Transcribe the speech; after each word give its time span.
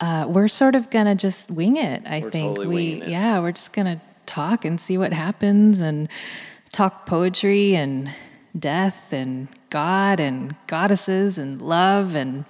uh, 0.00 0.24
we're 0.26 0.48
sort 0.48 0.74
of 0.74 0.88
gonna 0.88 1.14
just 1.14 1.50
wing 1.50 1.76
it. 1.76 2.02
I 2.06 2.20
We're 2.20 2.30
think 2.30 2.56
totally 2.56 3.00
we, 3.00 3.04
yeah, 3.04 3.40
we're 3.40 3.52
just 3.52 3.74
gonna 3.74 4.00
talk 4.24 4.64
and 4.64 4.80
see 4.80 4.96
what 4.96 5.12
happens, 5.12 5.80
and 5.80 6.08
talk 6.72 7.04
poetry 7.04 7.76
and 7.76 8.10
death 8.58 9.12
and 9.12 9.48
God 9.68 10.20
and 10.20 10.56
goddesses 10.66 11.36
and 11.36 11.60
love 11.60 12.14
and 12.14 12.46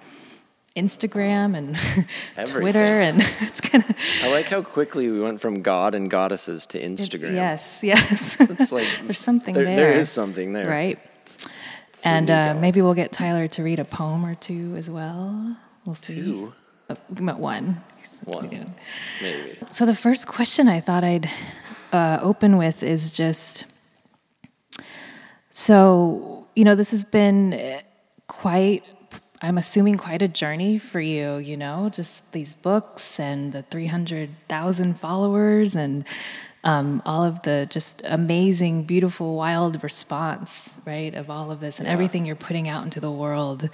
Instagram 0.78 1.56
and 1.56 2.46
Twitter, 2.46 3.00
and 3.00 3.20
it's 3.40 3.60
kind 3.60 3.84
of. 3.88 3.96
I 4.22 4.30
like 4.30 4.46
how 4.46 4.62
quickly 4.62 5.10
we 5.10 5.20
went 5.20 5.40
from 5.40 5.62
God 5.62 5.94
and 5.94 6.10
goddesses 6.10 6.66
to 6.66 6.80
Instagram. 6.80 7.34
Yes, 7.34 7.78
yes. 7.82 8.36
It's 8.40 8.72
like 8.72 8.86
There's 9.04 9.18
something 9.18 9.54
there, 9.54 9.64
there. 9.64 9.76
There 9.76 9.92
is 9.92 10.08
something 10.10 10.52
there. 10.52 10.68
Right. 10.68 10.98
And 12.04 12.30
uh, 12.30 12.54
maybe 12.54 12.80
we'll 12.80 12.94
get 12.94 13.10
Tyler 13.10 13.48
to 13.48 13.62
read 13.62 13.80
a 13.80 13.84
poem 13.84 14.24
or 14.24 14.36
two 14.36 14.76
as 14.76 14.88
well. 14.88 15.56
We'll 15.84 15.96
see. 15.96 16.20
Two, 16.20 16.52
Oh, 16.90 16.96
one. 17.34 17.82
one, 18.24 18.74
maybe. 19.20 19.58
So 19.66 19.84
the 19.84 19.94
first 19.94 20.26
question 20.26 20.68
I 20.68 20.80
thought 20.80 21.04
I'd 21.04 21.28
uh, 21.92 22.18
open 22.22 22.56
with 22.56 22.82
is 22.82 23.12
just 23.12 23.66
so 25.50 26.46
you 26.54 26.64
know 26.64 26.74
this 26.74 26.92
has 26.92 27.04
been 27.04 27.52
uh, 27.52 27.80
quite 28.26 28.84
I'm 29.40 29.56
assuming 29.56 29.96
quite 29.96 30.20
a 30.20 30.28
journey 30.28 30.78
for 30.78 31.00
you, 31.00 31.36
you 31.36 31.56
know, 31.56 31.88
just 31.90 32.30
these 32.32 32.54
books 32.54 33.20
and 33.20 33.52
the 33.52 33.62
300,000 33.62 34.98
followers 34.98 35.76
and 35.76 36.04
um, 36.64 37.00
all 37.06 37.22
of 37.24 37.42
the 37.42 37.66
just 37.70 38.02
amazing, 38.04 38.82
beautiful, 38.82 39.36
wild 39.36 39.82
response, 39.84 40.76
right, 40.84 41.14
of 41.14 41.30
all 41.30 41.52
of 41.52 41.60
this 41.60 41.78
and 41.78 41.86
Yeah. 41.86 41.92
everything 41.92 42.24
you're 42.24 42.34
putting 42.36 42.68
out 42.68 42.82
into 42.84 42.98
the 42.98 43.12
world. 43.12 43.68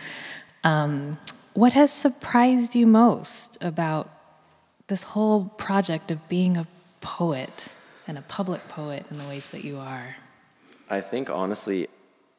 Um, 0.65 1.19
what 1.55 1.73
has 1.73 1.91
surprised 1.91 2.75
you 2.75 2.87
most 2.87 3.57
about 3.63 4.11
this 4.89 5.03
whole 5.03 5.47
project 5.57 6.11
of 6.11 6.29
being 6.29 6.59
a 6.59 6.67
poet 7.01 7.69
and 8.07 8.19
a 8.19 8.23
public 8.23 8.69
poet 8.69 9.07
in 9.11 9.17
the 9.17 9.25
ways 9.25 9.47
that 9.51 9.65
you 9.65 9.79
are? 9.79 10.17
I 10.91 11.01
think 11.01 11.31
honestly, 11.31 11.89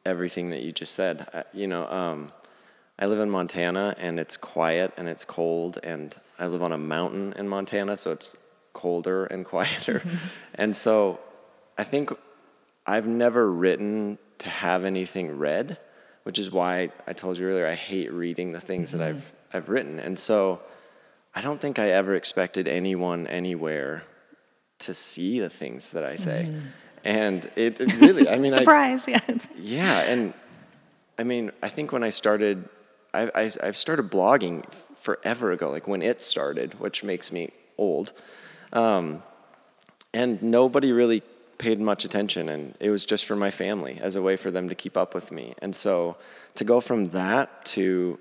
everything 0.04 0.50
that 0.50 0.62
you 0.62 0.70
just 0.70 0.94
said. 0.94 1.26
I, 1.34 1.42
you 1.52 1.66
know, 1.66 1.86
um, 1.88 2.32
I 2.98 3.06
live 3.06 3.18
in 3.18 3.30
Montana, 3.30 3.94
and 3.98 4.18
it's 4.18 4.36
quiet 4.36 4.92
and 4.96 5.08
it's 5.08 5.24
cold, 5.24 5.78
and 5.82 6.14
I 6.38 6.46
live 6.46 6.62
on 6.62 6.72
a 6.72 6.78
mountain 6.78 7.34
in 7.34 7.48
Montana, 7.48 7.96
so 7.96 8.10
it's 8.12 8.36
colder 8.72 9.26
and 9.26 9.44
quieter. 9.52 10.00
Mm-hmm. 10.00 10.16
and 10.54 10.74
so, 10.74 11.20
I 11.78 11.84
think 11.84 12.10
I've 12.86 13.06
never 13.06 13.50
written 13.50 14.18
to 14.38 14.48
have 14.48 14.84
anything 14.84 15.38
read, 15.38 15.78
which 16.22 16.38
is 16.38 16.50
why 16.50 16.90
I 17.06 17.12
told 17.12 17.38
you 17.38 17.46
earlier 17.46 17.66
I 17.66 17.74
hate 17.74 18.12
reading 18.12 18.52
the 18.52 18.60
things 18.60 18.92
that 18.92 19.00
mm-hmm. 19.00 19.16
I've 19.16 19.32
I've 19.52 19.68
written, 19.68 19.98
and 19.98 20.18
so. 20.18 20.60
I 21.34 21.42
don't 21.42 21.60
think 21.60 21.78
I 21.78 21.90
ever 21.90 22.14
expected 22.14 22.66
anyone 22.66 23.26
anywhere 23.26 24.04
to 24.78 24.94
see 24.94 25.40
the 25.40 25.50
things 25.50 25.90
that 25.90 26.02
I 26.02 26.16
say. 26.16 26.46
Mm-hmm. 26.48 26.66
And 27.04 27.50
it, 27.56 27.80
it 27.80 28.00
really, 28.00 28.28
I 28.28 28.38
mean, 28.38 28.52
I, 28.52 28.58
Surprise, 28.60 29.04
yeah. 29.06 29.20
yeah, 29.56 30.00
and 30.00 30.34
I 31.18 31.24
mean, 31.24 31.52
I 31.62 31.68
think 31.68 31.92
when 31.92 32.02
I 32.02 32.10
started, 32.10 32.68
I, 33.16 33.30
I, 33.34 33.50
I've 33.62 33.76
started 33.76 34.10
blogging 34.10 34.64
forever 34.96 35.52
ago, 35.52 35.70
like 35.70 35.88
when 35.88 36.02
it 36.02 36.20
started, 36.22 36.78
which 36.80 37.02
makes 37.02 37.32
me 37.32 37.50
old. 37.78 38.12
Um, 38.72 39.22
and 40.12 40.42
nobody 40.42 40.92
really 40.92 41.22
paid 41.58 41.80
much 41.80 42.04
attention, 42.04 42.48
and 42.48 42.74
it 42.80 42.90
was 42.90 43.06
just 43.06 43.24
for 43.24 43.36
my 43.36 43.50
family 43.50 43.98
as 44.02 44.16
a 44.16 44.22
way 44.22 44.36
for 44.36 44.50
them 44.50 44.68
to 44.68 44.74
keep 44.74 44.96
up 44.96 45.14
with 45.14 45.32
me. 45.32 45.54
And 45.62 45.74
so 45.74 46.16
to 46.56 46.64
go 46.64 46.80
from 46.80 47.06
that 47.06 47.64
to 47.66 48.18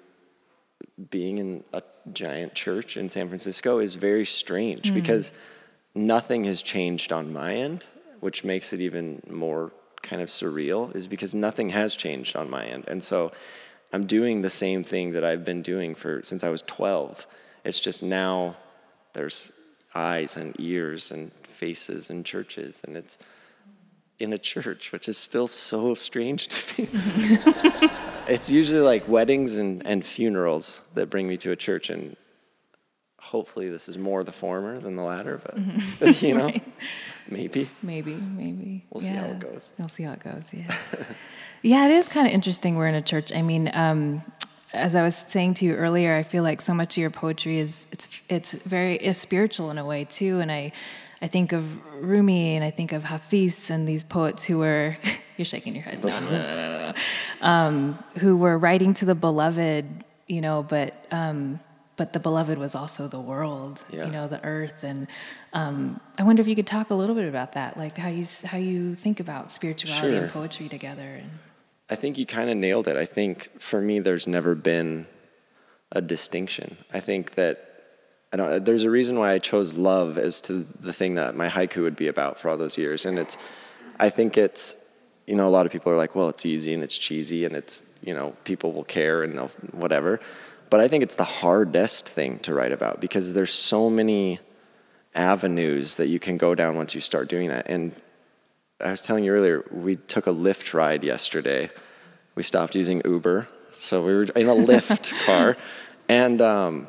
being 1.09 1.38
in 1.39 1.63
a 1.73 1.81
giant 2.13 2.53
church 2.53 2.95
in 2.95 3.09
San 3.09 3.27
Francisco 3.27 3.79
is 3.79 3.95
very 3.95 4.25
strange 4.25 4.94
because 4.94 5.31
nothing 5.94 6.45
has 6.45 6.62
changed 6.62 7.12
on 7.12 7.33
my 7.33 7.56
end, 7.56 7.85
which 8.19 8.44
makes 8.44 8.72
it 8.72 8.79
even 8.79 9.22
more 9.29 9.72
kind 10.01 10.22
of 10.22 10.29
surreal, 10.29 10.95
is 10.95 11.07
because 11.07 11.33
nothing 11.33 11.69
has 11.69 11.95
changed 11.95 12.35
on 12.35 12.50
my 12.50 12.66
end. 12.66 12.85
And 12.88 13.03
so 13.03 13.31
I'm 13.95 14.06
doing 14.06 14.41
the 14.41 14.50
same 14.50 14.83
thing 14.83 15.13
that 15.13 15.23
I've 15.23 15.45
been 15.45 15.61
doing 15.61 15.95
for 15.95 16.22
since 16.22 16.44
I 16.44 16.50
was 16.50 16.61
12. 16.63 17.25
It's 17.63 17.79
just 17.79 18.03
now 18.03 18.57
there's 19.13 19.53
eyes 19.95 20.35
and 20.35 20.53
ears 20.59 21.11
and 21.11 21.31
faces 21.31 22.09
and 22.09 22.25
churches 22.25 22.81
and 22.85 22.97
it's 22.97 23.17
in 24.19 24.33
a 24.33 24.38
church, 24.38 24.91
which 24.91 25.07
is 25.07 25.17
still 25.17 25.47
so 25.47 25.95
strange 25.95 26.50
to 26.50 26.81
me. 26.81 26.89
it's 28.28 28.51
usually 28.51 28.81
like 28.81 29.07
weddings 29.07 29.56
and, 29.56 29.85
and 29.88 30.03
funerals 30.03 30.81
that 30.94 31.09
bring 31.09 31.25
me 31.25 31.38
to 31.38 31.51
a 31.51 31.56
church 31.56 31.89
and 31.89 32.17
hopefully 33.17 33.69
this 33.69 33.88
is 33.88 33.97
more 33.97 34.25
the 34.25 34.31
former 34.31 34.77
than 34.77 34.97
the 34.97 35.01
latter 35.01 35.41
but 35.44 35.56
mm-hmm. 35.56 36.25
you 36.25 36.35
know 36.35 36.51
maybe 37.29 37.67
Maybe, 37.81 38.16
maybe. 38.16 38.85
We'll 38.91 39.01
see 39.01 39.13
how 39.13 39.25
it 39.25 39.39
goes. 39.39 39.73
We'll 39.79 39.88
see 39.88 40.03
how 40.03 40.12
it 40.12 40.19
goes, 40.19 40.50
yeah. 40.51 40.75
Yeah, 41.66 41.86
it 41.86 41.92
is 41.92 42.08
kind 42.08 42.28
of 42.28 42.34
interesting 42.34 42.76
we're 42.76 42.88
in 42.88 42.96
a 42.96 43.02
church. 43.02 43.34
I 43.34 43.42
mean, 43.42 43.72
um, 43.74 44.22
as 44.74 44.94
I 44.94 45.02
was 45.02 45.16
saying 45.16 45.56
to 45.56 45.66
you 45.66 45.74
earlier, 45.74 46.16
I 46.16 46.24
feel 46.24 46.44
like 46.44 46.62
so 46.62 46.74
much 46.74 46.96
of 46.96 47.02
your 47.02 47.09
poetry 47.09 47.59
is 47.59 47.88
it's 47.92 48.08
it's 48.30 48.53
very 48.53 48.98
it's 48.98 49.20
spiritual 49.20 49.72
in 49.72 49.78
a 49.78 49.86
way 49.86 50.06
too. 50.06 50.40
And 50.40 50.52
I 50.52 50.72
I 51.22 51.28
think 51.28 51.54
of 51.54 51.64
Rumi 51.96 52.56
and 52.56 52.64
I 52.64 52.72
think 52.72 52.92
of 52.92 53.04
Hafiz 53.06 53.70
and 53.70 53.88
these 53.88 54.04
poets 54.04 54.44
who 54.44 54.59
were 54.59 54.98
you're 55.38 55.46
shaking 55.46 55.74
your 55.75 55.84
head. 55.84 56.04
No, 56.04 56.20
no, 56.20 56.30
no. 56.30 56.94
Um, 57.42 58.04
who 58.20 58.38
were 58.38 58.58
writing 58.58 58.94
to 58.96 59.06
the 59.06 59.16
beloved, 59.16 59.86
you 60.28 60.42
know, 60.42 60.64
but 60.64 61.06
um, 61.12 61.59
but 61.98 62.12
the 62.14 62.20
beloved 62.20 62.58
was 62.58 62.75
also 62.75 63.08
the 63.08 63.20
world, 63.20 63.81
Yeah. 63.90 64.06
you 64.06 64.12
know, 64.12 64.28
the 64.28 64.44
earth. 64.44 64.84
And 64.84 65.08
um, 65.54 66.00
I 66.18 66.24
wonder 66.24 66.42
if 66.42 66.48
you 66.48 66.56
could 66.56 66.68
talk 66.68 66.90
a 66.90 66.96
little 66.96 67.16
bit 67.16 67.28
about 67.28 67.54
that, 67.54 67.78
like 67.78 67.98
how 67.98 68.09
you 68.09 68.25
how 68.44 68.58
you 68.58 68.94
think 68.96 69.20
about 69.20 69.52
spirituality 69.52 70.16
and 70.18 70.30
poetry 70.30 70.68
together. 70.70 71.02
And 71.22 71.31
I 71.90 71.96
think 71.96 72.18
you 72.18 72.26
kind 72.26 72.50
of 72.50 72.58
nailed 72.58 72.88
it. 72.88 72.98
I 72.98 73.06
think 73.06 73.62
for 73.62 73.80
me, 73.80 74.00
there's 74.00 74.28
never 74.28 74.56
been 74.56 75.06
a 75.92 76.02
distinction. 76.02 76.78
I 76.92 77.00
think 77.00 77.36
that 77.36 77.72
I 78.34 78.38
don't. 78.38 78.66
There's 78.66 78.84
a 78.84 78.90
reason 78.90 79.20
why 79.20 79.34
I 79.34 79.38
chose 79.38 79.78
love 79.78 80.18
as 80.18 80.42
to 80.42 80.54
the 80.80 80.94
thing 80.94 81.16
that 81.16 81.36
my 81.36 81.48
haiku 81.48 81.84
would 81.84 81.96
be 81.96 82.08
about 82.08 82.40
for 82.40 82.50
all 82.50 82.58
those 82.58 82.78
years, 82.78 83.06
and 83.06 83.20
it's. 83.20 83.38
I 84.00 84.10
think 84.10 84.38
it's. 84.38 84.76
You 85.28 85.36
know, 85.36 85.48
a 85.48 85.50
lot 85.50 85.66
of 85.66 85.72
people 85.72 85.92
are 85.92 85.98
like, 85.98 86.14
well, 86.14 86.30
it's 86.30 86.46
easy 86.46 86.72
and 86.72 86.84
it's 86.84 86.96
cheesy 86.96 87.46
and 87.46 87.56
it's 87.56 87.82
you 88.04 88.14
know 88.14 88.36
people 88.44 88.74
will 88.74 88.84
care 88.84 89.24
and 89.24 89.36
they'll 89.36 89.48
whatever, 89.72 90.20
but 90.70 90.80
I 90.80 90.88
think 90.88 91.04
it's 91.04 91.16
the 91.16 91.24
hardest 91.24 92.08
thing 92.08 92.38
to 92.40 92.54
write 92.54 92.72
about 92.72 93.02
because 93.02 93.34
there's 93.34 93.54
so 93.54 93.90
many 93.90 94.40
avenues 95.16 95.96
that 95.96 96.08
you 96.08 96.20
can 96.20 96.38
go 96.38 96.54
down 96.54 96.76
once 96.76 96.94
you 96.94 97.02
start 97.02 97.30
doing 97.30 97.50
that. 97.50 97.68
And 97.70 98.00
I 98.81 98.92
was 98.92 99.01
telling 99.01 99.24
you 99.24 99.31
earlier, 99.31 99.63
we 99.72 99.95
took 99.95 100.27
a 100.27 100.31
Lyft 100.31 100.74
ride 100.74 101.04
yesterday. 101.06 101.69
We 102.36 102.44
stopped 102.44 102.75
using 102.75 103.01
Uber, 103.06 103.48
so 103.72 104.06
we 104.06 104.13
were 104.13 104.24
in 104.24 104.50
a 104.50 104.54
Lyft 104.54 105.13
car, 105.25 105.56
and 106.10 106.42
um, 106.42 106.88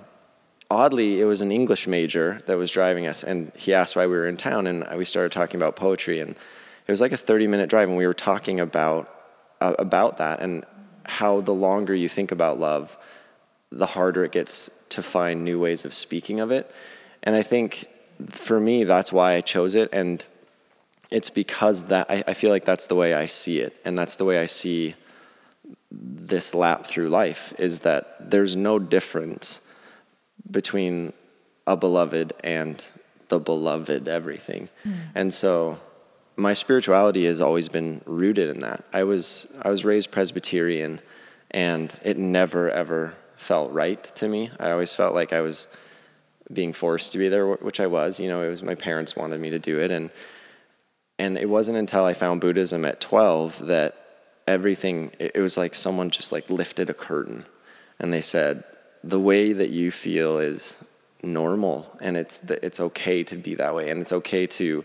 oddly, 0.69 1.21
it 1.21 1.27
was 1.27 1.43
an 1.43 1.53
English 1.53 1.87
major 1.87 2.43
that 2.47 2.59
was 2.59 2.73
driving 2.73 3.07
us, 3.07 3.23
and 3.23 3.53
he 3.55 3.73
asked 3.73 3.95
why 3.95 4.07
we 4.07 4.15
were 4.15 4.27
in 4.27 4.37
town, 4.37 4.67
and 4.67 4.85
we 4.97 5.05
started 5.05 5.31
talking 5.31 5.61
about 5.61 5.77
poetry, 5.77 6.19
and 6.19 6.31
it 6.31 6.91
was 6.91 7.01
like 7.01 7.13
a 7.13 7.17
30 7.17 7.47
minute 7.47 7.71
drive, 7.71 7.89
and 7.89 7.97
we 7.97 8.07
were 8.07 8.15
talking 8.15 8.59
about 8.59 9.09
uh, 9.61 9.75
about 9.79 10.17
that 10.17 10.41
and 10.41 10.65
how 11.05 11.41
the 11.41 11.55
longer 11.55 11.95
you 11.95 12.09
think 12.09 12.33
about 12.33 12.59
love, 12.59 12.99
the 13.71 13.87
harder 13.87 14.25
it 14.25 14.33
gets 14.33 14.71
to 14.89 15.05
find 15.05 15.45
new 15.45 15.61
ways 15.61 15.85
of 15.85 15.95
speaking 15.95 16.41
of 16.41 16.51
it. 16.51 16.69
And 17.23 17.37
I 17.37 17.45
think 17.45 17.87
for 18.29 18.59
me, 18.59 18.83
that's 18.83 19.13
why 19.13 19.35
I 19.35 19.41
chose 19.41 19.77
it, 19.77 19.89
and 19.93 20.27
it's 21.11 21.31
because 21.31 21.85
that 21.85 22.11
I, 22.11 22.25
I 22.27 22.35
feel 22.35 22.51
like 22.51 22.65
that's 22.65 22.87
the 22.87 22.95
way 22.95 23.15
I 23.15 23.27
see 23.27 23.61
it, 23.61 23.77
and 23.85 23.99
that's 23.99 24.17
the 24.17 24.25
way 24.25 24.39
I 24.39 24.47
see 24.47 24.95
this 25.91 26.55
lap 26.55 26.87
through 26.87 27.09
life 27.09 27.53
is 27.59 27.81
that 27.81 28.31
there's 28.31 28.57
no 28.57 28.79
difference 28.79 29.61
between 30.51 31.13
a 31.67 31.77
beloved 31.77 32.33
and 32.45 32.85
the 33.29 33.39
beloved 33.39 34.09
everything. 34.09 34.69
Mm. 34.85 34.99
And 35.15 35.35
so 35.35 35.79
my 36.37 36.53
spirituality 36.53 37.25
has 37.27 37.41
always 37.41 37.69
been 37.69 38.01
rooted 38.05 38.51
in 38.51 38.61
that. 38.61 38.85
I 38.93 39.05
was 39.05 39.57
I 39.63 39.71
was 39.71 39.85
raised 39.85 40.11
Presbyterian 40.11 41.01
and 41.51 41.97
it 42.05 42.19
never 42.19 42.71
ever 42.71 43.15
felt 43.37 43.73
right 43.73 44.03
to 44.17 44.29
me. 44.29 44.51
I 44.61 44.71
always 44.71 44.95
felt 44.95 45.15
like 45.15 45.33
I 45.33 45.41
was 45.41 45.67
being 46.53 46.73
forced 46.73 47.13
to 47.13 47.19
be 47.19 47.29
there, 47.29 47.47
which 47.47 47.81
I 47.81 47.87
was. 47.87 48.21
You 48.21 48.29
know, 48.29 48.43
it 48.43 48.49
was 48.49 48.63
my 48.63 48.75
parents 48.75 49.17
wanted 49.17 49.41
me 49.41 49.51
to 49.51 49.59
do 49.59 49.81
it, 49.81 49.91
and 49.91 50.11
and 51.19 51.39
it 51.39 51.49
wasn't 51.49 51.79
until 51.79 52.05
I 52.05 52.15
found 52.15 52.41
Buddhism 52.41 52.85
at 52.85 53.01
12 53.01 53.67
that 53.67 53.95
everything. 54.47 55.11
It 55.19 55.39
was 55.39 55.57
like 55.57 55.75
someone 55.75 56.11
just 56.11 56.33
like 56.33 56.49
lifted 56.51 56.91
a 56.91 56.95
curtain, 56.95 57.45
and 57.99 58.13
they 58.13 58.21
said, 58.21 58.65
"The 59.03 59.21
way 59.21 59.53
that 59.53 59.71
you 59.71 59.91
feel 59.91 60.39
is 60.39 60.77
normal, 61.23 61.91
and 62.01 62.17
it's 62.17 62.41
it's 62.41 62.81
okay 62.81 63.25
to 63.25 63.37
be 63.37 63.55
that 63.57 63.75
way, 63.75 63.91
and 63.91 64.01
it's 64.01 64.13
okay 64.13 64.47
to 64.47 64.85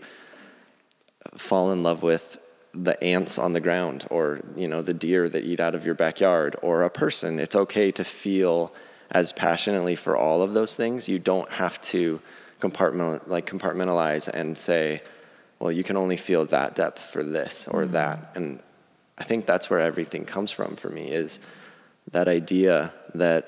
fall 1.36 1.70
in 1.72 1.82
love 1.82 2.02
with 2.02 2.38
the 2.74 3.02
ants 3.04 3.38
on 3.38 3.52
the 3.52 3.60
ground 3.60 4.06
or 4.10 4.40
you 4.56 4.66
know 4.66 4.80
the 4.80 4.94
deer 4.94 5.28
that 5.28 5.44
eat 5.44 5.60
out 5.60 5.74
of 5.74 5.84
your 5.84 5.94
backyard 5.94 6.56
or 6.62 6.82
a 6.82 6.90
person 6.90 7.38
it's 7.38 7.54
okay 7.54 7.92
to 7.92 8.02
feel 8.02 8.72
as 9.10 9.30
passionately 9.30 9.94
for 9.94 10.16
all 10.16 10.40
of 10.40 10.54
those 10.54 10.74
things 10.74 11.06
you 11.06 11.18
don't 11.18 11.50
have 11.50 11.78
to 11.82 12.18
compartment 12.60 13.28
like 13.28 13.44
compartmentalize 13.44 14.26
and 14.26 14.56
say 14.56 15.02
well 15.62 15.72
you 15.72 15.82
can 15.82 15.96
only 15.96 16.16
feel 16.16 16.44
that 16.44 16.74
depth 16.74 17.02
for 17.12 17.22
this 17.22 17.66
or 17.68 17.82
mm-hmm. 17.82 17.92
that 17.92 18.32
and 18.34 18.60
i 19.18 19.24
think 19.24 19.46
that's 19.46 19.70
where 19.70 19.80
everything 19.80 20.24
comes 20.24 20.50
from 20.50 20.76
for 20.76 20.90
me 20.90 21.10
is 21.10 21.38
that 22.10 22.28
idea 22.28 22.92
that 23.14 23.44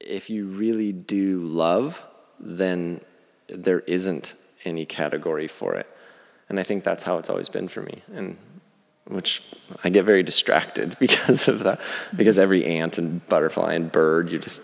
if 0.00 0.28
you 0.30 0.46
really 0.46 0.92
do 0.92 1.38
love 1.38 2.02
then 2.38 3.00
there 3.48 3.80
isn't 3.80 4.34
any 4.64 4.84
category 4.84 5.48
for 5.48 5.74
it 5.74 5.88
and 6.48 6.60
I 6.60 6.62
think 6.62 6.84
that's 6.84 7.02
how 7.02 7.18
it's 7.18 7.30
always 7.30 7.48
been 7.48 7.68
for 7.68 7.82
me. 7.82 8.02
And 8.14 8.36
which 9.06 9.42
I 9.82 9.90
get 9.90 10.04
very 10.04 10.22
distracted 10.22 10.96
because 11.00 11.48
of 11.48 11.64
that, 11.64 11.80
because 12.16 12.38
every 12.38 12.64
ant 12.64 12.98
and 12.98 13.24
butterfly 13.26 13.74
and 13.74 13.90
bird, 13.90 14.30
you 14.30 14.38
just 14.38 14.62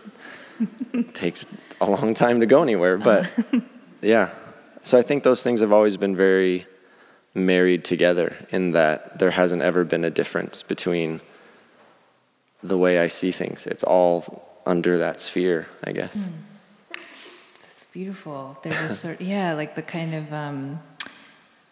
takes 1.14 1.46
a 1.80 1.90
long 1.90 2.14
time 2.14 2.40
to 2.40 2.46
go 2.46 2.62
anywhere. 2.62 2.96
But 2.96 3.30
yeah, 4.02 4.30
so 4.82 4.98
I 4.98 5.02
think 5.02 5.22
those 5.22 5.42
things 5.42 5.60
have 5.60 5.72
always 5.72 5.96
been 5.96 6.16
very 6.16 6.66
married 7.34 7.84
together 7.84 8.36
in 8.50 8.72
that 8.72 9.18
there 9.18 9.30
hasn't 9.30 9.62
ever 9.62 9.84
been 9.84 10.04
a 10.04 10.10
difference 10.10 10.62
between 10.62 11.20
the 12.62 12.76
way 12.76 12.98
I 12.98 13.08
see 13.08 13.30
things. 13.30 13.66
It's 13.66 13.84
all 13.84 14.48
under 14.66 14.98
that 14.98 15.20
sphere, 15.20 15.66
I 15.84 15.92
guess. 15.92 16.24
Mm. 16.24 17.00
That's 17.62 17.84
beautiful. 17.92 18.58
There's 18.62 18.80
a 18.80 18.94
sort, 18.94 19.20
yeah, 19.34 19.54
like 19.54 19.74
the 19.74 19.82
kind 19.82 20.14
of. 20.14 20.32
Um, 20.32 20.80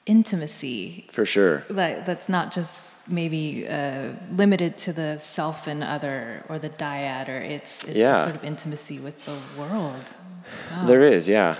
intimacy 0.08 1.06
for 1.12 1.26
sure 1.26 1.62
that, 1.68 2.06
that's 2.06 2.30
not 2.30 2.50
just 2.50 2.96
maybe 3.06 3.68
uh, 3.68 4.10
limited 4.32 4.78
to 4.78 4.90
the 4.90 5.18
self 5.18 5.66
and 5.66 5.84
other 5.84 6.42
or 6.48 6.58
the 6.58 6.70
dyad 6.70 7.28
or 7.28 7.36
it's, 7.36 7.84
it's 7.84 7.94
yeah. 7.94 8.24
sort 8.24 8.34
of 8.34 8.42
intimacy 8.42 8.98
with 8.98 9.22
the 9.26 9.36
world 9.60 10.02
wow. 10.72 10.86
there 10.86 11.02
is 11.02 11.28
yeah 11.28 11.56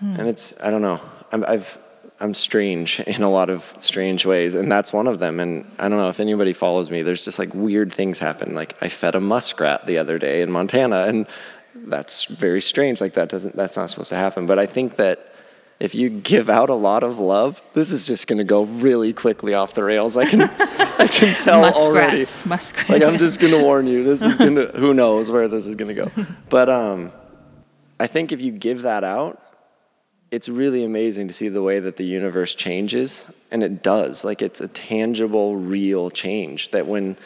hmm. 0.00 0.14
and 0.18 0.28
it's 0.28 0.60
i 0.62 0.70
don't 0.70 0.82
know 0.82 1.00
I'm, 1.32 1.44
i've 1.44 1.78
i'm 2.20 2.34
strange 2.34 3.00
in 3.06 3.22
a 3.22 3.30
lot 3.30 3.50
of 3.50 3.74
strange 3.78 4.26
ways 4.26 4.54
and 4.54 4.70
that's 4.70 4.92
one 4.92 5.06
of 5.06 5.18
them 5.18 5.40
and 5.40 5.70
i 5.78 5.88
don't 5.88 5.98
know 5.98 6.08
if 6.08 6.20
anybody 6.20 6.52
follows 6.52 6.90
me 6.90 7.02
there's 7.02 7.24
just 7.24 7.38
like 7.38 7.54
weird 7.54 7.92
things 7.92 8.18
happen 8.18 8.54
like 8.54 8.76
i 8.82 8.88
fed 8.88 9.14
a 9.14 9.20
muskrat 9.20 9.86
the 9.86 9.98
other 9.98 10.18
day 10.18 10.42
in 10.42 10.50
montana 10.50 11.06
and 11.06 11.26
that's 11.86 12.24
very 12.24 12.60
strange 12.60 13.00
like 13.00 13.14
that 13.14 13.28
doesn't 13.28 13.54
that's 13.54 13.76
not 13.76 13.88
supposed 13.88 14.08
to 14.08 14.16
happen 14.16 14.46
but 14.46 14.58
i 14.58 14.66
think 14.66 14.96
that 14.96 15.30
if 15.80 15.94
you 15.94 16.10
give 16.10 16.50
out 16.50 16.68
a 16.68 16.74
lot 16.74 17.02
of 17.02 17.18
love, 17.18 17.62
this 17.72 17.90
is 17.90 18.06
just 18.06 18.26
going 18.26 18.36
to 18.36 18.44
go 18.44 18.64
really 18.64 19.14
quickly 19.14 19.54
off 19.54 19.72
the 19.72 19.82
rails. 19.82 20.18
I 20.18 20.26
can, 20.26 20.42
I 20.42 21.06
can 21.06 21.34
tell 21.42 21.62
Muskrats, 21.62 21.78
already. 21.78 22.18
Muskrats. 22.44 22.88
Like 22.90 23.02
I'm 23.02 23.16
just 23.16 23.40
going 23.40 23.54
to 23.54 23.62
warn 23.62 23.86
you. 23.86 24.04
This 24.04 24.22
is 24.22 24.36
going 24.36 24.56
to. 24.56 24.66
Who 24.76 24.92
knows 24.92 25.30
where 25.30 25.48
this 25.48 25.66
is 25.66 25.74
going 25.74 25.88
to 25.88 25.94
go? 25.94 26.26
But 26.50 26.68
um, 26.68 27.12
I 27.98 28.06
think 28.06 28.30
if 28.30 28.42
you 28.42 28.52
give 28.52 28.82
that 28.82 29.04
out, 29.04 29.42
it's 30.30 30.48
really 30.48 30.84
amazing 30.84 31.28
to 31.28 31.34
see 31.34 31.48
the 31.48 31.62
way 31.62 31.80
that 31.80 31.96
the 31.96 32.04
universe 32.04 32.54
changes, 32.54 33.24
and 33.50 33.64
it 33.64 33.82
does. 33.82 34.24
Like 34.24 34.42
it's 34.42 34.60
a 34.60 34.68
tangible, 34.68 35.56
real 35.56 36.10
change. 36.10 36.70
That 36.70 36.86
when, 36.86 37.16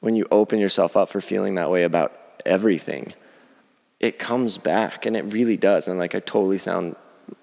when 0.00 0.14
you 0.14 0.26
open 0.30 0.58
yourself 0.58 0.96
up 0.96 1.08
for 1.08 1.20
feeling 1.20 1.54
that 1.54 1.70
way 1.70 1.84
about 1.84 2.12
everything, 2.44 3.14
it 4.00 4.18
comes 4.18 4.58
back, 4.58 5.06
and 5.06 5.16
it 5.16 5.22
really 5.22 5.56
does. 5.56 5.88
And 5.88 5.98
like 5.98 6.14
I 6.14 6.20
totally 6.20 6.58
sound 6.58 6.96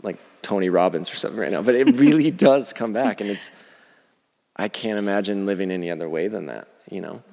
like 0.04 0.18
Tony 0.42 0.70
Robbins 0.70 1.12
or 1.12 1.16
something 1.16 1.40
right 1.40 1.52
now, 1.52 1.62
but 1.62 1.76
it 1.76 1.96
really 2.00 2.30
does 2.30 2.72
come 2.72 2.94
back, 2.94 3.20
and 3.20 3.30
it's 3.30 3.52
I 4.56 4.68
can't 4.68 5.00
imagine 5.00 5.46
living 5.46 5.72
any 5.72 5.90
other 5.90 6.10
way 6.10 6.28
than 6.28 6.48
that, 6.48 6.68
you 6.90 7.02
know. 7.02 7.24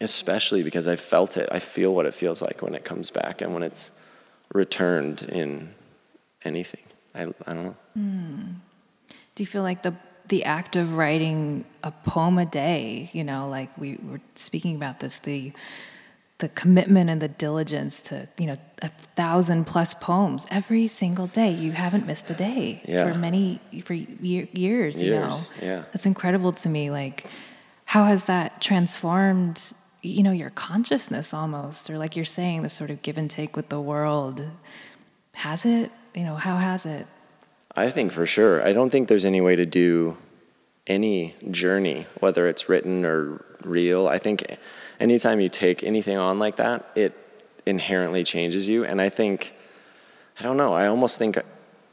Especially 0.00 0.64
because 0.64 0.88
I 0.88 0.96
felt 0.96 1.36
it. 1.36 1.48
I 1.52 1.60
feel 1.60 1.94
what 1.94 2.06
it 2.06 2.14
feels 2.14 2.42
like 2.42 2.60
when 2.60 2.74
it 2.74 2.84
comes 2.84 3.10
back 3.10 3.40
and 3.40 3.54
when 3.54 3.62
it's 3.62 3.92
returned 4.52 5.22
in 5.22 5.74
anything. 6.44 6.82
I, 7.14 7.22
I 7.46 7.54
don't 7.54 7.64
know. 7.64 7.76
Mm. 7.98 8.54
Do 9.34 9.42
you 9.42 9.46
feel 9.46 9.62
like 9.62 9.82
the 9.82 9.94
the 10.28 10.44
act 10.44 10.76
of 10.76 10.94
writing 10.96 11.64
a 11.82 11.90
poem 11.90 12.38
a 12.38 12.46
day, 12.46 13.10
you 13.12 13.24
know, 13.24 13.48
like 13.48 13.76
we 13.76 13.98
were 14.08 14.20
speaking 14.34 14.76
about 14.76 15.00
this, 15.00 15.18
the 15.18 15.52
the 16.42 16.48
commitment 16.48 17.08
and 17.08 17.22
the 17.22 17.28
diligence 17.28 18.00
to 18.00 18.26
you 18.36 18.46
know 18.46 18.56
a 18.82 18.88
thousand 19.14 19.64
plus 19.64 19.94
poems 19.94 20.44
every 20.50 20.88
single 20.88 21.28
day 21.28 21.52
you 21.52 21.70
haven't 21.70 22.04
missed 22.04 22.28
a 22.30 22.34
day 22.34 22.82
yeah. 22.84 23.04
for 23.04 23.16
many 23.16 23.60
for 23.84 23.94
year, 23.94 24.48
years, 24.52 25.00
years 25.00 25.02
you 25.02 25.10
know 25.10 25.38
yeah 25.62 25.84
that's 25.92 26.04
incredible 26.04 26.52
to 26.52 26.68
me 26.68 26.90
like 26.90 27.28
how 27.84 28.04
has 28.06 28.24
that 28.24 28.60
transformed 28.60 29.72
you 30.02 30.24
know 30.24 30.32
your 30.32 30.50
consciousness 30.50 31.32
almost 31.32 31.88
or 31.88 31.96
like 31.96 32.16
you're 32.16 32.24
saying 32.24 32.62
the 32.62 32.68
sort 32.68 32.90
of 32.90 33.00
give 33.02 33.16
and 33.16 33.30
take 33.30 33.54
with 33.54 33.68
the 33.68 33.80
world 33.80 34.44
has 35.34 35.64
it 35.64 35.92
you 36.14 36.24
know 36.24 36.34
how 36.34 36.56
has 36.56 36.86
it 36.86 37.06
i 37.76 37.90
think 37.90 38.12
for 38.12 38.26
sure 38.26 38.62
i 38.66 38.72
don't 38.72 38.90
think 38.90 39.08
there's 39.08 39.24
any 39.24 39.40
way 39.40 39.56
to 39.56 39.66
do 39.66 40.16
any 40.86 41.34
journey 41.50 42.06
whether 42.20 42.48
it's 42.48 42.68
written 42.68 43.04
or 43.04 43.44
real 43.64 44.08
i 44.08 44.18
think 44.18 44.44
anytime 45.02 45.40
you 45.40 45.48
take 45.48 45.82
anything 45.82 46.16
on 46.16 46.38
like 46.38 46.56
that, 46.56 46.90
it 46.94 47.12
inherently 47.66 48.22
changes 48.22 48.68
you. 48.68 48.84
And 48.84 49.00
I 49.00 49.08
think, 49.08 49.52
I 50.38 50.42
don't 50.42 50.56
know, 50.56 50.72
I 50.72 50.86
almost 50.86 51.18
think 51.18 51.38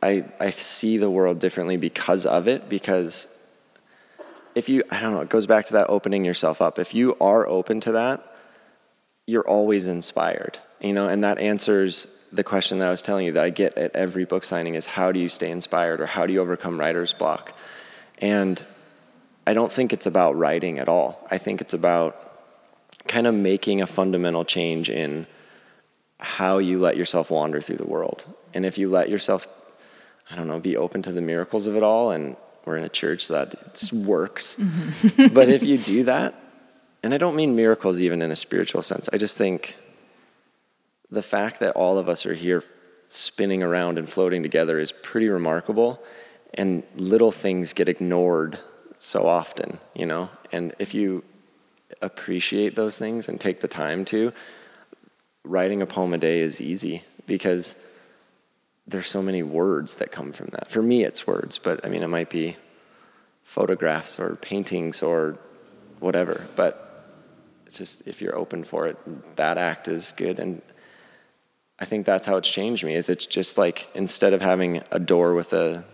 I, 0.01 0.23
I 0.39 0.51
see 0.51 0.97
the 0.97 1.09
world 1.09 1.39
differently 1.39 1.75
because 1.75 2.25
of 2.25 2.47
it. 2.47 2.69
Because 2.69 3.27
if 4.55 4.69
you, 4.69 4.83
I 4.91 4.99
don't 4.99 5.13
know, 5.13 5.21
it 5.21 5.29
goes 5.29 5.47
back 5.47 5.65
to 5.67 5.73
that 5.73 5.89
opening 5.89 6.23
yourself 6.23 6.61
up. 6.61 6.79
If 6.79 6.93
you 6.93 7.17
are 7.19 7.47
open 7.47 7.79
to 7.81 7.93
that, 7.93 8.25
you're 9.29 9.47
always 9.47 9.85
inspired, 9.87 10.57
you 10.81 10.91
know, 10.91 11.07
and 11.07 11.23
that 11.23 11.37
answers 11.37 12.07
the 12.31 12.43
question 12.43 12.79
that 12.79 12.87
I 12.87 12.89
was 12.89 13.03
telling 13.03 13.27
you 13.27 13.33
that 13.33 13.43
I 13.43 13.51
get 13.51 13.77
at 13.77 13.95
every 13.95 14.25
book 14.25 14.43
signing 14.43 14.73
is 14.73 14.87
how 14.87 15.11
do 15.11 15.19
you 15.19 15.29
stay 15.29 15.51
inspired 15.51 16.01
or 16.01 16.07
how 16.07 16.25
do 16.25 16.33
you 16.33 16.41
overcome 16.41 16.79
writer's 16.79 17.13
block? 17.13 17.53
And 18.17 18.63
I 19.45 19.53
don't 19.53 19.71
think 19.71 19.93
it's 19.93 20.07
about 20.07 20.35
writing 20.35 20.79
at 20.79 20.89
all. 20.89 21.27
I 21.29 21.37
think 21.37 21.61
it's 21.61 21.75
about 21.75 22.25
kind 23.07 23.27
of 23.27 23.35
making 23.35 23.81
a 23.81 23.87
fundamental 23.87 24.45
change 24.45 24.89
in 24.89 25.27
how 26.19 26.57
you 26.57 26.79
let 26.79 26.97
yourself 26.97 27.29
wander 27.29 27.61
through 27.61 27.77
the 27.77 27.87
world. 27.87 28.25
And 28.55 28.65
if 28.65 28.79
you 28.79 28.89
let 28.89 29.09
yourself, 29.09 29.47
I 30.31 30.35
don't 30.35 30.47
know, 30.47 30.59
be 30.59 30.75
open 30.75 31.03
to 31.03 31.11
the 31.11 31.21
miracles 31.21 31.67
of 31.67 31.75
it 31.75 31.83
all, 31.83 32.11
and 32.11 32.35
we're 32.65 32.77
in 32.77 32.83
a 32.83 32.89
church 32.89 33.27
that 33.27 33.89
works. 33.93 34.55
Mm-hmm. 34.55 35.33
but 35.33 35.49
if 35.49 35.61
you 35.61 35.77
do 35.77 36.03
that, 36.05 36.33
and 37.03 37.13
I 37.13 37.17
don't 37.17 37.35
mean 37.35 37.55
miracles 37.55 38.01
even 38.01 38.21
in 38.21 38.31
a 38.31 38.35
spiritual 38.35 38.81
sense, 38.81 39.09
I 39.11 39.17
just 39.17 39.37
think 39.37 39.75
the 41.09 41.23
fact 41.23 41.59
that 41.61 41.75
all 41.75 41.97
of 41.97 42.09
us 42.09 42.25
are 42.25 42.33
here 42.33 42.63
spinning 43.07 43.63
around 43.63 43.97
and 43.97 44.09
floating 44.09 44.43
together 44.43 44.79
is 44.79 44.91
pretty 44.91 45.29
remarkable. 45.29 46.01
And 46.53 46.83
little 46.95 47.31
things 47.31 47.73
get 47.73 47.89
ignored 47.89 48.59
so 48.99 49.25
often, 49.25 49.79
you 49.95 50.05
know? 50.05 50.29
And 50.51 50.73
if 50.79 50.93
you 50.93 51.23
appreciate 52.01 52.75
those 52.75 52.97
things 52.97 53.27
and 53.27 53.39
take 53.39 53.61
the 53.61 53.67
time 53.67 54.05
to, 54.05 54.33
writing 55.43 55.81
a 55.81 55.85
poem 55.85 56.13
a 56.13 56.17
day 56.17 56.39
is 56.39 56.61
easy 56.61 57.03
because 57.25 57.75
there's 58.87 59.07
so 59.07 59.21
many 59.21 59.43
words 59.43 59.95
that 59.95 60.11
come 60.11 60.31
from 60.31 60.47
that. 60.47 60.69
For 60.71 60.81
me, 60.81 61.03
it's 61.03 61.25
words, 61.25 61.57
but 61.57 61.85
I 61.85 61.89
mean, 61.89 62.03
it 62.03 62.07
might 62.07 62.29
be 62.29 62.57
photographs 63.43 64.19
or 64.19 64.35
paintings 64.35 65.01
or 65.01 65.37
whatever. 65.99 66.47
But 66.55 66.88
it's 67.69 67.77
just 67.77 68.07
if 68.07 68.19
you're 68.19 68.35
open 68.35 68.63
for 68.63 68.87
it, 68.87 68.97
that 69.35 69.59
act 69.59 69.87
is 69.87 70.11
good. 70.13 70.39
And 70.39 70.63
I 71.77 71.85
think 71.85 72.03
that's 72.03 72.25
how 72.25 72.37
it's 72.37 72.49
changed 72.49 72.83
me. 72.83 72.95
Is 72.95 73.09
it's 73.09 73.27
just 73.27 73.59
like 73.59 73.87
instead 73.93 74.33
of 74.33 74.41
having 74.41 74.81
a 74.89 74.97
door 74.97 75.35
with 75.35 75.53
a 75.53 75.85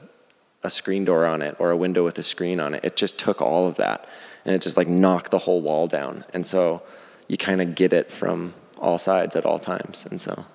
a 0.63 0.69
screen 0.69 1.03
door 1.03 1.25
on 1.25 1.41
it 1.41 1.57
or 1.59 1.71
a 1.71 1.77
window 1.77 2.05
with 2.05 2.17
a 2.17 2.23
screen 2.23 2.61
on 2.61 2.75
it, 2.75 2.85
it 2.85 2.95
just 2.95 3.19
took 3.19 3.41
all 3.41 3.67
of 3.67 3.75
that 3.75 4.07
and 4.45 4.55
it 4.55 4.61
just 4.61 4.77
like 4.77 4.87
knocked 4.87 5.31
the 5.31 5.37
whole 5.37 5.61
wall 5.61 5.85
down. 5.85 6.23
And 6.33 6.47
so 6.47 6.81
you 7.27 7.35
kind 7.35 7.61
of 7.61 7.75
get 7.75 7.91
it 7.91 8.09
from 8.09 8.53
all 8.77 8.97
sides 8.97 9.35
at 9.35 9.45
all 9.45 9.59
times. 9.59 10.07
And 10.09 10.21
so 10.21 10.45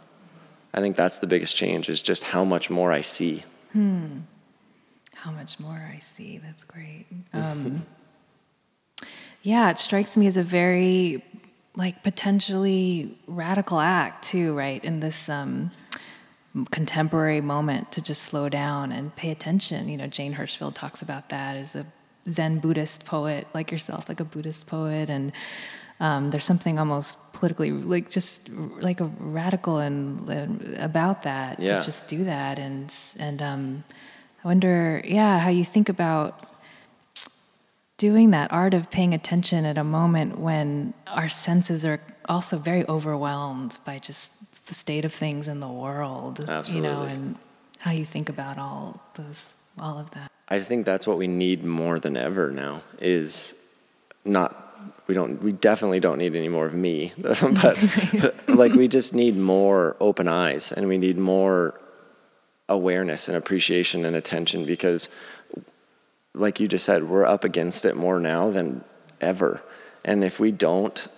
I 0.72 0.80
think 0.80 0.96
that's 0.96 1.18
the 1.18 1.26
biggest 1.26 1.54
change 1.54 1.90
is 1.90 2.00
just 2.00 2.22
how 2.24 2.44
much 2.44 2.70
more 2.70 2.90
I 2.92 3.02
see. 3.02 3.44
Hmm. 3.74 4.20
How 5.14 5.32
much 5.32 5.60
more 5.60 5.86
I 5.94 5.98
see. 5.98 6.40
That's 6.42 6.64
great. 6.64 7.04
Um, 7.34 7.84
yeah, 9.42 9.70
it 9.70 9.78
strikes 9.78 10.16
me 10.16 10.26
as 10.26 10.36
a 10.36 10.42
very 10.42 11.24
like 11.76 12.02
potentially 12.02 13.16
radical 13.26 13.80
act 13.80 14.24
too, 14.24 14.54
right? 14.56 14.84
In 14.84 15.00
this 15.00 15.28
um, 15.28 15.70
contemporary 16.70 17.40
moment 17.40 17.92
to 17.92 18.02
just 18.02 18.22
slow 18.22 18.48
down 18.48 18.92
and 18.92 19.14
pay 19.14 19.30
attention. 19.30 19.88
You 19.88 19.96
know, 19.96 20.06
Jane 20.06 20.34
Hirshfield 20.34 20.74
talks 20.74 21.00
about 21.00 21.28
that 21.30 21.56
as 21.56 21.76
a 21.76 21.86
Zen 22.28 22.58
Buddhist 22.58 23.04
poet 23.04 23.46
like 23.54 23.70
yourself, 23.70 24.08
like 24.08 24.20
a 24.20 24.24
Buddhist 24.24 24.66
poet, 24.66 25.08
and 25.08 25.32
um, 26.00 26.30
there's 26.30 26.44
something 26.44 26.78
almost 26.78 27.32
politically, 27.32 27.70
like 27.70 28.10
just 28.10 28.48
like 28.48 29.00
a 29.00 29.10
radical 29.18 29.78
and, 29.78 30.28
and 30.28 30.74
about 30.78 31.22
that 31.22 31.60
yeah. 31.60 31.78
to 31.78 31.84
just 31.84 32.08
do 32.08 32.24
that, 32.24 32.58
and 32.58 32.94
and 33.18 33.40
um, 33.40 33.84
I 34.44 34.48
wonder, 34.48 35.02
yeah, 35.04 35.38
how 35.38 35.50
you 35.50 35.64
think 35.64 35.88
about 35.88 36.49
doing 38.00 38.30
that 38.30 38.50
art 38.50 38.72
of 38.72 38.90
paying 38.90 39.12
attention 39.12 39.66
at 39.66 39.76
a 39.76 39.84
moment 39.84 40.38
when 40.38 40.94
our 41.06 41.28
senses 41.28 41.84
are 41.84 42.00
also 42.30 42.56
very 42.56 42.88
overwhelmed 42.88 43.76
by 43.84 43.98
just 43.98 44.32
the 44.68 44.74
state 44.74 45.04
of 45.04 45.12
things 45.12 45.48
in 45.48 45.60
the 45.60 45.68
world, 45.68 46.40
Absolutely. 46.48 46.88
you 46.88 46.94
know, 46.94 47.02
and 47.02 47.36
how 47.76 47.90
you 47.90 48.06
think 48.06 48.30
about 48.30 48.56
all 48.56 48.98
those, 49.16 49.52
all 49.78 49.98
of 49.98 50.10
that. 50.12 50.30
I 50.48 50.60
think 50.60 50.86
that's 50.86 51.06
what 51.06 51.18
we 51.18 51.26
need 51.26 51.62
more 51.62 51.98
than 51.98 52.16
ever 52.16 52.50
now 52.50 52.82
is 52.98 53.54
not 54.24 54.56
we 55.06 55.14
don't 55.14 55.42
we 55.42 55.52
definitely 55.52 56.00
don't 56.00 56.16
need 56.16 56.34
any 56.34 56.48
more 56.48 56.66
of 56.66 56.72
me 56.74 57.12
but 57.18 58.48
like 58.48 58.72
we 58.72 58.88
just 58.88 59.14
need 59.14 59.36
more 59.36 59.94
open 60.00 60.26
eyes 60.26 60.72
and 60.72 60.88
we 60.88 60.96
need 60.96 61.18
more 61.18 61.78
awareness 62.68 63.28
and 63.28 63.36
appreciation 63.36 64.04
and 64.04 64.16
attention 64.16 64.64
because 64.64 65.10
like 66.34 66.60
you 66.60 66.68
just 66.68 66.84
said 66.84 67.04
we're 67.04 67.24
up 67.24 67.44
against 67.44 67.84
it 67.84 67.96
more 67.96 68.20
now 68.20 68.50
than 68.50 68.84
ever. 69.20 69.62
And 70.04 70.24
if 70.24 70.40
we 70.40 70.50
don't 70.50 71.08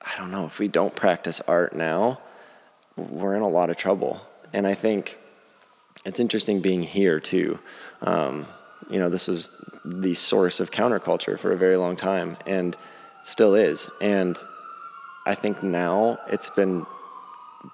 i 0.00 0.16
don't 0.16 0.30
know 0.30 0.46
if 0.46 0.58
we 0.58 0.68
don't 0.68 0.94
practice 0.94 1.40
art 1.42 1.74
now 1.74 2.20
we're 2.96 3.34
in 3.34 3.42
a 3.42 3.48
lot 3.48 3.70
of 3.70 3.76
trouble. 3.76 4.20
And 4.52 4.66
i 4.66 4.74
think 4.74 5.18
it's 6.04 6.20
interesting 6.20 6.60
being 6.60 6.82
here 6.82 7.20
too. 7.20 7.58
Um, 8.02 8.46
you 8.88 8.98
know, 8.98 9.10
this 9.10 9.28
was 9.28 9.50
the 9.84 10.14
source 10.14 10.60
of 10.60 10.70
counterculture 10.70 11.38
for 11.38 11.52
a 11.52 11.56
very 11.56 11.76
long 11.76 11.96
time 11.96 12.36
and 12.46 12.76
still 13.22 13.54
is. 13.54 13.90
And 14.00 14.36
I 15.26 15.34
think 15.34 15.62
now 15.62 16.18
it's 16.28 16.50
been 16.50 16.86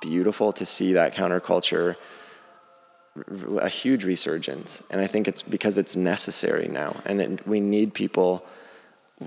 beautiful 0.01 0.53
to 0.55 0.67
see 0.67 0.95
that 0.95 1.15
counterculture 1.15 1.97
a 3.59 3.69
huge 3.69 4.05
resurgence 4.05 4.83
and 4.91 5.01
i 5.01 5.07
think 5.07 5.29
it's 5.29 5.43
because 5.43 5.79
it's 5.79 5.95
necessary 5.95 6.69
now 6.69 6.97
and 7.05 7.21
it, 7.21 7.47
we 7.47 7.61
need 7.61 7.95
people 7.95 8.45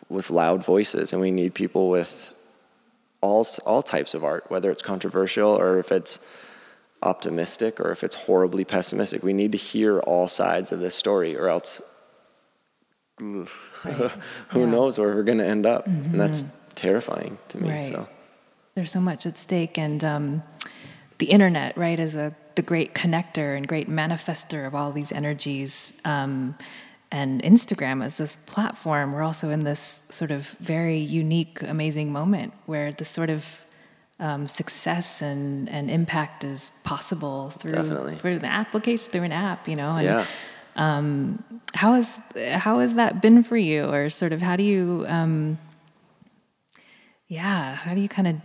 with 0.09 0.29
loud 0.29 0.63
voices 0.63 1.13
and 1.13 1.21
we 1.21 1.31
need 1.31 1.53
people 1.53 1.89
with 1.89 2.33
all 3.21 3.45
all 3.65 3.81
types 3.81 4.13
of 4.13 4.23
art 4.23 4.43
whether 4.49 4.69
it's 4.69 4.81
controversial 4.81 5.49
or 5.49 5.79
if 5.79 5.91
it's 5.91 6.19
optimistic 7.01 7.79
or 7.79 7.91
if 7.91 8.03
it's 8.03 8.15
horribly 8.15 8.65
pessimistic. 8.65 9.23
We 9.23 9.33
need 9.33 9.51
to 9.51 9.57
hear 9.57 9.99
all 9.99 10.27
sides 10.27 10.71
of 10.71 10.79
this 10.79 10.95
story, 10.95 11.37
or 11.37 11.49
else 11.49 11.81
right. 13.19 13.47
who 14.49 14.59
yeah. 14.59 14.65
knows 14.65 14.97
where 14.97 15.13
we're 15.13 15.23
going 15.23 15.37
to 15.39 15.45
end 15.45 15.65
up. 15.65 15.87
Mm-hmm. 15.87 16.11
And 16.11 16.19
that's 16.19 16.45
terrifying 16.75 17.37
to 17.49 17.57
me. 17.57 17.69
Right. 17.69 17.85
So 17.85 18.07
there's 18.75 18.91
so 18.91 19.01
much 19.01 19.25
at 19.25 19.37
stake, 19.37 19.77
and 19.77 20.03
um, 20.03 20.43
the 21.17 21.27
internet, 21.27 21.77
right, 21.77 21.99
is 21.99 22.15
a 22.15 22.35
the 22.55 22.61
great 22.63 22.95
connector 22.95 23.55
and 23.55 23.67
great 23.67 23.87
manifester 23.87 24.65
of 24.65 24.73
all 24.73 24.91
these 24.91 25.11
energies. 25.11 25.93
Um, 26.03 26.57
and 27.11 27.41
Instagram 27.43 28.03
as 28.03 28.17
this 28.17 28.35
platform, 28.47 29.13
we're 29.13 29.23
also 29.23 29.49
in 29.49 29.63
this 29.63 30.03
sort 30.09 30.31
of 30.31 30.47
very 30.59 30.97
unique, 30.97 31.61
amazing 31.61 32.11
moment 32.11 32.53
where 32.65 32.91
the 32.91 33.05
sort 33.05 33.29
of 33.29 33.45
um, 34.19 34.47
success 34.47 35.21
and, 35.21 35.69
and 35.69 35.89
impact 35.89 36.43
is 36.43 36.71
possible 36.83 37.51
through 37.51 37.73
Definitely. 37.73 38.15
through 38.15 38.39
the 38.39 38.51
application 38.51 39.11
through 39.11 39.23
an 39.23 39.31
app, 39.31 39.67
you 39.67 39.75
know. 39.75 39.95
And, 39.95 40.03
yeah. 40.03 40.25
Um, 40.75 41.43
how 41.73 41.93
has 41.93 42.19
how 42.35 42.79
has 42.79 42.95
that 42.95 43.21
been 43.21 43.41
for 43.41 43.57
you, 43.57 43.85
or 43.85 44.09
sort 44.09 44.33
of 44.33 44.41
how 44.41 44.55
do 44.55 44.63
you, 44.63 45.05
um, 45.07 45.57
yeah, 47.27 47.75
how 47.75 47.93
do 47.93 48.01
you 48.01 48.09
kind 48.09 48.27
of 48.27 48.35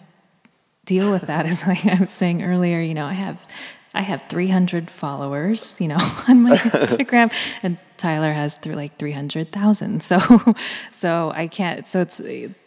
deal 0.92 1.10
with 1.10 1.22
that 1.22 1.46
is 1.46 1.66
like 1.72 1.84
I 1.86 1.98
was 2.00 2.10
saying 2.10 2.42
earlier, 2.42 2.80
you 2.80 2.94
know, 2.94 3.06
I 3.06 3.14
have 3.14 3.46
I 3.94 4.02
have 4.02 4.22
300 4.28 4.90
followers, 4.90 5.76
you 5.78 5.88
know, 5.88 5.98
on 6.28 6.42
my 6.42 6.56
Instagram, 6.56 7.32
and 7.62 7.78
Tyler 7.98 8.32
has 8.32 8.58
through 8.58 8.74
like 8.74 8.98
300,000. 8.98 10.02
So, 10.02 10.18
so 10.90 11.32
I 11.34 11.46
can't. 11.46 11.86
So 11.86 12.00
it's. 12.00 12.20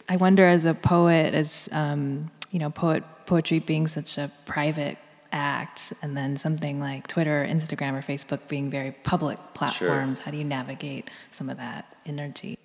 I 0.08 0.16
wonder, 0.16 0.46
as 0.46 0.64
a 0.64 0.74
poet, 0.74 1.34
as 1.34 1.68
um, 1.72 2.30
you 2.52 2.60
know, 2.60 2.70
poet 2.70 3.02
poetry 3.26 3.58
being 3.58 3.88
such 3.88 4.18
a 4.18 4.30
private 4.44 4.98
act, 5.32 5.92
and 6.00 6.16
then 6.16 6.36
something 6.36 6.78
like 6.78 7.08
Twitter, 7.08 7.44
Instagram, 7.48 7.94
or 7.94 8.02
Facebook 8.02 8.46
being 8.46 8.70
very 8.70 8.92
public 8.92 9.38
platforms. 9.54 10.18
Sure. 10.18 10.24
How 10.24 10.30
do 10.30 10.36
you 10.36 10.44
navigate 10.44 11.10
some 11.32 11.50
of 11.50 11.56
that 11.56 11.96
energy? 12.06 12.56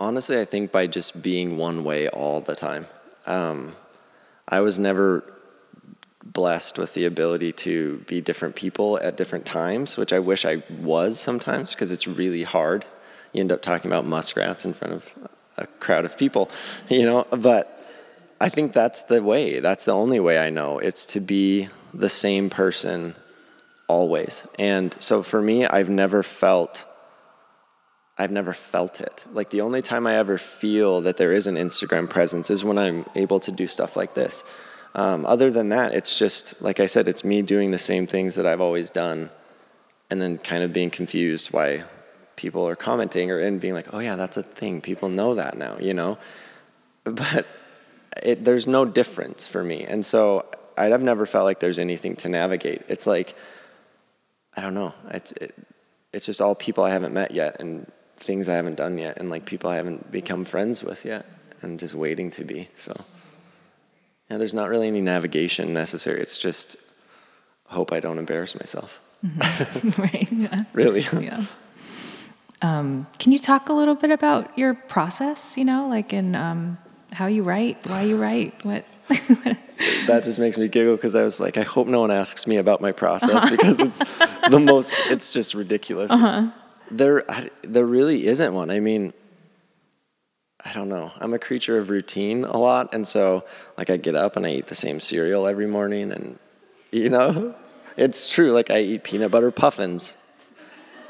Honestly, 0.00 0.40
I 0.40 0.44
think 0.44 0.72
by 0.72 0.88
just 0.88 1.22
being 1.22 1.58
one 1.58 1.84
way 1.84 2.08
all 2.08 2.40
the 2.40 2.56
time. 2.56 2.86
Um, 3.26 3.76
I 4.48 4.60
was 4.60 4.78
never 4.78 5.24
blessed 6.24 6.78
with 6.78 6.94
the 6.94 7.04
ability 7.04 7.52
to 7.52 7.98
be 8.06 8.20
different 8.20 8.54
people 8.54 8.98
at 8.98 9.16
different 9.16 9.46
times, 9.46 9.96
which 9.96 10.12
I 10.12 10.18
wish 10.18 10.44
I 10.44 10.62
was 10.80 11.18
sometimes 11.18 11.72
because 11.74 11.92
it's 11.92 12.06
really 12.06 12.42
hard. 12.42 12.84
You 13.32 13.40
end 13.40 13.52
up 13.52 13.62
talking 13.62 13.90
about 13.90 14.06
muskrats 14.06 14.64
in 14.64 14.72
front 14.72 14.94
of 14.94 15.14
a 15.56 15.66
crowd 15.66 16.04
of 16.04 16.16
people, 16.16 16.50
you 16.88 17.02
know, 17.02 17.26
but 17.30 17.74
I 18.40 18.48
think 18.48 18.72
that's 18.72 19.02
the 19.02 19.22
way. 19.22 19.60
That's 19.60 19.84
the 19.84 19.92
only 19.92 20.20
way 20.20 20.38
I 20.38 20.50
know. 20.50 20.78
It's 20.78 21.06
to 21.06 21.20
be 21.20 21.68
the 21.92 22.08
same 22.08 22.50
person 22.50 23.14
always. 23.88 24.46
And 24.58 24.94
so 25.00 25.22
for 25.22 25.42
me, 25.42 25.66
I've 25.66 25.88
never 25.88 26.22
felt 26.22 26.84
I've 28.18 28.32
never 28.32 28.52
felt 28.52 29.00
it. 29.00 29.24
Like 29.32 29.50
the 29.50 29.60
only 29.60 29.80
time 29.80 30.06
I 30.06 30.16
ever 30.16 30.38
feel 30.38 31.02
that 31.02 31.16
there 31.16 31.32
is 31.32 31.46
an 31.46 31.54
Instagram 31.54 32.10
presence 32.10 32.50
is 32.50 32.64
when 32.64 32.76
I'm 32.76 33.06
able 33.14 33.38
to 33.40 33.52
do 33.52 33.66
stuff 33.66 33.96
like 33.96 34.14
this. 34.14 34.44
Um, 34.94 35.24
other 35.24 35.50
than 35.50 35.68
that, 35.68 35.94
it's 35.94 36.18
just 36.18 36.60
like 36.60 36.80
I 36.80 36.86
said, 36.86 37.06
it's 37.06 37.24
me 37.24 37.42
doing 37.42 37.70
the 37.70 37.78
same 37.78 38.06
things 38.06 38.34
that 38.34 38.46
I've 38.46 38.60
always 38.60 38.90
done, 38.90 39.30
and 40.10 40.20
then 40.20 40.38
kind 40.38 40.64
of 40.64 40.72
being 40.72 40.90
confused 40.90 41.52
why 41.52 41.84
people 42.34 42.66
are 42.66 42.74
commenting 42.74 43.30
or 43.30 43.38
and 43.38 43.60
being 43.60 43.74
like, 43.74 43.92
"Oh 43.92 44.00
yeah, 44.00 44.16
that's 44.16 44.36
a 44.36 44.42
thing. 44.42 44.80
People 44.80 45.08
know 45.08 45.34
that 45.36 45.56
now," 45.56 45.76
you 45.78 45.94
know. 45.94 46.18
But 47.04 47.46
it, 48.22 48.44
there's 48.44 48.66
no 48.66 48.84
difference 48.84 49.46
for 49.46 49.62
me. 49.62 49.84
And 49.84 50.04
so 50.04 50.46
I've 50.76 51.02
never 51.02 51.26
felt 51.26 51.44
like 51.44 51.60
there's 51.60 51.78
anything 51.78 52.16
to 52.16 52.28
navigate. 52.28 52.82
It's 52.88 53.06
like, 53.06 53.34
I 54.56 54.60
don't 54.60 54.74
know. 54.74 54.94
It's, 55.10 55.32
it, 55.32 55.54
it's 56.12 56.26
just 56.26 56.40
all 56.40 56.54
people 56.54 56.84
I 56.84 56.90
haven't 56.90 57.14
met 57.14 57.30
yet 57.32 57.60
and 57.60 57.90
things 58.18 58.48
I 58.48 58.54
haven't 58.54 58.76
done 58.76 58.98
yet 58.98 59.18
and 59.18 59.30
like 59.30 59.44
people 59.44 59.70
I 59.70 59.76
haven't 59.76 60.10
become 60.10 60.44
friends 60.44 60.82
with 60.82 61.04
yet 61.04 61.26
and 61.62 61.78
just 61.78 61.94
waiting 61.94 62.30
to 62.32 62.44
be. 62.44 62.68
So, 62.74 62.94
yeah, 64.30 64.36
there's 64.36 64.54
not 64.54 64.68
really 64.68 64.88
any 64.88 65.00
navigation 65.00 65.72
necessary. 65.72 66.20
It's 66.20 66.38
just 66.38 66.76
hope 67.66 67.92
I 67.92 68.00
don't 68.00 68.18
embarrass 68.18 68.54
myself. 68.54 69.00
Mm-hmm. 69.24 70.02
right. 70.02 70.32
Yeah. 70.32 70.60
really? 70.72 71.06
Yeah. 71.20 71.44
Um, 72.60 73.06
can 73.20 73.30
you 73.30 73.38
talk 73.38 73.68
a 73.68 73.72
little 73.72 73.94
bit 73.94 74.10
about 74.10 74.58
your 74.58 74.74
process, 74.74 75.56
you 75.56 75.64
know, 75.64 75.88
like 75.88 76.12
in, 76.12 76.34
um, 76.34 76.76
how 77.12 77.26
you 77.26 77.44
write, 77.44 77.86
why 77.86 78.02
you 78.02 78.16
write, 78.16 78.64
what. 78.64 78.84
that 79.08 80.22
just 80.24 80.40
makes 80.40 80.58
me 80.58 80.66
giggle 80.66 80.96
because 80.96 81.14
I 81.14 81.22
was 81.22 81.38
like, 81.38 81.56
I 81.56 81.62
hope 81.62 81.86
no 81.86 82.00
one 82.00 82.10
asks 82.10 82.48
me 82.48 82.56
about 82.56 82.80
my 82.80 82.90
process 82.90 83.44
uh-huh. 83.44 83.50
because 83.50 83.80
it's 83.80 83.98
the 84.50 84.60
most. 84.60 84.94
It's 85.06 85.32
just 85.32 85.54
ridiculous. 85.54 86.10
Uh-huh. 86.10 86.50
There, 86.90 87.24
there 87.62 87.86
really 87.86 88.26
isn't 88.26 88.54
one. 88.54 88.70
I 88.70 88.80
mean, 88.80 89.12
I 90.64 90.72
don't 90.72 90.88
know. 90.88 91.12
I'm 91.18 91.34
a 91.34 91.38
creature 91.38 91.78
of 91.78 91.90
routine 91.90 92.44
a 92.44 92.56
lot, 92.56 92.92
and 92.92 93.06
so 93.06 93.44
like 93.76 93.90
I 93.90 93.96
get 93.96 94.14
up 94.14 94.36
and 94.36 94.46
I 94.46 94.50
eat 94.50 94.66
the 94.66 94.74
same 94.74 95.00
cereal 95.00 95.46
every 95.46 95.66
morning, 95.66 96.10
and 96.10 96.38
you 96.90 97.10
know, 97.10 97.54
it's 97.96 98.28
true. 98.28 98.50
Like 98.50 98.70
I 98.70 98.80
eat 98.80 99.04
peanut 99.04 99.30
butter 99.30 99.50
puffins, 99.50 100.16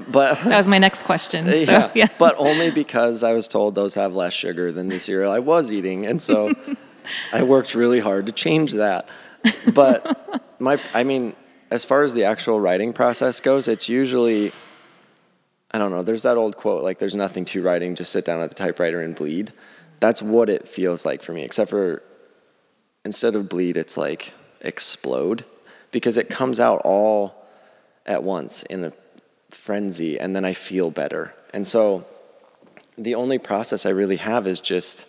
but 0.06 0.38
that 0.40 0.58
was 0.58 0.68
my 0.68 0.78
next 0.78 1.04
question. 1.04 1.47
So, 1.49 1.52
yeah, 1.54 1.90
yeah. 1.94 2.08
but 2.18 2.37
only 2.38 2.70
because 2.70 3.23
I 3.23 3.32
was 3.32 3.49
told 3.49 3.75
those 3.75 3.94
have 3.94 4.12
less 4.14 4.32
sugar 4.32 4.70
than 4.70 4.88
the 4.88 5.00
cereal 5.00 5.32
I 5.32 5.38
was 5.38 5.73
eating, 5.73 6.06
and 6.06 6.20
so 6.20 6.52
I 7.32 7.42
worked 7.42 7.75
really 7.75 8.00
hard 8.00 8.26
to 8.26 8.32
change 8.32 8.73
that. 8.73 9.08
But 9.73 10.50
my, 10.61 10.80
I 10.92 11.04
mean, 11.04 11.35
as 11.70 11.85
far 11.85 12.02
as 12.02 12.14
the 12.14 12.25
actual 12.25 12.61
writing 12.61 12.92
process 12.92 13.40
goes, 13.40 13.68
it's 13.68 13.88
usually, 13.88 14.52
I 15.70 15.78
don't 15.78 15.90
know. 15.90 16.02
There's 16.02 16.22
that 16.22 16.37
old 16.37 16.56
quote 16.56 16.82
like, 16.82 16.98
"There's 16.98 17.14
nothing 17.14 17.44
to 17.46 17.62
writing; 17.62 17.94
just 17.94 18.12
sit 18.12 18.25
down 18.25 18.40
at 18.40 18.48
the 18.48 18.54
typewriter 18.54 19.00
and 19.00 19.14
bleed." 19.14 19.52
That's 20.00 20.22
what 20.22 20.48
it 20.48 20.68
feels 20.68 21.04
like 21.04 21.22
for 21.22 21.32
me, 21.32 21.42
except 21.42 21.70
for 21.70 22.02
instead 23.04 23.34
of 23.34 23.48
bleed, 23.48 23.76
it's 23.76 23.96
like 23.96 24.32
explode 24.60 25.44
because 25.90 26.16
it 26.16 26.28
comes 26.28 26.60
out 26.60 26.82
all 26.84 27.34
at 28.06 28.22
once 28.22 28.62
in 28.64 28.84
a 28.84 28.92
frenzy 29.50 30.18
and 30.18 30.34
then 30.34 30.44
I 30.44 30.52
feel 30.52 30.90
better. 30.90 31.34
And 31.52 31.66
so 31.66 32.06
the 32.96 33.14
only 33.14 33.38
process 33.38 33.87
I 33.87 33.90
really 33.90 34.16
have 34.16 34.46
is 34.46 34.60
just 34.60 35.06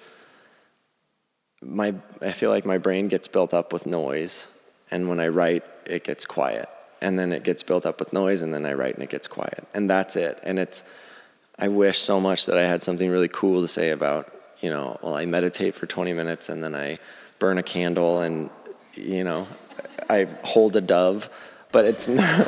my 1.61 1.93
I 2.21 2.31
feel 2.31 2.49
like 2.49 2.65
my 2.65 2.77
brain 2.77 3.07
gets 3.07 3.27
built 3.27 3.53
up 3.53 3.73
with 3.73 3.85
noise 3.85 4.47
and 4.91 5.09
when 5.09 5.19
I 5.19 5.27
write 5.27 5.63
it 5.85 6.03
gets 6.03 6.25
quiet. 6.25 6.69
And 7.01 7.17
then 7.17 7.31
it 7.31 7.43
gets 7.43 7.63
built 7.63 7.85
up 7.85 7.99
with 7.99 8.11
noise 8.13 8.41
and 8.41 8.53
then 8.53 8.65
I 8.65 8.73
write 8.73 8.95
and 8.95 9.03
it 9.03 9.09
gets 9.09 9.27
quiet. 9.27 9.65
And 9.73 9.89
that's 9.89 10.15
it. 10.15 10.39
And 10.43 10.59
it's 10.59 10.83
I 11.57 11.67
wish 11.69 11.99
so 11.99 12.19
much 12.19 12.45
that 12.47 12.57
I 12.57 12.63
had 12.63 12.81
something 12.81 13.09
really 13.09 13.27
cool 13.29 13.61
to 13.61 13.67
say 13.67 13.89
about, 13.91 14.33
you 14.59 14.69
know, 14.69 14.97
well 15.01 15.15
I 15.15 15.25
meditate 15.25 15.75
for 15.75 15.85
20 15.85 16.13
minutes 16.13 16.49
and 16.49 16.63
then 16.63 16.75
I 16.75 16.99
burn 17.39 17.57
a 17.57 17.63
candle 17.63 18.21
and 18.21 18.49
you 18.95 19.23
know, 19.23 19.47
I 20.09 20.27
hold 20.43 20.75
a 20.75 20.81
dove, 20.81 21.29
but 21.71 21.85
it's 21.85 22.07
not 22.19 22.47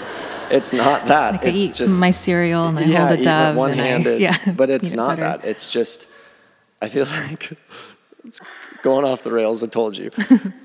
it's 0.50 0.74
not 0.74 1.06
that. 1.08 1.34
Like 1.36 1.44
it's 1.46 1.54
I 1.54 1.56
eat 1.56 1.74
just 1.76 1.98
my 1.98 2.12
cereal 2.12 2.68
and 2.68 2.78
I 2.78 2.84
yeah, 2.84 3.08
hold 3.08 3.20
a 3.20 3.24
dove. 3.24 3.56
one 3.56 3.72
and 3.72 3.80
I- 3.82 3.84
handed. 3.86 4.20
yeah, 4.28 4.38
but 4.56 4.70
it's 4.70 4.92
not 4.94 5.20
butter. 5.20 5.22
that. 5.22 5.46
It's 5.46 5.68
just 5.70 6.08
I 6.82 6.90
feel 6.90 7.06
like 7.30 7.54
it's 8.26 8.42
going 8.84 9.06
off 9.06 9.24
the 9.24 9.32
rails. 9.32 9.64
I 9.64 9.68
told 9.68 9.96
you. 9.98 10.10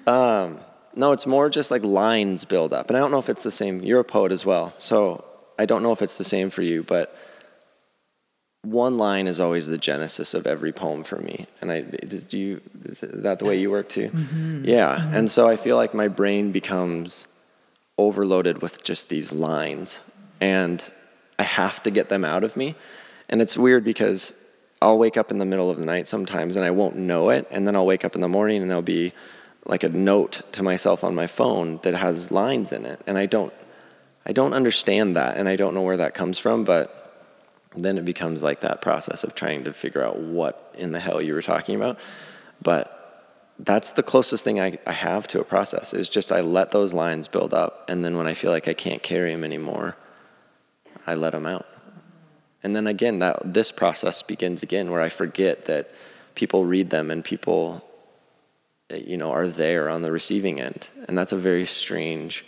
um, 0.09 0.59
no, 0.97 1.13
it's 1.13 1.27
more 1.27 1.49
just 1.51 1.71
like 1.71 1.85
lines 1.85 2.45
build 2.45 2.73
up, 2.73 2.89
and 2.89 2.97
I 2.97 3.01
don't 3.01 3.11
know 3.11 3.19
if 3.19 3.29
it's 3.29 3.43
the 3.43 3.51
same. 3.51 3.83
You're 3.83 4.01
a 4.01 4.05
poet 4.05 4.33
as 4.33 4.45
well, 4.45 4.75
so 4.79 5.25
I 5.59 5.67
don't 5.67 5.83
know 5.83 5.93
if 5.93 6.03
it's 6.03 6.19
the 6.19 6.25
same 6.25 6.51
for 6.51 6.63
you, 6.63 6.83
but 6.83 7.17
one 8.63 8.99
line 8.99 9.29
is 9.29 9.39
always 9.39 9.67
the 9.67 9.79
genesis 9.79 10.35
of 10.35 10.47
every 10.47 10.73
poem 10.73 11.05
for 11.05 11.17
me. 11.17 11.47
And 11.61 11.71
I, 11.71 11.85
is, 12.03 12.27
do 12.27 12.39
you, 12.39 12.61
is 12.87 13.01
that 13.01 13.39
the 13.39 13.45
way 13.45 13.59
you 13.59 13.71
work 13.71 13.89
too? 13.89 14.09
Mm-hmm. 14.09 14.65
Yeah. 14.65 14.97
Mm-hmm. 14.97 15.15
And 15.15 15.31
so 15.31 15.49
I 15.49 15.55
feel 15.55 15.77
like 15.77 15.95
my 15.95 16.09
brain 16.09 16.51
becomes 16.51 17.29
overloaded 17.97 18.63
with 18.63 18.83
just 18.83 19.09
these 19.09 19.33
lines, 19.33 20.01
and 20.41 20.83
I 21.39 21.45
have 21.45 21.83
to 21.85 21.91
get 21.91 22.09
them 22.09 22.25
out 22.25 22.43
of 22.43 22.57
me. 22.57 22.75
And 23.29 23.41
it's 23.41 23.57
weird 23.57 23.85
because 23.85 24.33
I'll 24.83 24.99
wake 24.99 25.17
up 25.17 25.31
in 25.31 25.39
the 25.39 25.47
middle 25.47 25.71
of 25.71 25.79
the 25.79 25.85
night 25.85 26.07
sometimes 26.07 26.57
and 26.57 26.65
I 26.65 26.71
won't 26.71 26.97
know 26.97 27.31
it, 27.31 27.47
and 27.51 27.67
then 27.67 27.77
I'll 27.77 27.87
wake 27.87 28.05
up 28.05 28.15
in 28.15 28.21
the 28.21 28.29
morning 28.29 28.63
and 28.63 28.71
there'll 28.71 28.83
be 28.83 29.13
like 29.67 29.83
a 29.83 29.89
note 29.89 30.43
to 30.53 30.63
myself 30.63 31.05
on 31.05 31.15
my 31.15 31.27
phone 31.27 31.79
that 31.83 31.95
has 31.95 32.31
lines 32.31 32.73
in 32.73 32.87
it, 32.87 33.01
and 33.07 33.19
I 33.19 33.27
don't, 33.27 33.53
I 34.25 34.33
don't 34.33 34.55
understand 34.55 35.17
that, 35.17 35.37
and 35.37 35.49
I 35.49 35.57
don't 35.57 35.75
know 35.75 35.83
where 35.83 35.97
that 35.99 36.15
comes 36.15 36.39
from, 36.39 36.65
but 36.65 37.03
then 37.77 37.99
it 37.99 38.05
becomes 38.05 38.43
like 38.43 38.61
that 38.63 38.81
process 38.81 39.23
of 39.25 39.35
trying 39.35 39.65
to 39.65 39.73
figure 39.73 40.03
out 40.03 40.19
what 40.19 40.75
in 40.79 40.93
the 40.93 41.01
hell 41.01 41.21
you 41.21 41.35
were 41.35 41.43
talking 41.43 41.77
about. 41.77 41.99
But 42.63 42.93
that's 43.59 43.93
the 43.93 44.03
closest 44.03 44.45
thing 44.45 44.61
I, 44.61 44.79
I 44.87 44.93
have 44.93 45.27
to 45.29 45.41
a 45.41 45.45
process 45.45 45.95
is 45.95 46.09
just 46.09 46.33
I 46.33 46.41
let 46.41 46.73
those 46.73 46.93
lines 46.93 47.29
build 47.29 47.55
up. 47.55 47.89
And 47.89 48.05
then 48.05 48.17
when 48.17 48.27
I 48.27 48.35
feel 48.35 48.51
like 48.51 48.69
I 48.69 48.75
can't 48.75 49.03
carry 49.03 49.33
them 49.33 49.45
anymore, 49.45 49.97
I 51.07 51.15
let 51.15 51.31
them 51.31 51.47
out. 51.47 51.67
And 52.63 52.75
then 52.75 52.87
again, 52.87 53.21
that 53.21 53.55
this 53.55 53.71
process 53.71 54.23
begins 54.23 54.63
again 54.63 54.91
where 54.91 55.01
I 55.01 55.09
forget 55.09 55.67
that 55.67 55.91
people 56.35 56.65
read 56.65 56.91
them 56.91 57.11
and 57.11 57.25
people, 57.25 57.85
you 58.95 59.17
know, 59.17 59.33
are 59.33 59.47
there 59.47 59.89
on 59.89 60.03
the 60.03 60.13
receiving 60.13 60.61
end. 60.61 60.89
And 61.09 61.17
that's 61.17 61.33
a 61.33 61.37
very 61.37 61.67
strange 61.67 62.45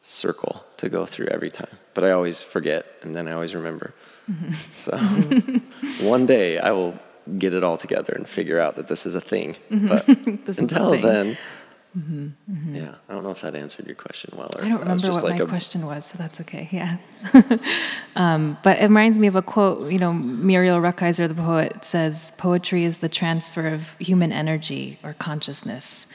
circle 0.00 0.64
to 0.78 0.88
go 0.88 1.06
through 1.06 1.26
every 1.28 1.50
time. 1.50 1.78
But 1.94 2.04
I 2.04 2.12
always 2.12 2.42
forget 2.42 2.86
and 3.02 3.14
then 3.16 3.28
I 3.28 3.32
always 3.32 3.54
remember. 3.54 3.94
Mm-hmm. 4.30 4.52
So 4.74 6.04
one 6.08 6.26
day 6.26 6.58
I 6.58 6.72
will 6.72 6.98
get 7.38 7.54
it 7.54 7.64
all 7.64 7.76
together 7.76 8.12
and 8.14 8.28
figure 8.28 8.60
out 8.60 8.76
that 8.76 8.88
this 8.88 9.06
is 9.06 9.14
a 9.14 9.20
thing. 9.20 9.56
Mm-hmm. 9.70 9.88
But 9.88 10.06
This 10.46 10.56
is 10.56 10.62
until 10.62 10.90
thing. 10.92 11.02
then, 11.02 11.38
yeah, 12.72 12.94
I 13.08 13.14
don't 13.14 13.22
know 13.22 13.30
if 13.30 13.40
that 13.40 13.54
answered 13.54 13.86
your 13.86 13.94
question 13.94 14.34
well. 14.36 14.50
Or 14.56 14.64
I 14.64 14.68
don't 14.68 14.80
if 14.80 14.84
that 14.86 14.92
was 14.92 15.02
remember 15.04 15.22
what 15.22 15.30
like 15.30 15.38
my 15.40 15.44
a- 15.46 15.48
question 15.48 15.86
was, 15.86 16.04
so 16.04 16.18
that's 16.18 16.40
okay. 16.42 16.68
Yeah. 16.70 16.98
um, 18.16 18.58
but 18.62 18.78
it 18.78 18.82
reminds 18.82 19.18
me 19.18 19.26
of 19.26 19.36
a 19.36 19.42
quote. 19.42 19.90
You 19.90 19.98
know, 19.98 20.12
Muriel 20.12 20.78
Rukeyser, 20.80 21.26
the 21.28 21.34
poet, 21.34 21.84
says, 21.84 22.32
"Poetry 22.36 22.84
is 22.84 22.98
the 22.98 23.08
transfer 23.08 23.66
of 23.68 23.96
human 23.98 24.32
energy 24.32 24.98
or 25.02 25.14
consciousness." 25.14 26.06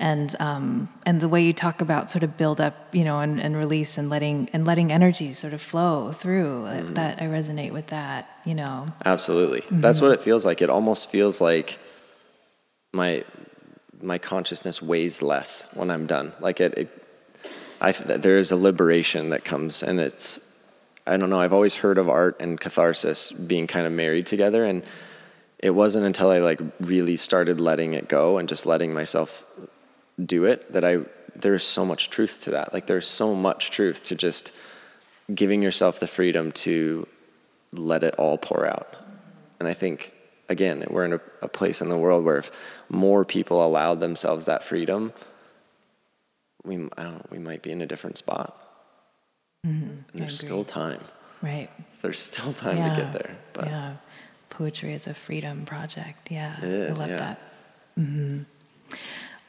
And 0.00 0.34
um, 0.40 0.88
and 1.04 1.20
the 1.20 1.28
way 1.28 1.42
you 1.44 1.52
talk 1.52 1.80
about 1.82 2.10
sort 2.10 2.22
of 2.22 2.36
build 2.38 2.58
up, 2.60 2.94
you 2.94 3.04
know, 3.04 3.20
and, 3.20 3.38
and 3.40 3.54
release 3.56 3.98
and 3.98 4.08
letting 4.08 4.48
and 4.52 4.64
letting 4.64 4.90
energy 4.90 5.32
sort 5.34 5.52
of 5.52 5.60
flow 5.60 6.10
through. 6.12 6.64
uh, 6.66 6.72
Mm-hmm. 6.80 6.94
That 6.94 7.20
I 7.20 7.26
resonate 7.26 7.72
with 7.72 7.88
that. 7.88 8.28
You 8.46 8.54
know. 8.54 8.88
Absolutely. 9.04 9.60
Mm-hmm. 9.60 9.80
That's 9.82 10.00
what 10.00 10.12
it 10.12 10.20
feels 10.22 10.44
like. 10.46 10.62
It 10.62 10.70
almost 10.70 11.10
feels 11.10 11.40
like 11.40 11.78
my 12.92 13.24
my 14.02 14.18
consciousness 14.18 14.82
weighs 14.82 15.22
less 15.22 15.64
when 15.74 15.90
I'm 15.90 16.06
done. 16.06 16.32
Like 16.40 16.60
it, 16.60 16.78
it 16.78 17.04
I 17.80 17.92
there 17.92 18.38
is 18.38 18.50
a 18.50 18.56
liberation 18.56 19.30
that 19.30 19.44
comes 19.44 19.82
and 19.82 20.00
it's 20.00 20.38
I 21.06 21.16
don't 21.16 21.30
know, 21.30 21.40
I've 21.40 21.52
always 21.52 21.76
heard 21.76 21.98
of 21.98 22.08
art 22.08 22.36
and 22.40 22.60
catharsis 22.60 23.32
being 23.32 23.66
kind 23.66 23.86
of 23.86 23.92
married 23.92 24.26
together 24.26 24.64
and 24.64 24.82
it 25.58 25.70
wasn't 25.70 26.06
until 26.06 26.30
I 26.30 26.38
like 26.38 26.60
really 26.80 27.16
started 27.16 27.60
letting 27.60 27.94
it 27.94 28.08
go 28.08 28.38
and 28.38 28.48
just 28.48 28.66
letting 28.66 28.94
myself 28.94 29.44
do 30.24 30.44
it 30.44 30.72
that 30.72 30.84
I 30.84 31.00
there's 31.36 31.64
so 31.64 31.84
much 31.84 32.10
truth 32.10 32.42
to 32.44 32.50
that. 32.52 32.72
Like 32.72 32.86
there's 32.86 33.06
so 33.06 33.34
much 33.34 33.70
truth 33.70 34.06
to 34.06 34.14
just 34.14 34.52
giving 35.34 35.62
yourself 35.62 36.00
the 36.00 36.06
freedom 36.06 36.52
to 36.52 37.06
let 37.72 38.02
it 38.02 38.14
all 38.16 38.38
pour 38.38 38.66
out. 38.66 38.96
And 39.58 39.68
I 39.68 39.74
think, 39.74 40.12
again, 40.48 40.84
we're 40.90 41.04
in 41.04 41.12
a, 41.14 41.20
a 41.42 41.48
place 41.48 41.80
in 41.80 41.88
the 41.88 41.96
world 41.96 42.24
where 42.24 42.38
if 42.38 42.50
more 42.90 43.24
people 43.24 43.64
allowed 43.64 44.00
themselves 44.00 44.44
that 44.46 44.62
freedom, 44.62 45.12
we, 46.64 46.76
I 46.98 47.02
don't, 47.04 47.30
we 47.30 47.38
might 47.38 47.62
be 47.62 47.70
in 47.70 47.80
a 47.80 47.86
different 47.86 48.18
spot. 48.18 48.56
And 49.64 50.04
there's 50.14 50.38
Mm-hmm. 50.38 50.46
Still 50.46 50.64
time. 50.64 51.00
Right. 51.42 51.70
There's 52.02 52.18
still 52.20 52.52
time 52.52 52.76
to 52.76 52.96
get 53.02 53.12
there. 53.12 53.36
But 53.52 53.66
yeah, 53.66 53.94
poetry 54.50 54.92
is 54.94 55.06
a 55.06 55.14
freedom 55.14 55.64
project. 55.64 56.30
Yeah, 56.30 56.60
is, 56.62 56.98
I 56.98 57.02
love 57.02 57.10
yeah. 57.10 57.16
that. 57.16 57.40
hmm 57.96 58.40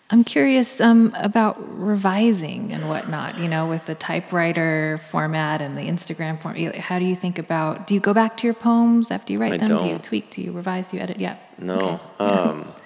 I'm 0.10 0.26
curious 0.26 0.82
um, 0.82 1.14
about 1.16 1.56
revising 1.80 2.74
and 2.74 2.90
whatnot. 2.90 3.40
You 3.40 3.48
know, 3.48 3.68
with 3.68 3.86
the 3.86 3.96
typewriter 3.96 5.00
format 5.10 5.62
and 5.62 5.78
the 5.78 5.84
Instagram 5.84 6.42
form. 6.42 6.58
you- 6.58 6.74
How 6.74 7.00
do 7.00 7.06
you 7.06 7.16
think 7.16 7.40
about? 7.40 7.88
Do 7.88 7.94
you 7.94 8.02
go 8.02 8.14
back 8.14 8.36
to 8.38 8.48
your 8.48 8.54
poems 8.54 9.10
after 9.10 9.32
you 9.32 9.40
write 9.40 9.54
I 9.54 9.58
them? 9.58 9.68
Do 9.78 9.86
you 9.86 9.92
don't. 9.92 10.04
tweak? 10.04 10.30
Do 10.30 10.42
you 10.42 10.52
revise? 10.52 10.88
Do 10.90 10.98
you 10.98 11.04
edit? 11.04 11.18
Yeah. 11.20 11.38
No, 11.58 12.02
um, 12.20 12.68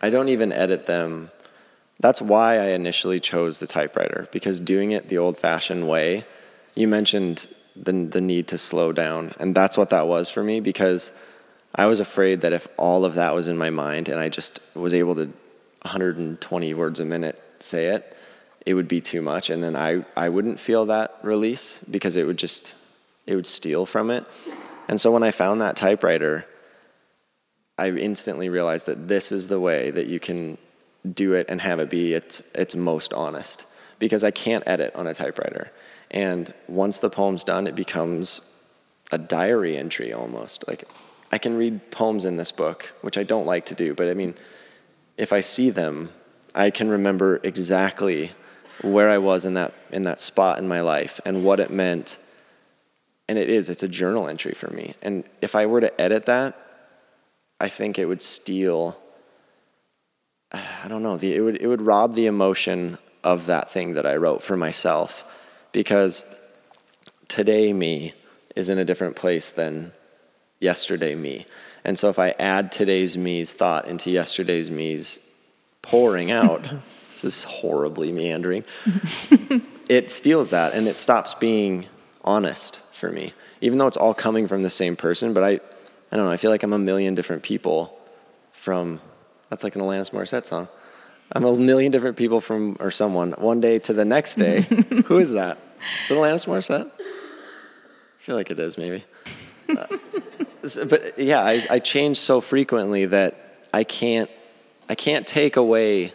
I 0.00 0.10
don't 0.10 0.28
even 0.28 0.52
edit 0.52 0.86
them. 0.86 1.30
That's 2.00 2.22
why 2.22 2.58
I 2.58 2.68
initially 2.68 3.18
chose 3.18 3.58
the 3.58 3.66
typewriter 3.66 4.28
because 4.30 4.60
doing 4.60 4.92
it 4.92 5.08
the 5.08 5.18
old-fashioned 5.18 5.88
way. 5.88 6.24
You 6.74 6.86
mentioned 6.86 7.48
the 7.74 7.92
the 7.92 8.20
need 8.20 8.48
to 8.48 8.58
slow 8.58 8.92
down, 8.92 9.34
and 9.40 9.54
that's 9.54 9.76
what 9.76 9.90
that 9.90 10.06
was 10.06 10.30
for 10.30 10.42
me 10.42 10.60
because 10.60 11.12
I 11.74 11.86
was 11.86 12.00
afraid 12.00 12.42
that 12.42 12.52
if 12.52 12.68
all 12.76 13.04
of 13.04 13.14
that 13.14 13.34
was 13.34 13.48
in 13.48 13.58
my 13.58 13.70
mind 13.70 14.08
and 14.08 14.18
I 14.18 14.28
just 14.28 14.60
was 14.74 14.94
able 14.94 15.14
to 15.16 15.26
120 15.82 16.74
words 16.74 17.00
a 17.00 17.04
minute 17.04 17.40
say 17.60 17.86
it, 17.88 18.16
it 18.64 18.74
would 18.74 18.88
be 18.88 19.00
too 19.00 19.22
much, 19.22 19.50
and 19.50 19.62
then 19.62 19.74
I 19.74 20.04
I 20.16 20.28
wouldn't 20.28 20.60
feel 20.60 20.86
that 20.86 21.18
release 21.22 21.80
because 21.90 22.16
it 22.16 22.26
would 22.26 22.38
just 22.38 22.74
it 23.26 23.34
would 23.34 23.46
steal 23.46 23.86
from 23.86 24.10
it. 24.10 24.24
And 24.86 25.00
so 25.00 25.10
when 25.10 25.22
I 25.24 25.32
found 25.32 25.60
that 25.60 25.76
typewriter. 25.76 26.46
I 27.78 27.90
instantly 27.90 28.48
realized 28.48 28.86
that 28.86 29.08
this 29.08 29.32
is 29.32 29.48
the 29.48 29.60
way 29.60 29.90
that 29.92 30.08
you 30.08 30.18
can 30.18 30.58
do 31.14 31.34
it 31.34 31.46
and 31.48 31.60
have 31.60 31.78
it 31.78 31.88
be 31.88 32.12
its, 32.12 32.42
its 32.54 32.74
most 32.74 33.12
honest. 33.12 33.64
Because 33.98 34.22
I 34.24 34.30
can't 34.30 34.64
edit 34.66 34.94
on 34.94 35.06
a 35.06 35.14
typewriter. 35.14 35.70
And 36.10 36.52
once 36.68 36.98
the 36.98 37.10
poem's 37.10 37.44
done, 37.44 37.66
it 37.66 37.74
becomes 37.74 38.40
a 39.10 39.18
diary 39.18 39.76
entry 39.76 40.12
almost. 40.12 40.66
Like, 40.68 40.84
I 41.32 41.38
can 41.38 41.56
read 41.56 41.90
poems 41.90 42.24
in 42.24 42.36
this 42.36 42.52
book, 42.52 42.92
which 43.02 43.18
I 43.18 43.22
don't 43.22 43.46
like 43.46 43.66
to 43.66 43.74
do, 43.74 43.94
but 43.94 44.08
I 44.08 44.14
mean, 44.14 44.34
if 45.16 45.32
I 45.32 45.40
see 45.40 45.70
them, 45.70 46.10
I 46.54 46.70
can 46.70 46.88
remember 46.88 47.40
exactly 47.42 48.32
where 48.82 49.10
I 49.10 49.18
was 49.18 49.44
in 49.44 49.54
that, 49.54 49.74
in 49.90 50.04
that 50.04 50.20
spot 50.20 50.58
in 50.58 50.68
my 50.68 50.80
life 50.80 51.20
and 51.24 51.44
what 51.44 51.60
it 51.60 51.70
meant. 51.70 52.18
And 53.28 53.36
it 53.38 53.50
is, 53.50 53.68
it's 53.68 53.82
a 53.82 53.88
journal 53.88 54.28
entry 54.28 54.54
for 54.54 54.70
me. 54.70 54.94
And 55.02 55.24
if 55.42 55.54
I 55.54 55.66
were 55.66 55.80
to 55.80 56.00
edit 56.00 56.26
that, 56.26 56.56
I 57.60 57.68
think 57.68 57.98
it 57.98 58.06
would 58.06 58.22
steal. 58.22 58.96
I 60.52 60.86
don't 60.88 61.02
know. 61.02 61.16
The, 61.16 61.34
it 61.34 61.40
would 61.40 61.60
it 61.60 61.66
would 61.66 61.82
rob 61.82 62.14
the 62.14 62.26
emotion 62.26 62.98
of 63.24 63.46
that 63.46 63.70
thing 63.70 63.94
that 63.94 64.06
I 64.06 64.16
wrote 64.16 64.42
for 64.42 64.56
myself, 64.56 65.24
because 65.72 66.24
today 67.26 67.72
me 67.72 68.14
is 68.56 68.68
in 68.68 68.78
a 68.78 68.84
different 68.84 69.16
place 69.16 69.50
than 69.50 69.92
yesterday 70.60 71.14
me. 71.14 71.46
And 71.84 71.98
so 71.98 72.08
if 72.08 72.18
I 72.18 72.30
add 72.30 72.72
today's 72.72 73.16
me's 73.16 73.52
thought 73.52 73.86
into 73.86 74.10
yesterday's 74.10 74.70
me's 74.70 75.20
pouring 75.82 76.30
out, 76.30 76.62
this 77.08 77.24
is 77.24 77.44
horribly 77.44 78.12
meandering, 78.12 78.64
it 79.88 80.10
steals 80.10 80.50
that 80.50 80.74
and 80.74 80.86
it 80.88 80.96
stops 80.96 81.34
being 81.34 81.86
honest 82.24 82.80
for 82.92 83.10
me. 83.10 83.32
Even 83.60 83.78
though 83.78 83.86
it's 83.86 83.96
all 83.96 84.14
coming 84.14 84.46
from 84.46 84.62
the 84.62 84.70
same 84.70 84.96
person, 84.96 85.32
but 85.32 85.42
I, 85.42 85.60
I 86.10 86.16
don't 86.16 86.26
know, 86.26 86.32
I 86.32 86.36
feel 86.36 86.50
like 86.50 86.62
I'm 86.62 86.72
a 86.72 86.78
million 86.78 87.14
different 87.14 87.42
people 87.42 87.98
from, 88.52 89.00
that's 89.50 89.64
like 89.64 89.76
an 89.76 89.82
Alanis 89.82 90.10
Morissette 90.10 90.46
song. 90.46 90.68
I'm 91.32 91.44
a 91.44 91.54
million 91.54 91.92
different 91.92 92.16
people 92.16 92.40
from, 92.40 92.76
or 92.80 92.90
someone, 92.90 93.32
one 93.32 93.60
day 93.60 93.78
to 93.80 93.92
the 93.92 94.04
next 94.04 94.36
day. 94.36 94.62
Who 95.06 95.18
is 95.18 95.32
that? 95.32 95.58
Is 96.04 96.10
it 96.10 96.14
Alanis 96.14 96.46
Morissette? 96.46 96.90
I 96.98 98.22
feel 98.22 98.36
like 98.36 98.50
it 98.50 98.58
is, 98.58 98.78
maybe. 98.78 99.04
Uh, 99.68 99.86
but 100.86 101.18
yeah, 101.18 101.42
I, 101.42 101.64
I 101.68 101.78
change 101.78 102.16
so 102.18 102.40
frequently 102.40 103.06
that 103.06 103.66
I 103.72 103.84
can't, 103.84 104.30
I 104.88 104.94
can't 104.94 105.26
take 105.26 105.56
away 105.56 106.14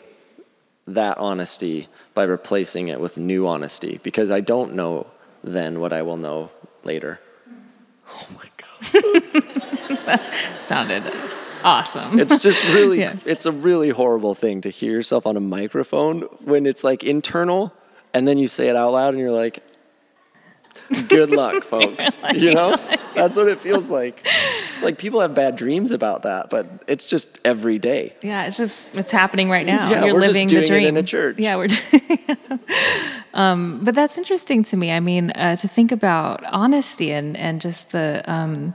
that 0.87 1.17
honesty 1.17 1.87
by 2.13 2.23
replacing 2.23 2.89
it 2.89 2.99
with 2.99 3.17
new 3.17 3.47
honesty 3.47 3.99
because 4.03 4.31
I 4.31 4.41
don't 4.41 4.73
know 4.73 5.07
then 5.43 5.79
what 5.79 5.93
I 5.93 6.01
will 6.01 6.17
know 6.17 6.49
later. 6.83 7.19
Oh 8.15 8.27
my 8.35 8.43
God. 8.43 8.52
Sounded 10.59 11.03
awesome. 11.63 12.19
It's 12.19 12.37
just 12.39 12.63
really, 12.65 12.99
yeah. 12.99 13.15
it's 13.25 13.45
a 13.45 13.51
really 13.51 13.89
horrible 13.89 14.35
thing 14.35 14.61
to 14.61 14.69
hear 14.69 14.91
yourself 14.91 15.25
on 15.25 15.37
a 15.37 15.41
microphone 15.41 16.21
when 16.43 16.65
it's 16.65 16.83
like 16.83 17.03
internal 17.03 17.73
and 18.13 18.27
then 18.27 18.37
you 18.37 18.47
say 18.47 18.69
it 18.69 18.75
out 18.75 18.91
loud 18.91 19.13
and 19.13 19.19
you're 19.19 19.31
like, 19.31 19.63
good 21.07 21.31
luck, 21.31 21.63
folks. 21.63 22.19
you 22.33 22.53
know? 22.53 22.75
That's 23.15 23.35
what 23.35 23.47
it 23.47 23.59
feels 23.59 23.89
like. 23.89 24.21
It's 24.25 24.81
like 24.83 24.97
people 24.97 25.19
have 25.21 25.35
bad 25.35 25.55
dreams 25.55 25.91
about 25.91 26.23
that, 26.23 26.49
but 26.49 26.83
it's 26.87 27.05
just 27.05 27.39
every 27.45 27.79
day. 27.79 28.15
Yeah, 28.21 28.45
it's 28.45 28.57
just, 28.57 28.93
it's 28.95 29.11
happening 29.11 29.49
right 29.49 29.65
now. 29.65 29.89
Yeah, 29.89 30.05
you're 30.05 30.15
we're 30.15 30.21
living 30.21 30.47
just 30.47 30.49
doing 30.49 30.61
the 30.63 30.67
dream. 30.67 30.83
It 30.83 30.89
in 30.89 30.97
a 30.97 31.03
church. 31.03 31.39
Yeah, 31.39 31.55
we're. 31.55 31.67
um, 33.33 33.81
but 33.83 33.93
that's 33.93 34.17
interesting 34.17 34.63
to 34.63 34.77
me. 34.77 34.91
I 34.91 34.99
mean, 34.99 35.29
uh, 35.31 35.55
to 35.57 35.67
think 35.67 35.91
about 35.91 36.43
honesty 36.45 37.11
and, 37.11 37.37
and 37.37 37.61
just 37.61 37.91
the, 37.91 38.23
um, 38.25 38.73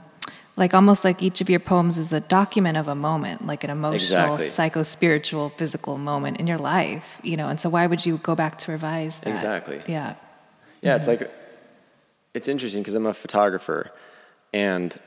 like 0.59 0.73
almost 0.73 1.05
like 1.05 1.23
each 1.23 1.39
of 1.39 1.49
your 1.49 1.61
poems 1.61 1.97
is 1.97 2.11
a 2.11 2.19
document 2.19 2.77
of 2.77 2.89
a 2.89 2.93
moment, 2.93 3.47
like 3.47 3.63
an 3.63 3.69
emotional, 3.69 4.33
Exactly. 4.35 4.47
psycho 4.49 4.83
spiritual, 4.83 5.49
physical 5.49 5.97
moment 5.97 6.37
in 6.37 6.47
your 6.47 6.57
life, 6.57 7.19
you 7.23 7.37
know. 7.37 7.47
And 7.47 7.57
so, 7.57 7.69
why 7.69 7.87
would 7.87 8.05
you 8.05 8.17
go 8.17 8.35
back 8.35 8.57
to 8.59 8.71
revise 8.73 9.19
that? 9.19 9.29
Exactly. 9.29 9.81
Yeah. 9.87 10.15
Yeah, 10.81 10.97
it's 10.97 11.07
mm-hmm. 11.07 11.23
like 11.23 11.33
it's 12.33 12.49
interesting 12.49 12.81
because 12.83 12.95
I'm 12.95 13.05
a 13.05 13.13
photographer 13.13 13.91
and 14.53 14.97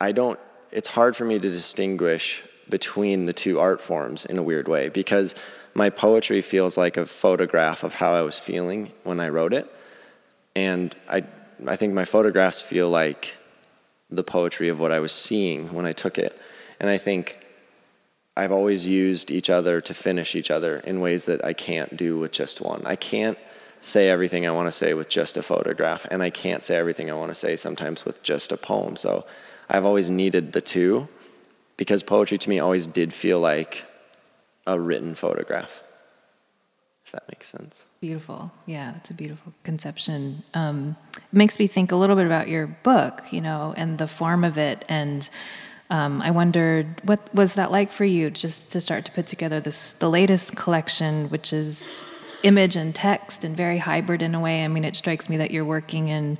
I 0.00 0.12
don't 0.12 0.38
it's 0.70 0.88
hard 0.88 1.16
for 1.16 1.24
me 1.24 1.38
to 1.38 1.48
distinguish 1.48 2.44
between 2.68 3.24
the 3.24 3.32
two 3.32 3.60
art 3.60 3.80
forms 3.80 4.26
in 4.26 4.36
a 4.38 4.42
weird 4.42 4.68
way 4.68 4.90
because 4.90 5.34
my 5.74 5.88
poetry 5.88 6.42
feels 6.42 6.76
like 6.76 6.98
a 6.98 7.06
photograph 7.06 7.84
of 7.84 7.94
how 7.94 8.12
I 8.12 8.22
was 8.22 8.38
feeling 8.38 8.92
when 9.02 9.18
I 9.18 9.30
wrote 9.30 9.54
it. 9.54 9.66
And 10.54 10.94
I 11.08 11.24
I 11.66 11.76
think 11.76 11.94
my 11.94 12.04
photographs 12.04 12.60
feel 12.60 12.90
like 12.90 13.36
the 14.14 14.24
poetry 14.24 14.68
of 14.68 14.80
what 14.80 14.92
I 14.92 15.00
was 15.00 15.12
seeing 15.12 15.72
when 15.72 15.86
I 15.86 15.92
took 15.92 16.18
it. 16.18 16.38
And 16.80 16.90
I 16.90 16.98
think 16.98 17.38
I've 18.36 18.52
always 18.52 18.86
used 18.86 19.30
each 19.30 19.48
other 19.48 19.80
to 19.80 19.94
finish 19.94 20.34
each 20.34 20.50
other 20.50 20.78
in 20.78 21.00
ways 21.00 21.26
that 21.26 21.44
I 21.44 21.52
can't 21.52 21.96
do 21.96 22.18
with 22.18 22.32
just 22.32 22.60
one. 22.60 22.82
I 22.84 22.96
can't 22.96 23.38
say 23.80 24.08
everything 24.08 24.46
I 24.46 24.50
want 24.50 24.66
to 24.66 24.72
say 24.72 24.94
with 24.94 25.08
just 25.08 25.36
a 25.36 25.42
photograph, 25.42 26.06
and 26.10 26.22
I 26.22 26.30
can't 26.30 26.64
say 26.64 26.76
everything 26.76 27.10
I 27.10 27.14
want 27.14 27.30
to 27.30 27.34
say 27.34 27.54
sometimes 27.54 28.04
with 28.04 28.22
just 28.22 28.50
a 28.50 28.56
poem. 28.56 28.96
So 28.96 29.24
I've 29.68 29.84
always 29.84 30.10
needed 30.10 30.52
the 30.52 30.60
two 30.60 31.06
because 31.76 32.02
poetry 32.02 32.38
to 32.38 32.50
me 32.50 32.58
always 32.58 32.86
did 32.86 33.12
feel 33.12 33.40
like 33.40 33.84
a 34.66 34.80
written 34.80 35.14
photograph. 35.14 35.83
That 37.14 37.28
makes 37.28 37.46
sense. 37.46 37.84
Beautiful. 38.00 38.50
Yeah, 38.66 38.90
that's 38.92 39.10
a 39.10 39.14
beautiful 39.14 39.54
conception. 39.62 40.42
Um, 40.52 40.96
it 41.16 41.22
makes 41.32 41.60
me 41.60 41.68
think 41.68 41.92
a 41.92 41.96
little 41.96 42.16
bit 42.16 42.26
about 42.26 42.48
your 42.48 42.66
book, 42.66 43.22
you 43.30 43.40
know, 43.40 43.72
and 43.76 43.98
the 43.98 44.08
form 44.08 44.42
of 44.42 44.58
it. 44.58 44.84
And 44.88 45.30
um, 45.90 46.20
I 46.22 46.32
wondered, 46.32 47.00
what 47.04 47.32
was 47.32 47.54
that 47.54 47.70
like 47.70 47.92
for 47.92 48.04
you, 48.04 48.30
just 48.30 48.72
to 48.72 48.80
start 48.80 49.04
to 49.04 49.12
put 49.12 49.28
together 49.28 49.60
this 49.60 49.92
the 49.92 50.10
latest 50.10 50.56
collection, 50.56 51.28
which 51.28 51.52
is 51.52 52.04
image 52.42 52.74
and 52.74 52.92
text 52.92 53.44
and 53.44 53.56
very 53.56 53.78
hybrid 53.78 54.20
in 54.20 54.34
a 54.34 54.40
way. 54.40 54.64
I 54.64 54.68
mean, 54.68 54.84
it 54.84 54.96
strikes 54.96 55.28
me 55.28 55.36
that 55.36 55.52
you're 55.52 55.64
working 55.64 56.08
in 56.08 56.36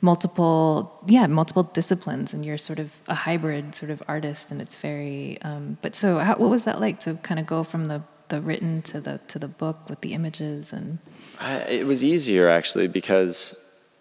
multiple, 0.00 0.98
yeah, 1.06 1.26
multiple 1.26 1.64
disciplines, 1.64 2.32
and 2.32 2.46
you're 2.46 2.56
sort 2.56 2.78
of 2.78 2.90
a 3.08 3.14
hybrid 3.14 3.74
sort 3.74 3.90
of 3.90 4.02
artist, 4.08 4.50
and 4.50 4.62
it's 4.62 4.76
very. 4.76 5.38
Um, 5.42 5.76
but 5.82 5.94
so, 5.94 6.18
how, 6.18 6.36
what 6.36 6.48
was 6.48 6.64
that 6.64 6.80
like 6.80 7.00
to 7.00 7.14
kind 7.16 7.38
of 7.38 7.44
go 7.44 7.62
from 7.62 7.86
the 7.86 8.02
the 8.34 8.40
written 8.40 8.82
to 8.82 9.00
the 9.00 9.20
to 9.28 9.38
the 9.38 9.48
book 9.48 9.88
with 9.88 10.00
the 10.00 10.12
images 10.12 10.72
and 10.72 10.98
I, 11.38 11.58
it 11.60 11.86
was 11.86 12.02
easier 12.02 12.48
actually 12.48 12.88
because 12.88 13.54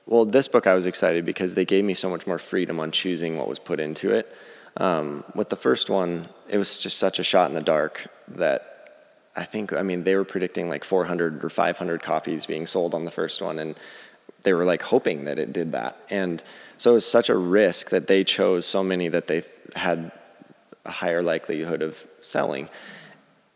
well 0.06 0.26
this 0.26 0.48
book 0.48 0.65
i 0.65 0.74
was 0.74 0.86
excited 0.86 1.24
because 1.26 1.54
they 1.54 1.65
gave 1.65 1.84
me 1.84 1.93
so 1.93 2.10
much 2.10 2.26
more 2.26 2.39
freedom 2.39 2.80
on 2.80 2.91
choosing 2.91 3.38
what 3.38 3.48
was 3.48 3.60
put 3.60 3.80
into 3.80 4.12
it. 4.12 4.34
Um, 4.76 5.24
with 5.36 5.50
the 5.50 5.56
first 5.56 5.89
one 5.89 6.30
it 6.50 6.58
was 6.58 6.82
just 6.82 6.98
such 6.98 7.19
a 7.19 7.24
shot 7.24 7.48
in 7.50 7.54
the 7.54 7.62
dark 7.62 8.08
that 8.30 8.60
i 9.36 9.43
think 9.43 9.72
i 9.72 9.84
mean 9.84 10.04
they 10.04 10.15
were 10.15 10.24
predicting 10.24 10.67
like 10.67 10.84
400 10.84 11.43
or 11.43 11.50
500 11.50 12.02
copies 12.02 12.48
being 12.48 12.65
sold 12.65 12.96
on 12.96 13.06
the 13.06 13.12
first 13.12 13.39
one 13.39 13.60
and 13.60 13.76
they 14.43 14.54
were 14.54 14.65
like 14.65 14.82
hoping 14.82 15.26
that 15.26 15.39
it 15.39 15.54
did 15.54 15.72
that. 15.72 15.98
And 16.10 16.43
so 16.78 16.91
it 16.91 16.96
was 16.96 17.06
such 17.06 17.30
a 17.30 17.36
risk 17.36 17.89
that 17.89 18.08
they 18.08 18.24
chose 18.24 18.65
so 18.65 18.84
many 18.84 19.08
that 19.08 19.28
they 19.28 19.43
had 19.76 20.12
a 20.86 20.91
higher 20.91 21.24
likelihood 21.24 21.82
of 21.82 22.06
selling 22.22 22.67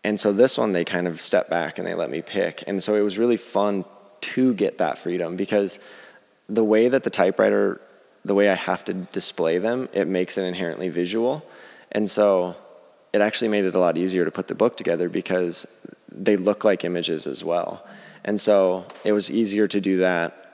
and 0.07 0.17
so 0.17 0.31
this 0.31 0.57
one, 0.57 0.71
they 0.71 0.85
kind 0.85 1.05
of 1.05 1.19
stepped 1.19 1.49
back 1.49 1.77
and 1.77 1.85
they 1.85 1.93
let 1.93 2.09
me 2.09 2.21
pick. 2.21 2.63
And 2.65 2.81
so 2.81 2.95
it 2.95 3.01
was 3.01 3.17
really 3.17 3.35
fun 3.35 3.83
to 4.21 4.53
get 4.53 4.77
that 4.77 4.97
freedom 4.97 5.35
because 5.35 5.79
the 6.47 6.63
way 6.63 6.87
that 6.87 7.03
the 7.03 7.09
typewriter, 7.09 7.81
the 8.23 8.33
way 8.33 8.47
I 8.47 8.55
have 8.55 8.85
to 8.85 8.93
display 8.93 9.57
them, 9.57 9.89
it 9.91 10.07
makes 10.07 10.37
it 10.37 10.43
inherently 10.43 10.87
visual. 10.87 11.45
And 11.91 12.09
so 12.09 12.55
it 13.11 13.19
actually 13.19 13.49
made 13.49 13.65
it 13.65 13.75
a 13.75 13.79
lot 13.79 13.97
easier 13.97 14.23
to 14.23 14.31
put 14.31 14.47
the 14.47 14.55
book 14.55 14.77
together 14.77 15.09
because 15.09 15.67
they 16.09 16.37
look 16.37 16.63
like 16.63 16.85
images 16.85 17.27
as 17.27 17.43
well. 17.43 17.85
And 18.23 18.39
so 18.39 18.85
it 19.03 19.11
was 19.11 19.29
easier 19.29 19.67
to 19.67 19.81
do 19.81 19.97
that 19.97 20.53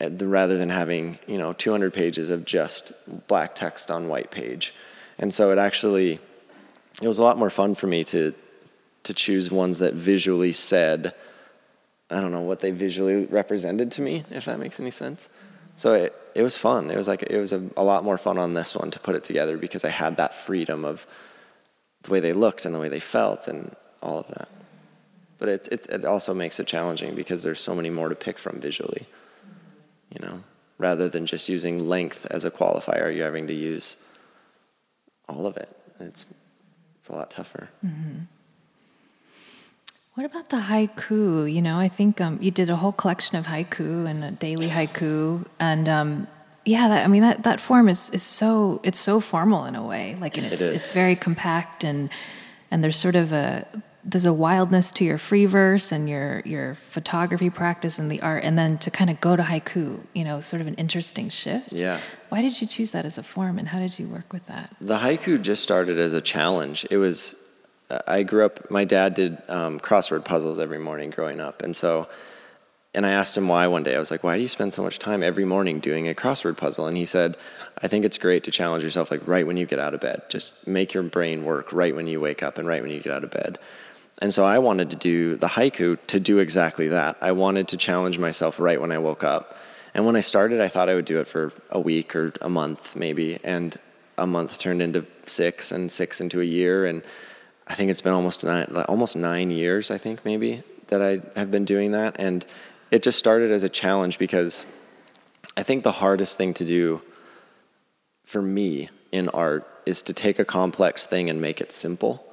uh, 0.00 0.08
rather 0.24 0.56
than 0.56 0.70
having, 0.70 1.18
you 1.26 1.36
know, 1.36 1.52
200 1.52 1.92
pages 1.92 2.30
of 2.30 2.46
just 2.46 2.94
black 3.28 3.54
text 3.54 3.90
on 3.90 4.08
white 4.08 4.30
page. 4.30 4.72
And 5.18 5.32
so 5.34 5.52
it 5.52 5.58
actually, 5.58 6.20
it 7.02 7.06
was 7.06 7.18
a 7.18 7.22
lot 7.22 7.36
more 7.36 7.50
fun 7.50 7.74
for 7.74 7.86
me 7.86 8.02
to 8.04 8.34
to 9.04 9.14
choose 9.14 9.50
ones 9.50 9.78
that 9.78 9.94
visually 9.94 10.52
said, 10.52 11.14
I 12.10 12.20
don't 12.20 12.32
know 12.32 12.42
what 12.42 12.60
they 12.60 12.70
visually 12.70 13.26
represented 13.26 13.92
to 13.92 14.02
me, 14.02 14.24
if 14.30 14.44
that 14.46 14.58
makes 14.58 14.80
any 14.80 14.90
sense. 14.90 15.28
So 15.76 15.94
it, 15.94 16.14
it 16.34 16.42
was 16.42 16.56
fun. 16.56 16.90
It 16.90 16.96
was 16.96 17.08
like 17.08 17.22
it 17.22 17.38
was 17.38 17.52
a, 17.52 17.68
a 17.76 17.82
lot 17.82 18.04
more 18.04 18.18
fun 18.18 18.38
on 18.38 18.54
this 18.54 18.76
one 18.76 18.90
to 18.90 18.98
put 19.00 19.14
it 19.14 19.24
together 19.24 19.56
because 19.56 19.84
I 19.84 19.90
had 19.90 20.16
that 20.18 20.34
freedom 20.34 20.84
of 20.84 21.06
the 22.02 22.10
way 22.10 22.20
they 22.20 22.32
looked 22.32 22.64
and 22.64 22.74
the 22.74 22.78
way 22.78 22.88
they 22.88 23.00
felt 23.00 23.48
and 23.48 23.74
all 24.02 24.18
of 24.18 24.28
that. 24.28 24.48
But 25.38 25.48
it, 25.48 25.68
it, 25.72 25.86
it 25.86 26.04
also 26.04 26.32
makes 26.32 26.60
it 26.60 26.66
challenging 26.66 27.14
because 27.14 27.42
there's 27.42 27.60
so 27.60 27.74
many 27.74 27.90
more 27.90 28.08
to 28.08 28.14
pick 28.14 28.38
from 28.38 28.60
visually, 28.60 29.06
you 30.10 30.24
know, 30.24 30.44
rather 30.78 31.08
than 31.08 31.26
just 31.26 31.48
using 31.48 31.88
length 31.88 32.26
as 32.30 32.44
a 32.44 32.50
qualifier, 32.50 33.14
you're 33.14 33.24
having 33.24 33.48
to 33.48 33.54
use 33.54 33.96
all 35.28 35.46
of 35.46 35.56
it. 35.56 35.76
It's, 35.98 36.24
it's 36.98 37.08
a 37.08 37.12
lot 37.12 37.30
tougher. 37.30 37.68
Mm-hmm. 37.84 38.20
What 40.14 40.24
about 40.24 40.48
the 40.50 40.58
haiku? 40.58 41.52
You 41.52 41.60
know, 41.60 41.76
I 41.76 41.88
think 41.88 42.20
um, 42.20 42.38
you 42.40 42.52
did 42.52 42.70
a 42.70 42.76
whole 42.76 42.92
collection 42.92 43.36
of 43.36 43.46
haiku 43.46 44.08
and 44.08 44.22
a 44.22 44.30
daily 44.30 44.68
haiku, 44.68 45.44
and 45.58 45.88
um, 45.88 46.28
yeah, 46.64 46.86
that, 46.88 47.04
I 47.04 47.08
mean 47.08 47.22
that 47.22 47.42
that 47.42 47.60
form 47.60 47.88
is 47.88 48.10
is 48.10 48.22
so 48.22 48.80
it's 48.84 48.98
so 48.98 49.18
formal 49.18 49.64
in 49.64 49.74
a 49.74 49.84
way. 49.84 50.16
Like, 50.20 50.36
and 50.38 50.46
it's 50.46 50.62
It 50.62 50.74
it's 50.74 50.92
very 50.92 51.16
compact 51.16 51.82
and 51.82 52.10
and 52.70 52.84
there's 52.84 52.96
sort 52.96 53.16
of 53.16 53.32
a 53.32 53.66
there's 54.04 54.26
a 54.26 54.32
wildness 54.32 54.92
to 54.92 55.04
your 55.04 55.18
free 55.18 55.46
verse 55.46 55.90
and 55.90 56.08
your 56.08 56.42
your 56.44 56.76
photography 56.76 57.50
practice 57.50 57.98
and 57.98 58.08
the 58.08 58.20
art, 58.20 58.44
and 58.44 58.56
then 58.56 58.78
to 58.78 58.92
kind 58.92 59.10
of 59.10 59.20
go 59.20 59.34
to 59.34 59.42
haiku, 59.42 59.98
you 60.14 60.22
know, 60.22 60.38
sort 60.40 60.62
of 60.62 60.68
an 60.68 60.74
interesting 60.74 61.28
shift. 61.28 61.72
Yeah. 61.72 61.98
Why 62.28 62.40
did 62.40 62.60
you 62.60 62.68
choose 62.68 62.92
that 62.92 63.04
as 63.04 63.18
a 63.18 63.22
form, 63.24 63.58
and 63.58 63.66
how 63.66 63.78
did 63.78 63.98
you 63.98 64.06
work 64.08 64.32
with 64.32 64.46
that? 64.46 64.74
The 64.80 64.98
haiku 64.98 65.42
just 65.42 65.62
started 65.62 65.98
as 65.98 66.12
a 66.12 66.20
challenge. 66.20 66.86
It 66.90 66.98
was, 66.98 67.34
I 67.90 68.22
grew 68.22 68.44
up, 68.44 68.70
my 68.70 68.84
dad 68.84 69.14
did 69.14 69.38
um, 69.48 69.78
crossword 69.78 70.24
puzzles 70.24 70.58
every 70.58 70.78
morning 70.78 71.10
growing 71.10 71.40
up. 71.40 71.62
And 71.62 71.76
so, 71.76 72.08
and 72.94 73.04
I 73.04 73.10
asked 73.10 73.36
him 73.36 73.48
why 73.48 73.66
one 73.66 73.82
day. 73.82 73.96
I 73.96 73.98
was 73.98 74.10
like, 74.10 74.22
why 74.22 74.36
do 74.36 74.42
you 74.42 74.48
spend 74.48 74.72
so 74.72 74.82
much 74.82 74.98
time 74.98 75.22
every 75.22 75.44
morning 75.44 75.80
doing 75.80 76.08
a 76.08 76.14
crossword 76.14 76.56
puzzle? 76.56 76.86
And 76.86 76.96
he 76.96 77.04
said, 77.04 77.36
I 77.82 77.88
think 77.88 78.04
it's 78.04 78.18
great 78.18 78.44
to 78.44 78.50
challenge 78.50 78.84
yourself, 78.84 79.10
like 79.10 79.26
right 79.26 79.46
when 79.46 79.56
you 79.56 79.66
get 79.66 79.80
out 79.80 79.94
of 79.94 80.00
bed. 80.00 80.22
Just 80.28 80.66
make 80.66 80.94
your 80.94 81.02
brain 81.02 81.44
work 81.44 81.72
right 81.72 81.94
when 81.94 82.06
you 82.06 82.20
wake 82.20 82.42
up 82.42 82.56
and 82.56 82.68
right 82.68 82.82
when 82.82 82.92
you 82.92 83.00
get 83.00 83.12
out 83.12 83.24
of 83.24 83.30
bed. 83.30 83.58
And 84.22 84.32
so 84.32 84.44
I 84.44 84.58
wanted 84.58 84.90
to 84.90 84.96
do 84.96 85.34
the 85.34 85.48
haiku 85.48 85.98
to 86.06 86.20
do 86.20 86.38
exactly 86.38 86.88
that. 86.88 87.16
I 87.20 87.32
wanted 87.32 87.68
to 87.68 87.76
challenge 87.76 88.18
myself 88.18 88.60
right 88.60 88.80
when 88.80 88.92
I 88.92 88.98
woke 88.98 89.24
up. 89.24 89.56
And 89.92 90.06
when 90.06 90.14
I 90.14 90.20
started, 90.20 90.60
I 90.60 90.68
thought 90.68 90.88
I 90.88 90.94
would 90.94 91.04
do 91.04 91.18
it 91.18 91.26
for 91.26 91.52
a 91.70 91.80
week 91.80 92.14
or 92.14 92.32
a 92.40 92.48
month, 92.48 92.94
maybe. 92.94 93.38
And 93.42 93.76
a 94.16 94.26
month 94.26 94.60
turned 94.60 94.82
into 94.82 95.04
six, 95.26 95.72
and 95.72 95.90
six 95.90 96.20
into 96.20 96.40
a 96.40 96.44
year. 96.44 96.86
And 96.86 97.02
I 97.66 97.74
think 97.74 97.90
it's 97.90 98.00
been 98.00 98.12
almost 98.12 98.44
nine, 98.44 98.66
almost 98.88 99.16
nine 99.16 99.50
years, 99.50 99.90
I 99.90 99.98
think, 99.98 100.24
maybe, 100.24 100.62
that 100.88 101.00
I 101.02 101.20
have 101.38 101.50
been 101.50 101.64
doing 101.64 101.92
that. 101.92 102.16
And 102.18 102.44
it 102.90 103.02
just 103.02 103.18
started 103.18 103.50
as 103.50 103.62
a 103.62 103.68
challenge 103.68 104.18
because 104.18 104.66
I 105.56 105.62
think 105.62 105.82
the 105.82 105.92
hardest 105.92 106.36
thing 106.36 106.54
to 106.54 106.64
do 106.64 107.02
for 108.24 108.42
me 108.42 108.88
in 109.12 109.28
art 109.30 109.66
is 109.86 110.02
to 110.02 110.12
take 110.12 110.38
a 110.38 110.44
complex 110.44 111.06
thing 111.06 111.30
and 111.30 111.40
make 111.40 111.60
it 111.60 111.72
simple. 111.72 112.24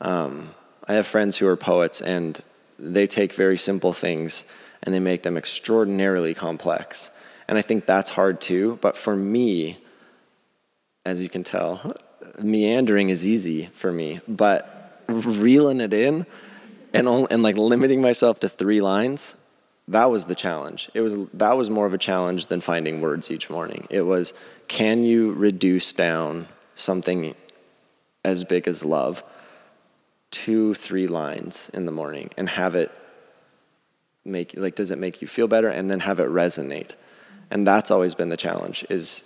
Um, 0.00 0.54
I 0.86 0.94
have 0.94 1.06
friends 1.06 1.36
who 1.36 1.46
are 1.46 1.56
poets, 1.56 2.00
and 2.00 2.40
they 2.78 3.06
take 3.06 3.32
very 3.32 3.58
simple 3.58 3.92
things 3.92 4.44
and 4.82 4.94
they 4.94 5.00
make 5.00 5.22
them 5.22 5.36
extraordinarily 5.36 6.34
complex. 6.34 7.10
And 7.48 7.58
I 7.58 7.62
think 7.62 7.86
that's 7.86 8.10
hard 8.10 8.40
too. 8.40 8.78
But 8.80 8.96
for 8.96 9.16
me, 9.16 9.78
as 11.04 11.20
you 11.20 11.28
can 11.28 11.42
tell, 11.42 11.92
meandering 12.38 13.08
is 13.08 13.26
easy 13.26 13.66
for 13.74 13.92
me. 13.92 14.20
But 14.28 15.02
reeling 15.08 15.80
it 15.80 15.92
in 15.92 16.26
and, 16.92 17.08
only, 17.08 17.28
and 17.30 17.42
like 17.42 17.56
limiting 17.56 18.00
myself 18.00 18.40
to 18.40 18.48
three 18.48 18.80
lines, 18.80 19.34
that 19.88 20.10
was 20.10 20.26
the 20.26 20.34
challenge. 20.34 20.90
It 20.94 21.00
was 21.00 21.16
that 21.34 21.56
was 21.56 21.70
more 21.70 21.86
of 21.86 21.94
a 21.94 21.98
challenge 21.98 22.48
than 22.48 22.60
finding 22.60 23.00
words 23.00 23.30
each 23.30 23.48
morning. 23.48 23.86
It 23.90 24.02
was 24.02 24.34
can 24.68 25.02
you 25.02 25.32
reduce 25.32 25.92
down 25.92 26.46
something 26.74 27.34
as 28.24 28.44
big 28.44 28.68
as 28.68 28.84
love 28.84 29.24
to 30.30 30.74
three 30.74 31.06
lines 31.06 31.70
in 31.72 31.86
the 31.86 31.92
morning 31.92 32.30
and 32.36 32.48
have 32.48 32.74
it 32.74 32.92
make 34.24 34.54
like 34.56 34.74
does 34.74 34.90
it 34.90 34.98
make 34.98 35.22
you 35.22 35.28
feel 35.28 35.48
better 35.48 35.68
and 35.68 35.90
then 35.90 36.00
have 36.00 36.20
it 36.20 36.28
resonate 36.28 36.90
and 37.50 37.66
that's 37.66 37.90
always 37.90 38.14
been 38.14 38.28
the 38.28 38.36
challenge 38.36 38.84
is 38.90 39.24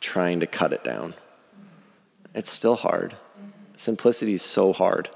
trying 0.00 0.38
to 0.38 0.46
cut 0.46 0.72
it 0.72 0.84
down 0.84 1.12
it's 2.34 2.50
still 2.50 2.76
hard. 2.76 3.16
Simplicity 3.76 4.34
is 4.34 4.42
so 4.42 4.72
hard. 4.72 5.08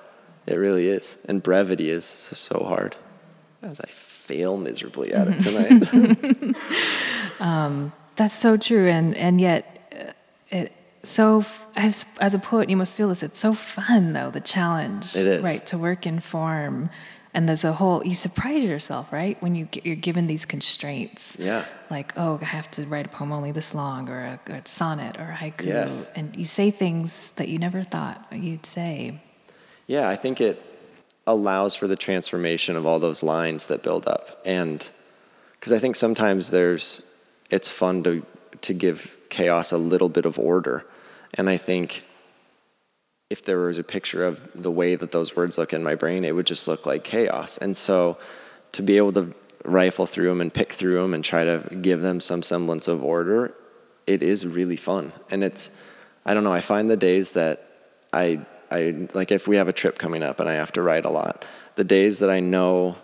It 0.46 0.54
really 0.54 0.88
is. 0.88 1.16
And 1.26 1.42
brevity 1.42 1.90
is 1.90 2.04
so 2.04 2.64
hard. 2.64 2.96
As 3.62 3.81
i 3.81 3.88
fail 3.88 4.57
miserably 4.57 5.12
at 5.12 5.28
it 5.28 5.40
tonight. 5.40 6.57
Um, 7.40 7.92
that's 8.16 8.35
so 8.35 8.57
true. 8.57 8.88
And 8.88 9.14
and 9.14 9.40
yet 9.40 9.64
uh, 9.92 10.12
it 10.50 10.72
so 11.04 11.44
as, 11.76 12.04
as 12.20 12.35
a 12.35 12.38
poet 12.40 12.68
you 12.68 12.76
must 12.76 12.96
feel 12.96 13.09
this. 13.09 13.22
It's 13.22 13.38
so 13.38 13.52
fun 13.54 14.12
though 14.12 14.33
the 14.33 14.40
challenge 14.40 15.14
it 15.14 15.24
is. 15.24 15.42
right 15.42 15.64
to 15.66 15.78
work 15.78 16.04
in 16.04 16.18
form 16.18 16.90
and 17.35 17.49
there's 17.49 17.64
a 17.64 17.73
whole 17.73 18.05
you 18.05 18.14
surprise 18.14 18.64
yourself 18.64 19.12
right? 19.12 19.41
When 19.43 19.55
you 19.55 19.69
you're 19.85 19.97
given 19.97 20.27
these 20.27 20.45
constraints. 20.45 21.37
Yeah. 21.38 21.64
Like 21.91 22.12
oh 22.17 22.38
i 22.41 22.45
have 22.45 22.71
to 22.73 22.87
write 22.87 23.07
a 23.07 23.09
poem 23.09 23.33
only 23.33 23.53
this 23.53 23.75
long 23.75 24.09
or 24.09 24.21
a, 24.47 24.53
a 24.53 24.62
sonnet 24.67 25.19
or 25.19 25.31
a 25.31 25.35
haiku. 25.35 25.67
Yes. 25.67 26.09
and 26.14 26.37
you 26.37 26.45
say 26.45 26.71
things 26.71 27.33
that 27.37 27.49
you 27.49 27.59
never 27.59 27.83
thought 27.83 28.27
you'd 28.33 28.67
say. 28.67 29.21
Yeah 29.87 30.09
i 30.09 30.17
think 30.17 30.41
it 30.41 30.62
allows 31.27 31.75
for 31.75 31.87
the 31.87 31.97
transformation 31.97 32.75
of 32.77 32.87
all 32.87 32.99
those 32.99 33.23
lines 33.23 33.67
that 33.67 33.83
build 33.83 34.07
up. 34.07 34.41
And 34.45 34.88
because 35.53 35.73
i 35.73 35.79
think 35.79 35.97
sometimes 35.97 36.51
there's 36.51 37.03
it's 37.51 37.69
fun 37.69 38.03
to 38.05 38.25
to 38.62 38.75
give 38.75 39.17
chaos 39.29 39.73
a 39.73 39.79
little 39.79 40.09
bit 40.09 40.25
of 40.27 40.38
order. 40.38 40.87
And 41.35 41.49
i 41.51 41.57
think 41.57 42.05
if 43.31 43.45
there 43.45 43.59
was 43.59 43.79
a 43.79 43.85
picture 43.85 44.25
of 44.25 44.51
the 44.55 44.71
way 44.71 44.95
that 44.95 45.12
those 45.12 45.37
words 45.37 45.59
look 45.59 45.73
in 45.73 45.83
my 45.83 45.95
brain, 45.95 46.25
it 46.25 46.35
would 46.35 46.47
just 46.47 46.67
look 46.67 46.87
like 46.87 47.05
chaos. 47.05 47.59
And 47.59 47.77
so 47.77 48.19
to 48.73 48.83
be 48.83 48.97
able 48.97 49.12
to 49.12 49.35
rifle 49.64 50.07
through 50.07 50.29
them 50.29 50.41
and 50.41 50.53
pick 50.53 50.73
through 50.73 51.01
them 51.01 51.12
and 51.12 51.23
try 51.23 51.45
to 51.45 51.77
give 51.83 52.01
them 52.01 52.21
some 52.21 52.43
semblance 52.43 52.88
of 52.88 53.05
order, 53.05 53.55
it 54.07 54.23
is 54.23 54.47
really 54.47 54.77
fun. 54.77 55.12
And 55.31 55.45
it's, 55.45 55.71
I 56.25 56.33
don't 56.33 56.45
know, 56.45 56.53
I 56.53 56.62
find 56.62 56.91
the 56.91 56.97
days 56.97 57.33
that 57.33 57.69
I, 58.12 58.41
I, 58.71 59.09
like 59.12 59.31
if 59.31 59.47
we 59.47 59.57
have 59.57 59.69
a 59.69 59.73
trip 59.73 59.99
coming 59.99 60.23
up 60.23 60.41
and 60.41 60.49
I 60.49 60.55
have 60.55 60.73
to 60.73 60.83
write 60.83 61.05
a 61.05 61.11
lot, 61.11 61.45
the 61.75 61.85
days 61.85 62.21
that 62.21 62.31
I 62.31 62.41
know 62.41 62.97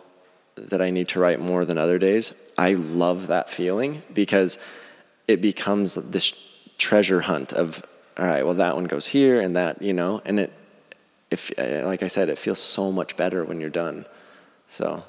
that 0.56 0.80
I 0.80 0.90
need 0.90 1.08
to 1.08 1.20
write 1.20 1.40
more 1.40 1.64
than 1.66 1.76
other 1.76 1.98
days, 1.98 2.32
I 2.56 2.74
love 2.74 3.26
that 3.26 3.50
feeling 3.50 4.02
because 4.14 4.56
it 5.28 5.42
becomes 5.42 5.94
this 5.96 6.32
treasure 6.78 7.20
hunt 7.20 7.52
of 7.52 7.84
all 8.18 8.26
right, 8.26 8.44
well, 8.44 8.54
that 8.54 8.74
one 8.74 8.84
goes 8.84 9.06
here 9.06 9.40
and 9.40 9.56
that, 9.56 9.82
you 9.82 9.92
know, 9.92 10.22
and 10.24 10.38
it, 10.40 10.52
if, 11.30 11.50
uh, 11.58 11.82
like 11.84 12.02
I 12.02 12.08
said, 12.08 12.28
it 12.28 12.38
feels 12.38 12.60
so 12.60 12.92
much 12.92 13.16
better 13.16 13.44
when 13.44 13.60
you're 13.60 13.70
done. 13.70 14.06
So. 14.68 15.04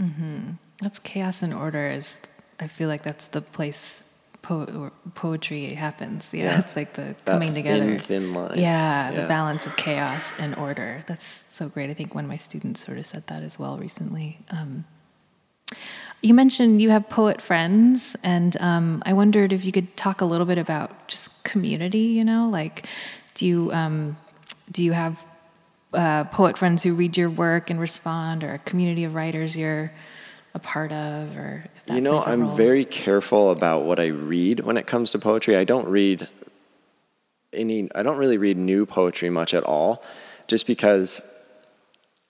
Mm-hmm. 0.00 0.52
That's 0.82 0.98
chaos 0.98 1.42
and 1.42 1.54
order 1.54 1.88
is, 1.88 2.20
I 2.60 2.66
feel 2.66 2.88
like 2.88 3.02
that's 3.02 3.28
the 3.28 3.40
place 3.40 4.04
po- 4.42 4.90
poetry 5.14 5.72
happens. 5.74 6.28
Yeah, 6.32 6.44
yeah. 6.44 6.58
It's 6.60 6.76
like 6.76 6.92
the 6.94 7.16
coming 7.24 7.50
that 7.50 7.54
together. 7.54 7.84
Thin, 7.84 7.98
thin 8.00 8.34
line. 8.34 8.58
Yeah, 8.58 9.10
yeah, 9.10 9.22
the 9.22 9.28
balance 9.28 9.66
of 9.66 9.76
chaos 9.76 10.34
and 10.38 10.54
order. 10.56 11.04
That's 11.06 11.46
so 11.48 11.68
great. 11.68 11.90
I 11.90 11.94
think 11.94 12.14
one 12.14 12.24
of 12.24 12.28
my 12.28 12.36
students 12.36 12.84
sort 12.84 12.98
of 12.98 13.06
said 13.06 13.26
that 13.28 13.42
as 13.42 13.58
well 13.58 13.78
recently. 13.78 14.38
Um, 14.50 14.84
you 16.22 16.34
mentioned 16.34 16.80
you 16.80 16.90
have 16.90 17.08
poet 17.08 17.40
friends, 17.40 18.16
and 18.22 18.56
um, 18.60 19.02
I 19.04 19.12
wondered 19.12 19.52
if 19.52 19.64
you 19.64 19.72
could 19.72 19.96
talk 19.96 20.20
a 20.20 20.24
little 20.24 20.46
bit 20.46 20.58
about 20.58 21.08
just 21.08 21.44
community. 21.44 21.98
You 21.98 22.24
know, 22.24 22.48
like 22.48 22.86
do 23.34 23.46
you 23.46 23.72
um, 23.72 24.16
do 24.70 24.84
you 24.84 24.92
have 24.92 25.24
uh, 25.92 26.24
poet 26.24 26.56
friends 26.56 26.82
who 26.82 26.94
read 26.94 27.16
your 27.16 27.30
work 27.30 27.70
and 27.70 27.78
respond, 27.78 28.42
or 28.42 28.54
a 28.54 28.58
community 28.58 29.04
of 29.04 29.14
writers 29.14 29.56
you're 29.56 29.92
a 30.54 30.58
part 30.58 30.92
of, 30.92 31.36
or 31.36 31.64
you 31.92 32.00
know, 32.00 32.20
I'm 32.20 32.42
role? 32.42 32.54
very 32.54 32.84
careful 32.84 33.50
about 33.50 33.84
what 33.84 33.98
I 33.98 34.06
read 34.06 34.60
when 34.60 34.76
it 34.76 34.86
comes 34.86 35.10
to 35.10 35.18
poetry. 35.18 35.56
I 35.56 35.64
don't 35.64 35.88
read 35.88 36.28
any. 37.52 37.88
I 37.94 38.02
don't 38.02 38.16
really 38.16 38.38
read 38.38 38.56
new 38.56 38.86
poetry 38.86 39.30
much 39.30 39.52
at 39.52 39.64
all, 39.64 40.02
just 40.46 40.66
because 40.66 41.20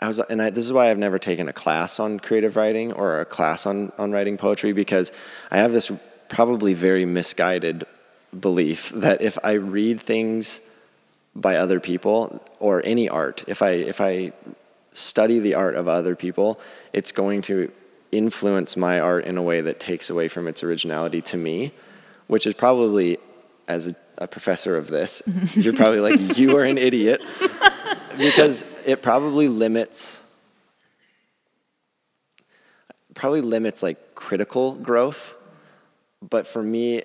I 0.01 0.09
was, 0.09 0.19
and 0.19 0.43
I, 0.43 0.51
this 0.51 0.65
is 0.65 0.73
why 0.73 0.91
I've 0.91 0.99
never 0.99 1.19
taken 1.19 1.49
a 1.49 1.53
class 1.53 2.01
on 2.01 2.19
creative 2.19 2.57
writing 2.57 2.93
or 2.93 3.21
a 3.21 3.25
class 3.25 3.67
on, 3.67 3.93
on 3.97 4.13
writing 4.13 4.37
poetry 4.37 4.73
because 4.73 5.13
I 5.51 5.59
have 5.59 5.73
this 5.73 5.91
probably 6.29 6.75
very 6.75 7.07
misguided 7.07 7.85
belief 8.39 8.91
that 8.91 9.23
if 9.23 9.39
I 9.45 9.53
read 9.53 10.01
things 10.01 10.61
by 11.37 11.57
other 11.57 11.79
people 11.81 12.43
or 12.59 12.83
any 12.85 13.09
art, 13.09 13.45
if 13.47 13.63
I, 13.63 13.71
if 13.71 14.01
I 14.01 14.33
study 14.93 15.39
the 15.39 15.55
art 15.55 15.77
of 15.77 15.87
other 15.87 16.17
people, 16.17 16.61
it's 16.93 17.13
going 17.13 17.43
to 17.43 17.71
influence 18.11 18.77
my 18.77 19.01
art 19.01 19.25
in 19.25 19.37
a 19.37 19.43
way 19.43 19.61
that 19.61 19.81
takes 19.81 20.11
away 20.11 20.29
from 20.29 20.49
its 20.49 20.63
originality 20.63 21.21
to 21.21 21.37
me, 21.37 21.73
which 22.27 22.47
is 22.47 22.55
probably, 22.55 23.19
as 23.69 23.89
a, 23.89 23.97
a 24.19 24.29
professor 24.29 24.77
of 24.77 24.89
this, 24.89 25.23
you're 25.55 25.73
probably 25.73 26.01
like, 26.01 26.37
you 26.39 26.57
are 26.57 26.65
an 26.65 26.79
idiot 26.79 27.23
because 28.19 28.65
it 28.85 29.03
probably 29.03 29.49
limits 29.49 30.21
probably 33.15 33.41
limits 33.41 33.83
like 33.83 34.15
critical 34.15 34.75
growth 34.75 35.37
but 36.29 36.47
for 36.47 36.63
me 36.63 37.03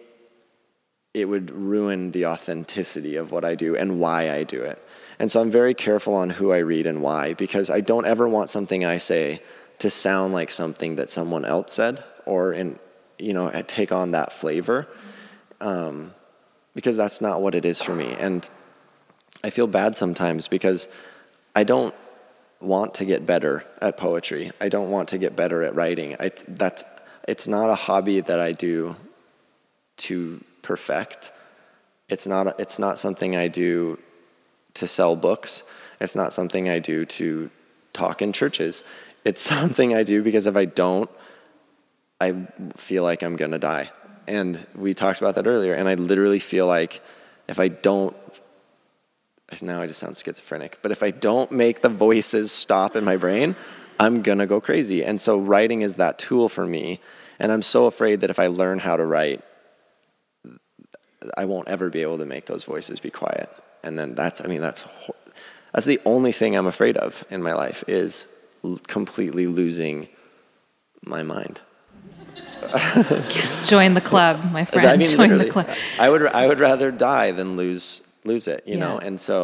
it 1.13 1.25
would 1.25 1.51
ruin 1.51 2.11
the 2.11 2.27
authenticity 2.27 3.15
of 3.15 3.31
what 3.31 3.43
I 3.43 3.55
do 3.55 3.75
and 3.75 3.99
why 3.99 4.31
I 4.31 4.43
do 4.43 4.61
it. 4.61 4.81
And 5.17 5.31
so 5.31 5.41
I'm 5.41 5.49
very 5.49 5.73
careful 5.73 6.13
on 6.13 6.29
who 6.29 6.51
I 6.51 6.59
read 6.59 6.85
and 6.85 7.01
why 7.01 7.33
because 7.33 7.69
I 7.69 7.81
don't 7.81 8.05
ever 8.05 8.27
want 8.27 8.49
something 8.49 8.85
I 8.85 8.97
say 8.97 9.41
to 9.79 9.89
sound 9.89 10.33
like 10.33 10.51
something 10.51 10.97
that 10.97 11.09
someone 11.09 11.45
else 11.45 11.73
said 11.73 12.03
or 12.25 12.53
in 12.53 12.77
you 13.17 13.33
know 13.33 13.49
take 13.67 13.91
on 13.91 14.11
that 14.11 14.31
flavor 14.31 14.87
um, 15.61 16.13
because 16.75 16.95
that's 16.95 17.21
not 17.21 17.41
what 17.41 17.55
it 17.55 17.65
is 17.65 17.81
for 17.81 17.95
me. 17.95 18.15
And 18.19 18.47
I 19.43 19.49
feel 19.49 19.67
bad 19.67 19.95
sometimes 19.95 20.47
because 20.47 20.87
I 21.55 21.63
don't 21.63 21.95
want 22.61 22.95
to 22.95 23.05
get 23.05 23.25
better 23.25 23.63
at 23.81 23.97
poetry. 23.97 24.51
I 24.59 24.69
don't 24.69 24.91
want 24.91 25.09
to 25.09 25.17
get 25.17 25.35
better 25.35 25.63
at 25.63 25.75
writing. 25.75 26.15
I, 26.19 26.31
that's, 26.47 26.83
it's 27.27 27.47
not 27.47 27.69
a 27.69 27.75
hobby 27.75 28.19
that 28.19 28.39
I 28.39 28.51
do 28.51 28.95
to 29.97 30.43
perfect. 30.61 31.31
It's 32.09 32.27
not, 32.27 32.59
it's 32.59 32.79
not 32.79 32.99
something 32.99 33.35
I 33.35 33.47
do 33.47 33.97
to 34.75 34.87
sell 34.87 35.15
books. 35.15 35.63
It's 36.01 36.15
not 36.15 36.33
something 36.33 36.69
I 36.69 36.79
do 36.79 37.05
to 37.05 37.49
talk 37.93 38.21
in 38.21 38.33
churches. 38.33 38.83
It's 39.23 39.41
something 39.55 39.93
I 39.93 40.03
do 40.03 40.21
because 40.21 40.47
if 40.47 40.57
I 40.57 40.65
don't, 40.65 41.09
I 42.19 42.47
feel 42.75 43.03
like 43.03 43.23
I'm 43.23 43.37
going 43.37 43.51
to 43.51 43.59
die. 43.59 43.91
And 44.27 44.65
we 44.75 44.93
talked 44.93 45.21
about 45.21 45.35
that 45.35 45.47
earlier. 45.47 45.73
And 45.73 45.87
I 45.87 45.95
literally 45.95 46.39
feel 46.39 46.67
like 46.67 47.01
if 47.47 47.59
I 47.59 47.69
don't 47.69 48.15
now 49.61 49.81
I 49.81 49.87
just 49.87 49.99
sound 49.99 50.17
schizophrenic, 50.17 50.79
but 50.81 50.91
if 50.91 51.03
I 51.03 51.11
don't 51.11 51.51
make 51.51 51.81
the 51.81 51.89
voices 51.89 52.51
stop 52.51 52.95
in 52.95 53.03
my 53.03 53.17
brain, 53.17 53.55
I'm 53.99 54.21
gonna 54.21 54.45
go 54.47 54.61
crazy. 54.61 55.03
And 55.03 55.19
so 55.19 55.39
writing 55.39 55.81
is 55.81 55.95
that 55.95 56.19
tool 56.19 56.49
for 56.49 56.65
me. 56.65 56.99
And 57.39 57.51
I'm 57.51 57.61
so 57.61 57.85
afraid 57.85 58.21
that 58.21 58.29
if 58.29 58.39
I 58.39 58.47
learn 58.47 58.79
how 58.79 58.95
to 58.95 59.05
write, 59.05 59.41
I 61.37 61.45
won't 61.45 61.67
ever 61.67 61.89
be 61.89 62.01
able 62.01 62.17
to 62.19 62.25
make 62.25 62.45
those 62.45 62.63
voices 62.63 62.99
be 62.99 63.09
quiet. 63.09 63.49
And 63.83 63.97
then 63.97 64.15
that's, 64.15 64.41
I 64.41 64.47
mean, 64.47 64.61
that's, 64.61 64.85
That's 65.73 65.85
the 65.85 65.99
only 66.05 66.31
thing 66.31 66.55
I'm 66.55 66.67
afraid 66.67 66.97
of 66.97 67.23
in 67.29 67.41
my 67.43 67.53
life 67.53 67.83
is 67.87 68.27
l- 68.63 68.79
completely 68.87 69.47
losing 69.47 70.07
my 71.05 71.23
mind. 71.23 71.61
Join 73.63 73.93
the 73.93 74.01
club, 74.01 74.51
my 74.51 74.65
friend. 74.65 74.87
I 74.87 74.97
mean, 74.97 75.07
Join 75.17 75.37
the 75.37 75.49
club. 75.49 75.69
I 75.99 76.09
would 76.09 76.25
I 76.27 76.47
would 76.47 76.59
rather 76.59 76.91
die 76.91 77.31
than 77.31 77.55
lose 77.55 78.03
lose 78.31 78.45
it, 78.55 78.61
you 78.71 78.77
know. 78.83 78.95
And 79.07 79.15
so 79.27 79.35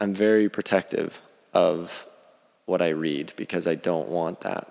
I'm 0.00 0.14
very 0.26 0.48
protective 0.48 1.10
of 1.52 2.06
what 2.70 2.80
I 2.88 2.90
read 3.06 3.26
because 3.36 3.64
I 3.74 3.76
don't 3.88 4.08
want 4.18 4.36
that. 4.48 4.64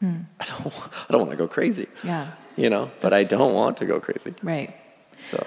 Hmm. 0.00 0.20
I 0.42 0.44
don't 0.50 0.74
I 1.06 1.08
don't 1.12 1.22
want 1.26 1.32
to 1.36 1.42
go 1.44 1.48
crazy. 1.58 1.86
Yeah. 2.02 2.24
You 2.56 2.68
know, 2.74 2.84
but 3.02 3.12
I 3.20 3.22
don't 3.34 3.54
want 3.60 3.74
to 3.80 3.86
go 3.92 3.96
crazy. 4.00 4.32
Right. 4.42 4.70
So 5.30 5.38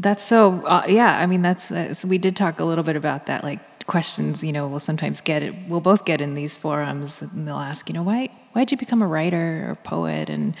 That's 0.00 0.24
so, 0.24 0.64
uh, 0.64 0.84
yeah, 0.88 1.18
I 1.22 1.26
mean, 1.26 1.42
that's, 1.42 1.70
uh, 1.70 1.92
so 1.92 2.08
we 2.08 2.16
did 2.16 2.34
talk 2.34 2.58
a 2.60 2.64
little 2.64 2.84
bit 2.84 2.96
about 2.96 3.26
that, 3.26 3.44
like 3.44 3.60
questions, 3.86 4.42
you 4.42 4.52
know, 4.52 4.66
we'll 4.66 4.86
sometimes 4.90 5.20
get 5.20 5.42
it, 5.42 5.54
we'll 5.68 5.82
both 5.82 6.06
get 6.06 6.20
in 6.22 6.32
these 6.34 6.56
forums 6.56 7.20
and 7.20 7.46
they'll 7.46 7.56
ask, 7.72 7.88
you 7.88 7.92
know, 7.92 8.02
why, 8.02 8.30
why'd 8.52 8.70
you 8.72 8.78
become 8.78 9.02
a 9.02 9.06
writer 9.06 9.68
or 9.68 9.74
poet? 9.84 10.30
And 10.30 10.54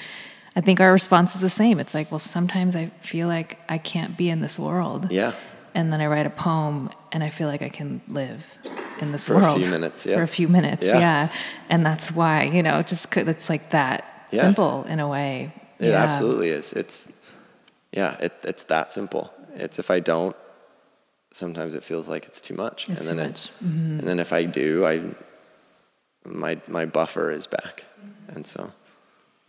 I 0.56 0.60
think 0.60 0.80
our 0.80 0.92
response 0.92 1.34
is 1.34 1.40
the 1.40 1.50
same. 1.50 1.78
It's 1.80 1.94
like, 1.94 2.10
well, 2.10 2.18
sometimes 2.18 2.74
I 2.74 2.86
feel 3.00 3.28
like 3.28 3.58
I 3.68 3.78
can't 3.78 4.16
be 4.16 4.28
in 4.30 4.40
this 4.40 4.58
world. 4.58 5.10
yeah. 5.10 5.32
And 5.72 5.92
then 5.92 6.00
I 6.00 6.06
write 6.06 6.26
a 6.26 6.30
poem 6.30 6.90
and 7.12 7.22
I 7.22 7.30
feel 7.30 7.46
like 7.46 7.62
I 7.62 7.68
can 7.68 8.00
live 8.08 8.44
in 9.00 9.12
this 9.12 9.26
For 9.26 9.34
a 9.34 9.36
world. 9.36 9.62
few 9.62 9.70
minutes, 9.70 10.04
yeah. 10.04 10.16
For 10.16 10.22
a 10.22 10.26
few 10.28 10.48
minutes, 10.48 10.84
Yeah. 10.84 10.98
yeah. 10.98 11.32
And 11.68 11.86
that's 11.86 12.10
why, 12.10 12.42
you 12.44 12.62
know, 12.64 12.82
just, 12.82 13.16
it's 13.16 13.48
like 13.48 13.70
that 13.70 14.26
Yes. 14.32 14.40
simple 14.42 14.84
in 14.88 14.98
a 14.98 15.06
way. 15.08 15.52
It 15.78 15.90
Yeah. 15.90 16.02
absolutely 16.02 16.48
is. 16.48 16.72
It's 16.72 17.20
yeah, 17.92 18.16
it, 18.20 18.32
it's 18.42 18.64
that 18.64 18.90
simple. 18.90 19.32
It's 19.54 19.78
if 19.78 19.90
I 19.92 20.00
don't, 20.00 20.34
sometimes 21.32 21.74
it 21.76 21.84
feels 21.84 22.08
like 22.08 22.24
it's 22.26 22.40
too 22.40 22.54
much, 22.54 22.88
It's 22.88 23.00
and 23.00 23.10
too 23.10 23.14
then 23.16 23.28
much. 23.30 23.46
It, 23.46 23.64
mm-hmm. 23.64 23.98
and 24.00 24.08
then 24.08 24.18
if 24.20 24.32
I 24.32 24.44
do, 24.44 24.84
I 24.86 25.02
my 26.24 26.58
my 26.66 26.84
buffer 26.86 27.30
is 27.30 27.46
back, 27.46 27.84
and 28.28 28.46
so 28.46 28.72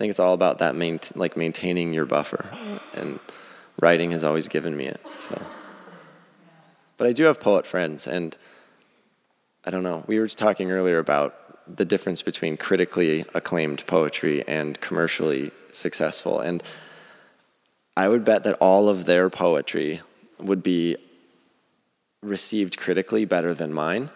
think 0.02 0.10
it's 0.10 0.20
all 0.20 0.34
about 0.34 0.58
that 0.58 0.76
main 0.76 1.00
like 1.16 1.38
maintaining 1.38 1.94
your 1.94 2.06
buffer, 2.06 2.46
and 2.96 3.20
writing 3.80 4.12
has 4.12 4.24
always 4.24 4.48
given 4.48 4.76
me 4.76 4.88
it. 4.88 5.00
So, 5.18 5.40
but 6.98 7.08
I 7.08 7.14
do 7.14 7.26
have 7.26 7.40
poet 7.40 7.68
friends, 7.68 8.08
and 8.08 8.36
I 9.64 9.70
don't 9.70 9.84
know. 9.84 10.04
We 10.08 10.18
were 10.18 10.26
just 10.26 10.40
talking 10.40 10.72
earlier 10.72 10.98
about 10.98 11.36
the 11.78 11.86
difference 11.86 12.24
between 12.24 12.58
critically 12.58 13.26
acclaimed 13.36 13.86
poetry 13.86 14.44
and 14.48 14.80
commercially 14.82 15.52
successful. 15.72 16.40
And 16.40 16.64
I 17.96 18.08
would 18.08 18.26
bet 18.26 18.44
that 18.44 18.56
all 18.56 18.90
of 18.90 19.06
their 19.06 19.30
poetry 19.30 20.02
would 20.40 20.64
be 20.64 20.98
received 22.24 22.78
critically 22.78 23.26
better 23.26 23.54
than 23.54 23.72
mine. 23.72 24.10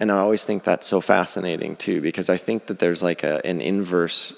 And 0.00 0.10
I 0.10 0.16
always 0.16 0.46
think 0.46 0.64
that's 0.64 0.86
so 0.86 1.02
fascinating 1.02 1.76
too, 1.76 2.00
because 2.00 2.30
I 2.30 2.38
think 2.38 2.66
that 2.68 2.78
there's 2.78 3.02
like 3.02 3.22
a, 3.22 3.44
an 3.46 3.60
inverse 3.60 4.32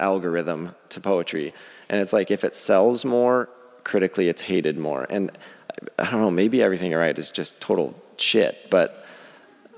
algorithm 0.00 0.74
to 0.90 1.00
poetry. 1.00 1.54
And 1.88 2.00
it's 2.00 2.12
like 2.12 2.30
if 2.30 2.44
it 2.44 2.54
sells 2.54 3.04
more, 3.04 3.48
critically 3.84 4.28
it's 4.28 4.42
hated 4.42 4.78
more. 4.78 5.06
And 5.08 5.30
I 5.98 6.10
don't 6.10 6.20
know, 6.20 6.30
maybe 6.30 6.62
everything 6.62 6.94
I 6.94 6.98
write 6.98 7.18
is 7.18 7.30
just 7.30 7.60
total 7.60 7.94
shit, 8.16 8.70
but 8.70 9.04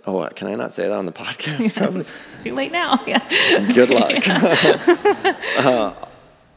oh, 0.07 0.27
can 0.35 0.49
I 0.49 0.55
not 0.55 0.73
say 0.73 0.89
that 0.89 0.97
on 0.97 1.07
the 1.07 1.13
podcast? 1.13 1.75
Probably. 1.77 2.05
Too 2.41 2.55
late 2.55 2.73
now. 2.73 3.03
Yeah. 3.07 3.73
Good 3.73 3.91
luck. 3.91 5.37
Uh, 5.57 5.95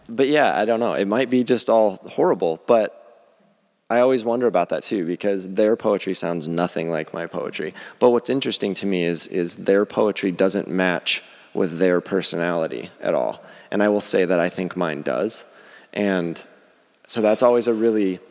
but 0.07 0.27
yeah, 0.27 0.57
I 0.57 0.65
don't 0.65 0.79
know. 0.79 0.93
It 0.93 1.07
might 1.07 1.29
be 1.29 1.43
just 1.43 1.69
all 1.69 1.97
horrible, 2.07 2.61
but 2.65 3.05
I 3.89 3.99
always 3.99 4.23
wonder 4.23 4.47
about 4.47 4.69
that 4.69 4.83
too 4.83 5.05
because 5.05 5.47
their 5.47 5.75
poetry 5.75 6.13
sounds 6.13 6.47
nothing 6.47 6.89
like 6.89 7.13
my 7.13 7.27
poetry. 7.27 7.73
But 7.99 8.11
what's 8.11 8.29
interesting 8.29 8.73
to 8.75 8.85
me 8.85 9.03
is 9.03 9.27
is 9.27 9.55
their 9.55 9.85
poetry 9.85 10.31
doesn't 10.31 10.67
match 10.67 11.23
with 11.53 11.77
their 11.77 12.01
personality 12.01 12.89
at 12.99 13.13
all. 13.13 13.43
And 13.75 13.83
I 13.83 13.89
will 13.89 13.99
say 13.99 14.23
that 14.23 14.39
I 14.39 14.47
think 14.47 14.77
mine 14.77 15.01
does. 15.01 15.43
And 15.91 16.41
so 17.07 17.19
that's 17.19 17.43
always 17.43 17.67
a 17.67 17.73
really 17.73 18.21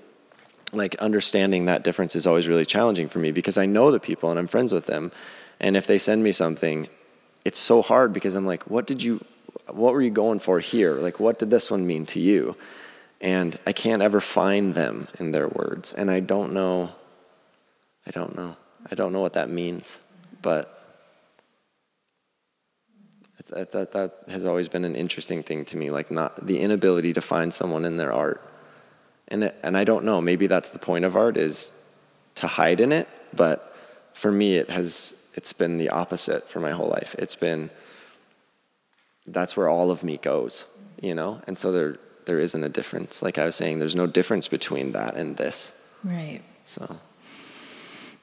like 0.72 0.94
understanding 0.94 1.66
that 1.66 1.84
difference 1.84 2.16
is 2.16 2.26
always 2.26 2.48
really 2.48 2.64
challenging 2.64 3.10
for 3.10 3.18
me 3.18 3.30
because 3.30 3.58
I 3.58 3.66
know 3.66 3.90
the 3.90 4.00
people 4.00 4.30
and 4.30 4.38
I'm 4.38 4.46
friends 4.46 4.72
with 4.72 4.86
them. 4.86 5.12
And 5.60 5.76
if 5.76 5.86
they 5.86 5.98
send 5.98 6.24
me 6.24 6.32
something, 6.32 6.88
it's 7.44 7.58
so 7.58 7.82
hard 7.82 8.14
because 8.14 8.36
I'm 8.36 8.46
like, 8.46 8.70
what 8.70 8.86
did 8.86 9.02
you, 9.02 9.22
what 9.70 9.92
were 9.92 10.00
you 10.00 10.08
going 10.08 10.38
for 10.38 10.60
here? 10.60 10.94
Like, 10.94 11.20
what 11.20 11.38
did 11.38 11.50
this 11.50 11.70
one 11.70 11.86
mean 11.86 12.06
to 12.06 12.20
you? 12.20 12.56
And 13.20 13.58
I 13.66 13.74
can't 13.74 14.00
ever 14.00 14.22
find 14.22 14.74
them 14.74 15.08
in 15.18 15.32
their 15.32 15.48
words. 15.48 15.92
And 15.92 16.10
I 16.10 16.20
don't 16.20 16.54
know, 16.54 16.90
I 18.06 18.12
don't 18.12 18.34
know. 18.34 18.56
I 18.90 18.94
don't 18.94 19.12
know 19.12 19.20
what 19.20 19.34
that 19.34 19.50
means. 19.50 19.98
But 20.40 20.73
that, 23.54 23.72
that, 23.72 23.92
that 23.92 24.18
has 24.28 24.44
always 24.44 24.68
been 24.68 24.84
an 24.84 24.96
interesting 24.96 25.42
thing 25.42 25.64
to 25.66 25.76
me, 25.76 25.90
like 25.90 26.10
not 26.10 26.46
the 26.46 26.60
inability 26.60 27.12
to 27.12 27.20
find 27.20 27.52
someone 27.52 27.84
in 27.84 27.96
their 27.96 28.12
art 28.12 28.40
and 29.28 29.44
it, 29.44 29.56
and 29.62 29.76
I 29.76 29.84
don't 29.84 30.04
know. 30.04 30.20
Maybe 30.20 30.46
that's 30.46 30.70
the 30.70 30.78
point 30.78 31.04
of 31.04 31.16
art 31.16 31.36
is 31.36 31.72
to 32.36 32.46
hide 32.46 32.80
in 32.80 32.92
it. 32.92 33.08
But 33.34 33.74
for 34.12 34.30
me, 34.30 34.56
it 34.56 34.70
has 34.70 35.14
it's 35.34 35.52
been 35.52 35.78
the 35.78 35.88
opposite 35.90 36.48
for 36.48 36.60
my 36.60 36.70
whole 36.70 36.88
life. 36.88 37.14
It's 37.18 37.36
been 37.36 37.70
that's 39.26 39.56
where 39.56 39.68
all 39.68 39.90
of 39.90 40.04
me 40.04 40.18
goes, 40.18 40.64
you 41.00 41.14
know. 41.14 41.40
And 41.46 41.56
so 41.56 41.72
there 41.72 41.98
there 42.26 42.38
isn't 42.38 42.62
a 42.62 42.68
difference. 42.68 43.22
Like 43.22 43.38
I 43.38 43.46
was 43.46 43.56
saying, 43.56 43.78
there's 43.78 43.96
no 43.96 44.06
difference 44.06 44.48
between 44.48 44.92
that 44.92 45.16
and 45.16 45.36
this. 45.36 45.72
Right. 46.02 46.42
So 46.64 46.98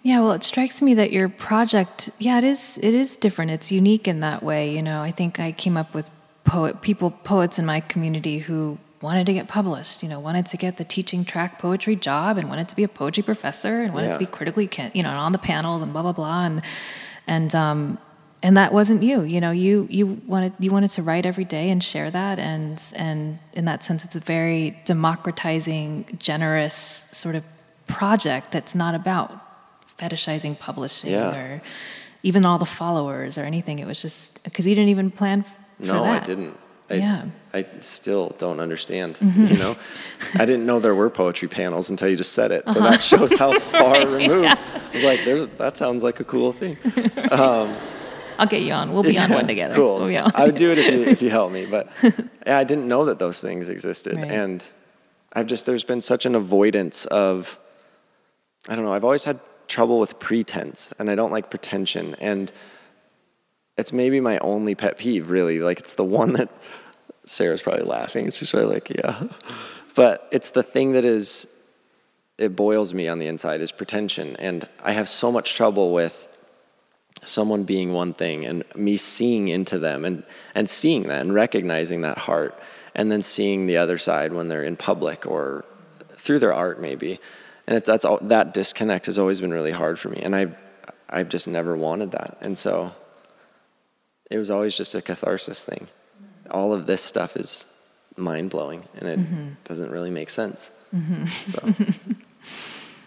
Yeah, 0.03 0.21
well, 0.21 0.31
it 0.31 0.43
strikes 0.43 0.81
me 0.81 0.95
that 0.95 1.11
your 1.11 1.29
project, 1.29 2.09
yeah, 2.17 2.39
it 2.39 2.43
is 2.43 2.79
it 2.81 2.93
is 2.93 3.17
different. 3.17 3.51
It's 3.51 3.71
unique 3.71 4.07
in 4.07 4.19
that 4.21 4.41
way, 4.41 4.73
you 4.75 4.81
know. 4.81 5.01
I 5.01 5.11
think 5.11 5.39
I 5.39 5.51
came 5.51 5.77
up 5.77 5.93
with 5.93 6.09
poet 6.43 6.81
people 6.81 7.11
poets 7.11 7.59
in 7.59 7.65
my 7.65 7.81
community 7.81 8.39
who 8.39 8.79
wanted 9.01 9.25
to 9.27 9.33
get 9.33 9.47
published, 9.47 10.01
you 10.03 10.09
know, 10.09 10.19
wanted 10.19 10.45
to 10.47 10.57
get 10.57 10.77
the 10.77 10.83
teaching 10.83 11.23
track 11.23 11.59
poetry 11.59 11.95
job 11.95 12.37
and 12.37 12.49
wanted 12.49 12.67
to 12.69 12.75
be 12.75 12.83
a 12.83 12.87
poetry 12.87 13.21
professor 13.23 13.81
and 13.81 13.93
wanted 13.93 14.07
Yeah. 14.07 14.13
to 14.13 14.19
be 14.19 14.25
critically, 14.25 14.69
you 14.93 15.03
know, 15.03 15.11
on 15.11 15.31
the 15.33 15.37
panels 15.39 15.81
and 15.83 15.93
blah 15.93 16.01
blah 16.01 16.11
blah 16.13 16.45
and 16.45 16.61
and 17.27 17.53
um 17.53 17.97
and 18.43 18.57
that 18.57 18.73
wasn't 18.73 19.03
you, 19.03 19.21
you 19.21 19.39
know. 19.39 19.51
You 19.51 19.85
you 19.91 20.19
wanted 20.25 20.53
you 20.57 20.71
wanted 20.71 20.89
to 20.91 21.03
write 21.03 21.27
every 21.27 21.45
day 21.45 21.69
and 21.69 21.83
share 21.83 22.09
that, 22.09 22.39
and 22.39 22.81
and 22.95 23.37
in 23.53 23.65
that 23.65 23.83
sense, 23.83 24.03
it's 24.03 24.15
a 24.15 24.19
very 24.19 24.79
democratizing, 24.85 26.17
generous 26.17 27.05
sort 27.11 27.35
of 27.35 27.43
project 27.85 28.51
that's 28.51 28.73
not 28.73 28.95
about 28.95 29.31
fetishizing 30.01 30.57
publishing 30.57 31.11
Yeah. 31.11 31.35
or 31.35 31.61
even 32.23 32.45
all 32.45 32.57
the 32.57 32.65
followers 32.65 33.37
or 33.37 33.43
anything. 33.43 33.79
It 33.79 33.87
was 33.87 34.01
just 34.01 34.41
because 34.43 34.67
you 34.67 34.75
didn't 34.75 34.89
even 34.89 35.11
plan 35.11 35.39
f- 35.39 35.55
no, 35.79 36.03
I 36.03 36.19
didn't. 36.19 36.57
I, 36.89 36.95
Yeah. 36.95 37.25
I 37.53 37.65
still 37.79 38.35
don't 38.37 38.59
understand. 38.59 39.17
Mm-hmm. 39.17 39.45
You 39.47 39.57
know, 39.57 39.75
I 40.35 40.45
didn't 40.45 40.65
know 40.65 40.79
there 40.79 40.95
were 40.95 41.09
poetry 41.09 41.47
panels 41.47 41.89
until 41.89 42.07
you 42.09 42.15
just 42.15 42.33
said 42.33 42.51
it. 42.51 42.63
So 42.69 42.79
that 42.79 42.87
uh-huh. 42.87 42.97
shows 42.99 43.33
how 43.33 43.57
far 43.71 44.07
removed. 44.07 44.47
I 44.47 44.89
was 44.93 45.03
like, 45.03 45.25
"There's 45.25 45.47
that 45.57 45.77
sounds 45.77 46.03
like 46.03 46.19
a 46.19 46.23
cool 46.23 46.53
thing." 46.53 46.77
Um, 47.31 47.75
I'll 48.37 48.47
get 48.47 48.61
you 48.61 48.73
on. 48.73 48.91
We'll 48.93 49.03
be 49.03 49.17
on 49.17 49.29
one 49.31 49.47
together. 49.47 49.75
Cool. 49.75 49.99
We'll 49.99 50.17
on. 50.17 50.31
I 50.33 50.45
would 50.45 50.55
do 50.55 50.71
it 50.71 50.77
if 50.77 50.93
you, 50.93 51.03
if 51.03 51.21
you 51.21 51.29
help 51.29 51.51
me, 51.51 51.65
but 51.65 51.89
yeah, 52.03 52.57
I 52.57 52.63
didn't 52.63 52.87
know 52.87 53.05
that 53.05 53.19
those 53.19 53.41
things 53.41 53.69
existed, 53.69 54.15
Right. 54.15 54.31
and 54.31 54.63
I've 55.33 55.47
just 55.47 55.65
there's 55.65 55.83
been 55.83 56.01
such 56.01 56.25
an 56.25 56.35
avoidance 56.35 57.05
of, 57.05 57.59
I 58.67 58.75
don't 58.75 58.83
know. 58.85 58.93
I've 58.93 59.03
always 59.03 59.23
had 59.23 59.39
trouble 59.71 59.99
with 59.99 60.19
pretense, 60.19 60.93
and 60.99 61.09
I 61.09 61.15
don't 61.15 61.31
like 61.31 61.49
pretension, 61.49 62.15
and 62.19 62.51
it's 63.77 63.93
maybe 63.93 64.19
my 64.19 64.37
only 64.39 64.75
pet 64.75 64.97
peeve, 64.97 65.31
really. 65.31 65.59
Like 65.59 65.79
it's 65.79 65.95
the 65.95 66.03
one 66.03 66.33
that 66.33 66.49
Sarah's 67.25 67.61
probably 67.61 67.85
laughing. 67.85 68.27
It's 68.27 68.39
just 68.39 68.53
like, 68.53 68.89
yeah, 68.89 69.23
but 69.95 70.27
it's 70.31 70.51
the 70.51 70.61
thing 70.61 70.91
that 70.91 71.05
is, 71.05 71.47
it 72.37 72.55
boils 72.55 72.93
me 72.93 73.07
on 73.07 73.19
the 73.19 73.27
inside 73.27 73.61
is 73.61 73.71
pretension, 73.71 74.35
and 74.35 74.67
I 74.83 74.91
have 74.91 75.07
so 75.07 75.31
much 75.31 75.55
trouble 75.55 75.93
with 75.93 76.27
someone 77.23 77.63
being 77.63 77.93
one 77.93 78.13
thing 78.13 78.45
and 78.45 78.63
me 78.75 78.97
seeing 78.97 79.47
into 79.47 79.77
them 79.77 80.05
and, 80.05 80.23
and 80.55 80.69
seeing 80.69 81.03
that 81.03 81.21
and 81.21 81.33
recognizing 81.33 82.01
that 82.01 82.17
heart 82.17 82.59
and 82.95 83.11
then 83.11 83.21
seeing 83.21 83.67
the 83.67 83.77
other 83.77 83.97
side 83.97 84.33
when 84.33 84.47
they're 84.47 84.63
in 84.63 84.75
public 84.75 85.27
or 85.27 85.63
through 86.15 86.39
their 86.39 86.53
art 86.53 86.81
maybe 86.81 87.19
and 87.67 87.77
it, 87.77 87.85
that's 87.85 88.05
all, 88.05 88.17
that 88.21 88.53
disconnect 88.53 89.05
has 89.05 89.17
always 89.19 89.39
been 89.41 89.51
really 89.53 89.71
hard 89.71 89.99
for 89.99 90.09
me 90.09 90.19
and 90.21 90.35
I've, 90.35 90.55
I've 91.09 91.29
just 91.29 91.47
never 91.47 91.75
wanted 91.75 92.11
that 92.11 92.37
and 92.41 92.57
so 92.57 92.91
it 94.29 94.37
was 94.37 94.49
always 94.49 94.75
just 94.77 94.95
a 94.95 95.01
catharsis 95.01 95.63
thing 95.63 95.87
all 96.49 96.73
of 96.73 96.85
this 96.85 97.01
stuff 97.01 97.35
is 97.37 97.71
mind-blowing 98.17 98.83
and 98.95 99.07
it 99.07 99.63
doesn't 99.63 99.91
really 99.91 100.11
make 100.11 100.29
sense 100.29 100.69
so 101.45 101.73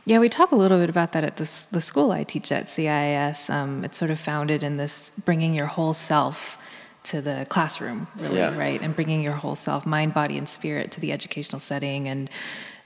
Yeah, 0.07 0.19
we 0.19 0.29
talk 0.29 0.53
a 0.53 0.55
little 0.57 0.79
bit 0.79 0.91
about 0.91 1.13
that 1.13 1.25
at 1.25 1.37
the, 1.39 1.67
the 1.71 1.81
school 1.81 2.13
I 2.13 2.25
teach 2.25 2.53
at 2.53 2.67
CIIS. 2.67 3.49
Um, 3.49 3.85
it's 3.87 3.97
sort 3.97 4.11
of 4.11 4.21
founded 4.21 4.63
in 4.63 4.77
this 4.77 5.13
bringing 5.25 5.55
your 5.55 5.65
whole 5.67 5.95
self 5.95 6.59
to 7.05 7.23
the 7.23 7.47
classroom, 7.49 8.07
really, 8.19 8.37
Yeah. 8.37 8.55
right? 8.55 8.81
And 8.83 8.95
bringing 8.95 9.23
your 9.23 9.33
whole 9.33 9.55
self, 9.55 9.87
mind, 9.87 10.13
body, 10.13 10.37
and 10.37 10.47
spirit 10.47 10.91
to 10.93 11.01
the 11.01 11.11
educational 11.11 11.59
setting. 11.59 12.07
And, 12.09 12.29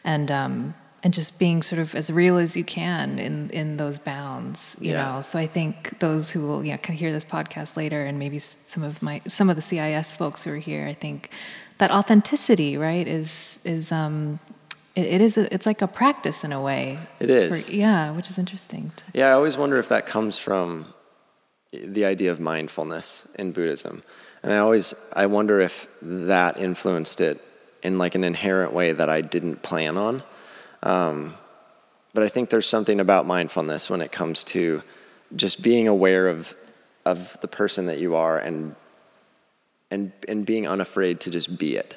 and 0.04 0.30
um, 0.30 0.74
and 1.04 1.14
just 1.14 1.38
being 1.38 1.62
sort 1.62 1.78
of 1.80 1.94
as 1.94 2.10
real 2.10 2.38
as 2.38 2.56
you 2.56 2.64
can 2.64 3.18
in 3.18 3.50
in 3.50 3.76
those 3.76 3.98
bounds 3.98 4.76
you 4.80 4.92
Yeah. 4.92 5.14
know 5.14 5.20
so 5.20 5.38
i 5.38 5.46
think 5.46 5.98
those 6.00 6.30
who 6.32 6.40
will 6.46 6.64
you 6.64 6.72
know 6.72 6.78
can 6.78 6.94
hear 6.94 7.10
this 7.10 7.24
podcast 7.24 7.76
later 7.76 8.04
and 8.04 8.18
maybe 8.18 8.38
some 8.38 8.82
of 8.82 9.00
my 9.02 9.20
some 9.28 9.48
of 9.50 9.56
the 9.56 9.62
CIIS 9.62 10.16
folks 10.16 10.44
who 10.44 10.50
are 10.52 10.56
here 10.70 10.86
i 10.86 10.94
think 10.94 11.30
that 11.78 11.90
authenticity 11.90 12.76
right 12.76 13.06
is 13.06 13.58
is 13.64 13.92
um 13.92 14.40
it, 14.96 15.06
it 15.06 15.20
is 15.20 15.38
a, 15.38 15.52
it's 15.54 15.66
like 15.66 15.80
a 15.82 15.86
practice 15.86 16.42
in 16.42 16.52
a 16.52 16.60
way 16.60 16.98
It 17.20 17.30
is. 17.30 17.66
for- 17.66 17.72
yeah 17.72 18.10
which 18.10 18.28
is 18.30 18.38
interesting 18.38 18.90
to, 18.96 19.04
Yeah, 19.14 19.28
I 19.28 19.32
always 19.32 19.56
wonder 19.56 19.78
if 19.78 19.88
that 19.88 20.06
comes 20.06 20.38
from 20.38 20.86
the 21.72 22.04
idea 22.06 22.32
of 22.32 22.40
mindfulness 22.40 23.28
in 23.38 23.52
Buddhism. 23.52 24.02
And 24.42 24.52
I 24.52 24.58
always 24.58 24.94
I 25.12 25.26
wonder 25.26 25.60
if 25.60 25.86
that 26.02 26.56
influenced 26.56 27.20
it 27.20 27.36
in 27.82 27.98
like 27.98 28.14
an 28.14 28.24
inherent 28.24 28.72
way 28.72 28.92
that 28.92 29.08
I 29.08 29.20
didn't 29.20 29.62
plan 29.62 29.96
on. 29.98 30.22
Um, 30.82 31.34
but 32.14 32.22
I 32.22 32.28
think 32.28 32.50
there's 32.50 32.66
something 32.66 33.00
about 33.00 33.26
mindfulness 33.26 33.90
when 33.90 34.00
it 34.00 34.12
comes 34.12 34.44
to 34.44 34.82
just 35.36 35.62
being 35.62 35.88
aware 35.88 36.28
of 36.28 36.56
of 37.04 37.40
the 37.40 37.48
person 37.48 37.86
that 37.86 37.98
you 37.98 38.16
are 38.16 38.38
and 38.38 38.74
and 39.90 40.12
and 40.26 40.44
being 40.44 40.66
unafraid 40.66 41.20
to 41.20 41.30
just 41.30 41.58
be 41.58 41.76
it. 41.76 41.96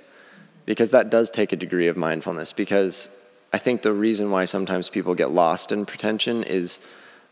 Because 0.65 0.91
that 0.91 1.09
does 1.09 1.31
take 1.31 1.51
a 1.51 1.55
degree 1.55 1.87
of 1.87 1.97
mindfulness 1.97 2.53
because 2.53 3.09
i 3.51 3.57
think 3.57 3.81
the 3.81 3.91
reason 3.91 4.29
why 4.29 4.45
sometimes 4.45 4.89
people 4.89 5.15
get 5.15 5.31
lost 5.31 5.71
in 5.71 5.85
pretension 5.85 6.43
is 6.43 6.79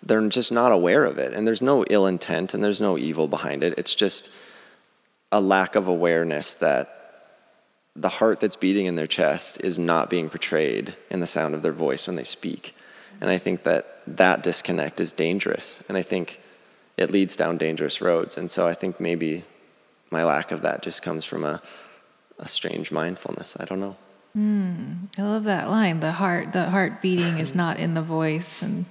they're 0.03 0.27
just 0.29 0.51
not 0.51 0.71
aware 0.71 1.05
of 1.05 1.17
it 1.17 1.33
and 1.33 1.45
there's 1.45 1.61
no 1.61 1.85
ill 1.89 2.07
intent 2.07 2.53
and 2.53 2.63
there's 2.63 2.81
no 2.81 2.97
evil 2.97 3.27
behind 3.27 3.63
it. 3.63 3.75
It's 3.77 3.95
just 3.95 4.29
a 5.31 5.41
lack 5.41 5.75
of 5.75 5.87
awareness 5.87 6.55
that 6.55 6.98
the 7.95 8.09
heart 8.09 8.39
that's 8.39 8.55
beating 8.55 8.85
in 8.85 8.95
their 8.95 9.07
chest 9.07 9.59
is 9.61 9.77
not 9.77 10.09
being 10.09 10.29
portrayed 10.29 10.95
in 11.09 11.19
the 11.19 11.27
sound 11.27 11.55
of 11.55 11.61
their 11.61 11.73
voice 11.73 12.07
when 12.07 12.15
they 12.15 12.23
speak 12.23 12.75
and 13.21 13.29
i 13.29 13.37
think 13.37 13.63
that 13.63 14.01
that 14.07 14.43
disconnect 14.43 14.99
is 14.99 15.11
dangerous 15.11 15.83
and 15.87 15.97
i 15.97 16.01
think 16.01 16.39
it 16.97 17.11
leads 17.11 17.35
down 17.35 17.57
dangerous 17.57 18.01
roads 18.01 18.37
and 18.37 18.51
so 18.51 18.67
i 18.67 18.73
think 18.73 18.99
maybe 18.99 19.43
my 20.11 20.23
lack 20.23 20.51
of 20.51 20.61
that 20.61 20.81
just 20.81 21.01
comes 21.01 21.25
from 21.25 21.43
a, 21.43 21.61
a 22.39 22.47
strange 22.47 22.91
mindfulness. 22.91 23.55
I 23.59 23.65
don't 23.65 23.79
know. 23.79 23.95
Hmm. 24.33 25.05
i 25.17 25.23
love 25.23 25.45
that 25.45 25.69
line 25.69 26.01
the 26.01 26.11
heart 26.11 26.53
the 26.53 26.69
heart 26.69 27.01
beating 27.01 27.39
is 27.39 27.55
not 27.55 27.79
in 27.79 27.95
the 27.95 28.01
voice 28.01 28.61
and 28.61 28.85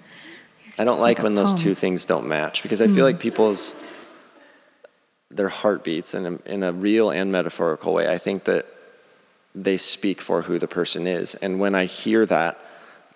I 0.77 0.83
don't 0.85 0.99
like 0.99 1.19
like 1.19 1.25
when 1.25 1.37
those 1.37 1.55
two 1.55 1.75
things 1.75 2.05
don't 2.05 2.27
match 2.27 2.63
because 2.63 2.83
I 2.83 2.87
feel 2.87 2.97
hmm. 2.97 3.03
like 3.03 3.21
people's 3.21 3.77
their 5.31 5.49
heartbeats 5.49 6.15
in 6.15 6.27
a, 6.27 6.39
in 6.47 6.63
a 6.65 6.73
real 6.73 7.11
and 7.11 7.31
metaphorical 7.31 7.93
way. 7.93 8.09
I 8.09 8.19
think 8.19 8.45
that 8.45 8.67
they 9.55 9.77
speak 9.77 10.21
for 10.21 10.43
who 10.43 10.59
the 10.59 10.69
person 10.69 11.07
is, 11.07 11.35
and 11.37 11.59
when 11.59 11.75
I 11.75 11.85
hear 11.85 12.27
that 12.27 12.59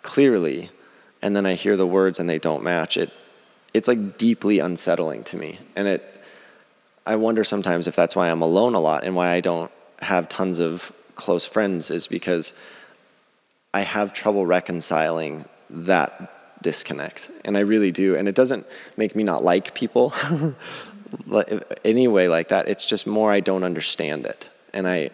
clearly, 0.03 0.71
and 1.21 1.37
then 1.37 1.47
I 1.47 1.55
hear 1.55 1.77
the 1.77 1.87
words 1.87 2.19
and 2.19 2.29
they 2.29 2.39
don't 2.39 2.63
match, 2.63 2.97
it 2.97 3.11
it's 3.75 3.89
like 3.89 4.19
deeply 4.19 4.59
unsettling 4.59 5.25
to 5.25 5.37
me, 5.37 5.59
and 5.77 5.89
it. 5.89 6.09
I 7.05 7.17
wonder 7.17 7.43
sometimes 7.43 7.89
if 7.89 7.97
that's 7.97 8.15
why 8.15 8.31
I'm 8.31 8.43
alone 8.43 8.75
a 8.75 8.81
lot 8.81 9.03
and 9.03 9.17
why 9.17 9.31
I 9.33 9.41
don't 9.41 9.73
have 9.99 10.29
tons 10.29 10.61
of 10.61 10.93
close 11.17 11.45
friends 11.45 11.91
is 11.91 12.07
because 12.07 12.55
I 13.75 13.81
have 13.81 14.13
trouble 14.13 14.47
reconciling 14.47 15.45
that 15.71 16.63
disconnect. 16.63 17.29
And 17.45 17.57
I 17.57 17.61
really 17.61 17.91
do. 17.91 18.17
And 18.17 18.29
it 18.29 18.35
doesn't 18.35 18.67
make 18.97 19.17
me 19.17 19.23
not 19.23 19.43
like 19.43 19.75
people 19.75 20.15
like- 21.27 21.81
anyway 21.85 22.29
like 22.29 22.49
that. 22.49 22.69
It's 22.69 22.87
just 22.87 23.07
more 23.07 23.33
I 23.33 23.41
don't 23.41 23.65
understand 23.65 24.27
it. 24.27 24.51
And 24.73 24.87
I, 24.87 25.11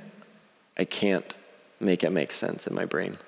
I 0.79 0.85
can't 0.85 1.35
make 1.81 2.05
it 2.05 2.11
make 2.11 2.33
sense 2.33 2.67
in 2.67 2.75
my 2.75 2.85
brain. 2.85 3.19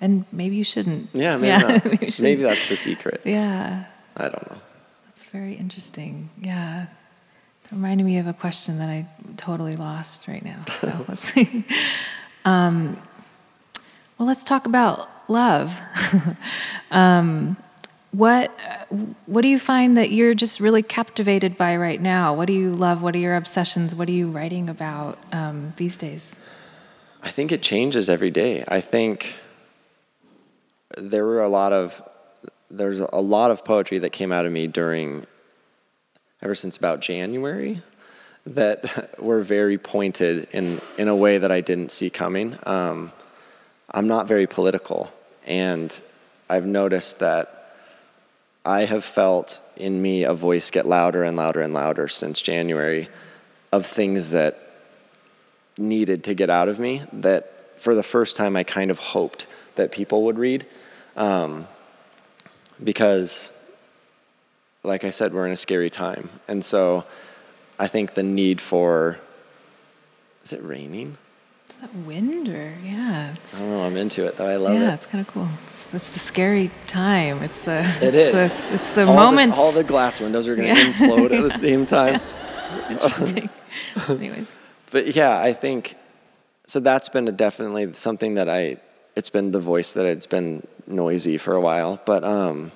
and 0.00 0.24
maybe 0.30 0.56
you 0.56 0.64
shouldn't 0.64 1.10
Yeah, 1.12 1.36
maybe 1.36 1.62
not. 1.62 1.84
maybe, 2.20 2.42
that's 2.42 2.68
the 2.68 2.76
secret. 2.76 3.20
yeah 3.24 3.84
I 4.16 4.28
don't 4.28 4.50
know. 4.50 4.58
That's 5.06 5.24
very 5.26 5.54
interesting. 5.54 6.30
Yeah. 6.40 6.86
It 7.64 7.72
reminded 7.72 8.04
me 8.04 8.18
of 8.18 8.26
a 8.26 8.32
question 8.32 8.78
that 8.78 8.88
I 8.88 9.06
totally 9.36 9.74
lost 9.76 10.26
right 10.26 10.44
now. 10.44 10.64
So 10.80 11.04
let's 11.08 11.32
see. 11.32 11.64
Um, 12.44 13.00
well, 14.18 14.26
let's 14.26 14.42
talk 14.44 14.66
about 14.66 15.08
love. 15.28 15.80
um, 16.90 17.56
what 18.10 18.50
what 19.26 19.42
do 19.42 19.48
you 19.48 19.58
find 19.58 19.96
that 19.98 20.10
you're 20.10 20.34
just 20.34 20.60
really 20.60 20.82
captivated 20.82 21.56
by 21.58 21.76
right 21.76 22.00
now? 22.00 22.34
What 22.34 22.46
do 22.46 22.54
you 22.54 22.72
love? 22.72 23.02
What 23.02 23.14
are 23.14 23.18
your 23.18 23.36
obsessions? 23.36 23.94
What 23.94 24.08
are 24.08 24.12
you 24.12 24.28
writing 24.28 24.70
about 24.70 25.18
um, 25.32 25.74
these 25.76 25.96
days? 25.96 26.34
I 27.22 27.30
think 27.30 27.52
it 27.52 27.62
changes 27.62 28.08
every 28.08 28.30
day. 28.30 28.64
I 28.66 28.80
think 28.80 29.36
there 30.96 31.24
were 31.24 31.42
a 31.42 31.48
lot 31.48 31.72
of 31.72 32.02
there's 32.70 33.00
a 33.00 33.20
lot 33.20 33.50
of 33.50 33.64
poetry 33.64 33.98
that 33.98 34.10
came 34.10 34.32
out 34.32 34.46
of 34.46 34.52
me 34.52 34.66
during 34.66 35.26
ever 36.42 36.54
since 36.54 36.76
about 36.76 37.00
January 37.00 37.82
that 38.46 39.20
were 39.22 39.42
very 39.42 39.76
pointed 39.76 40.48
in 40.52 40.80
in 40.96 41.08
a 41.08 41.16
way 41.16 41.36
that 41.38 41.52
I 41.52 41.60
didn't 41.60 41.92
see 41.92 42.08
coming. 42.08 42.58
Um, 42.62 43.12
I'm 43.90 44.06
not 44.06 44.28
very 44.28 44.46
political, 44.46 45.12
and 45.46 45.98
I've 46.48 46.66
noticed 46.66 47.18
that 47.18 47.57
I 48.68 48.84
have 48.84 49.02
felt 49.02 49.60
in 49.78 50.02
me 50.02 50.24
a 50.24 50.34
voice 50.34 50.70
get 50.70 50.84
louder 50.84 51.24
and 51.24 51.38
louder 51.38 51.62
and 51.62 51.72
louder 51.72 52.06
since 52.06 52.42
January 52.42 53.08
of 53.72 53.86
things 53.86 54.30
that 54.30 54.60
needed 55.78 56.24
to 56.24 56.34
get 56.34 56.50
out 56.50 56.68
of 56.68 56.78
me 56.78 57.02
that 57.14 57.80
for 57.80 57.94
the 57.94 58.02
first 58.02 58.36
time 58.36 58.56
I 58.56 58.64
kind 58.64 58.90
of 58.90 58.98
hoped 58.98 59.46
that 59.76 59.90
people 59.90 60.24
would 60.24 60.38
read. 60.38 60.66
Um, 61.16 61.66
because, 62.84 63.50
like 64.82 65.02
I 65.02 65.10
said, 65.10 65.32
we're 65.32 65.46
in 65.46 65.52
a 65.52 65.56
scary 65.56 65.88
time. 65.88 66.28
And 66.46 66.62
so 66.62 67.04
I 67.78 67.88
think 67.88 68.12
the 68.12 68.22
need 68.22 68.60
for. 68.60 69.18
Is 70.44 70.52
it 70.52 70.62
raining? 70.62 71.16
Is 71.70 71.76
that 71.78 71.94
wind 71.94 72.48
or 72.48 72.72
yeah? 72.82 73.34
I 73.54 73.58
don't 73.58 73.68
know. 73.70 73.82
I'm 73.82 73.96
into 73.96 74.26
it 74.26 74.36
though. 74.36 74.48
I 74.48 74.56
love 74.56 74.72
yeah, 74.74 74.80
it. 74.80 74.82
Yeah, 74.84 74.94
it's 74.94 75.06
kind 75.06 75.20
of 75.26 75.32
cool. 75.32 75.48
It's, 75.64 75.94
it's 75.94 76.10
the 76.10 76.18
scary 76.18 76.70
time. 76.86 77.42
It's 77.42 77.60
the 77.60 77.80
It 78.02 78.14
it's 78.14 78.36
is. 78.36 78.50
the, 78.50 78.74
it's 78.74 78.90
the 78.90 79.06
all 79.06 79.14
moments. 79.14 79.58
All 79.58 79.72
the 79.72 79.84
glass 79.84 80.20
windows 80.20 80.48
are 80.48 80.56
going 80.56 80.74
to 80.74 80.80
Yeah. 80.80 80.92
implode 80.92 81.32
at 81.36 81.42
the 81.42 81.50
same 81.58 81.84
time. 81.84 82.20
interesting. 82.90 83.50
Anyways, 84.08 84.48
but 84.90 85.14
yeah, 85.14 85.38
I 85.38 85.52
think 85.52 85.94
so. 86.66 86.80
That's 86.80 87.10
been 87.10 87.28
a 87.28 87.32
definitely 87.32 87.92
something 87.94 88.34
that 88.34 88.48
I. 88.48 88.78
It's 89.14 89.30
been 89.30 89.50
the 89.50 89.60
voice 89.60 89.92
that 89.94 90.06
it's 90.06 90.26
been 90.26 90.66
noisy 90.86 91.38
for 91.38 91.54
a 91.54 91.60
while, 91.60 92.00
but 92.06 92.24
um, 92.24 92.70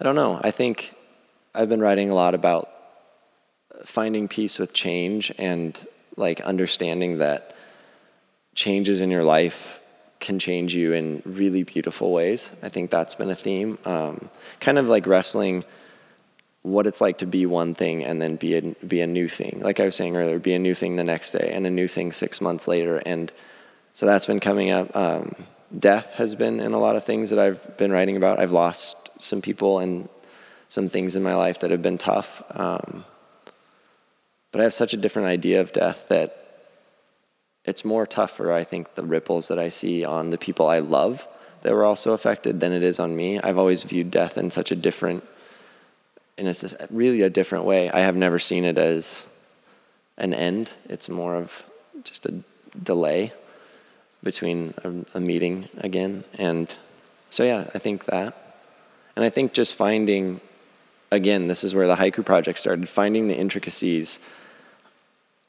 I 0.00 0.04
don't 0.04 0.14
know. 0.14 0.38
I 0.42 0.50
think 0.52 0.92
I've 1.54 1.68
been 1.68 1.80
writing 1.80 2.10
a 2.10 2.14
lot 2.14 2.34
about 2.34 2.68
finding 3.84 4.28
peace 4.28 4.58
with 4.58 4.72
change 4.72 5.32
and 5.38 5.76
like 6.16 6.40
understanding 6.42 7.18
that 7.18 7.54
changes 8.58 9.00
in 9.00 9.08
your 9.08 9.22
life 9.22 9.80
can 10.18 10.40
change 10.40 10.74
you 10.74 10.92
in 10.92 11.22
really 11.24 11.62
beautiful 11.62 12.12
ways. 12.12 12.50
I 12.60 12.68
think 12.68 12.90
that's 12.90 13.14
been 13.14 13.30
a 13.30 13.36
theme. 13.36 13.78
Um, 13.84 14.28
kind 14.58 14.78
of 14.78 14.88
like 14.88 15.06
wrestling 15.06 15.64
what 16.62 16.84
it's 16.88 17.00
like 17.00 17.18
to 17.18 17.26
be 17.26 17.46
one 17.46 17.72
thing 17.74 18.04
and 18.04 18.20
then 18.20 18.34
be 18.34 18.56
a, 18.56 18.62
be 18.84 19.00
a 19.00 19.06
new 19.06 19.28
thing. 19.28 19.60
Like 19.60 19.78
I 19.78 19.84
was 19.84 19.94
saying 19.94 20.16
earlier, 20.16 20.40
be 20.40 20.54
a 20.54 20.58
new 20.58 20.74
thing 20.74 20.96
the 20.96 21.04
next 21.04 21.30
day 21.30 21.52
and 21.54 21.68
a 21.68 21.70
new 21.70 21.86
thing 21.86 22.10
six 22.10 22.40
months 22.40 22.66
later. 22.66 23.00
And 23.06 23.32
so 23.92 24.06
that's 24.06 24.26
been 24.26 24.40
coming 24.40 24.70
up. 24.70 24.94
Um, 24.96 25.36
death 25.78 26.14
has 26.14 26.34
been 26.34 26.58
in 26.58 26.72
a 26.72 26.80
lot 26.80 26.96
of 26.96 27.04
things 27.04 27.30
that 27.30 27.38
I've 27.38 27.76
been 27.76 27.92
writing 27.92 28.16
about. 28.16 28.40
I've 28.40 28.50
lost 28.50 29.08
some 29.20 29.40
people 29.40 29.78
and 29.78 30.08
some 30.68 30.88
things 30.88 31.14
in 31.14 31.22
my 31.22 31.36
life 31.36 31.60
that 31.60 31.70
have 31.70 31.80
been 31.80 31.96
tough. 31.96 32.42
Um, 32.50 33.04
but 34.50 34.60
I 34.60 34.64
have 34.64 34.74
such 34.74 34.94
a 34.94 34.96
different 34.96 35.28
idea 35.28 35.60
of 35.60 35.72
death 35.72 36.08
that 36.08 36.47
it's 37.68 37.84
more 37.84 38.06
tougher, 38.06 38.50
I 38.50 38.64
think, 38.64 38.94
the 38.94 39.04
ripples 39.04 39.48
that 39.48 39.58
I 39.58 39.68
see 39.68 40.02
on 40.02 40.30
the 40.30 40.38
people 40.38 40.68
I 40.68 40.78
love 40.78 41.28
that 41.60 41.74
were 41.74 41.84
also 41.84 42.14
affected 42.14 42.60
than 42.60 42.72
it 42.72 42.82
is 42.82 42.98
on 42.98 43.14
me. 43.14 43.38
I've 43.38 43.58
always 43.58 43.82
viewed 43.82 44.10
death 44.10 44.38
in 44.38 44.50
such 44.50 44.72
a 44.72 44.74
different, 44.76 45.22
in 46.38 46.46
a, 46.46 46.50
s- 46.50 46.74
really 46.88 47.20
a 47.20 47.28
different 47.28 47.66
way. 47.66 47.90
I 47.90 48.00
have 48.00 48.16
never 48.16 48.38
seen 48.38 48.64
it 48.64 48.78
as 48.78 49.26
an 50.16 50.32
end. 50.32 50.72
It's 50.88 51.10
more 51.10 51.34
of 51.34 51.62
just 52.04 52.24
a 52.24 52.42
delay 52.82 53.34
between 54.22 54.72
a, 54.82 55.18
a 55.18 55.20
meeting 55.20 55.68
again. 55.76 56.24
And 56.38 56.74
so, 57.28 57.44
yeah, 57.44 57.68
I 57.74 57.78
think 57.78 58.06
that. 58.06 58.34
And 59.14 59.26
I 59.26 59.30
think 59.30 59.52
just 59.52 59.74
finding, 59.74 60.40
again, 61.10 61.48
this 61.48 61.64
is 61.64 61.74
where 61.74 61.86
the 61.86 61.96
haiku 61.96 62.24
project 62.24 62.60
started, 62.60 62.88
finding 62.88 63.28
the 63.28 63.36
intricacies 63.36 64.20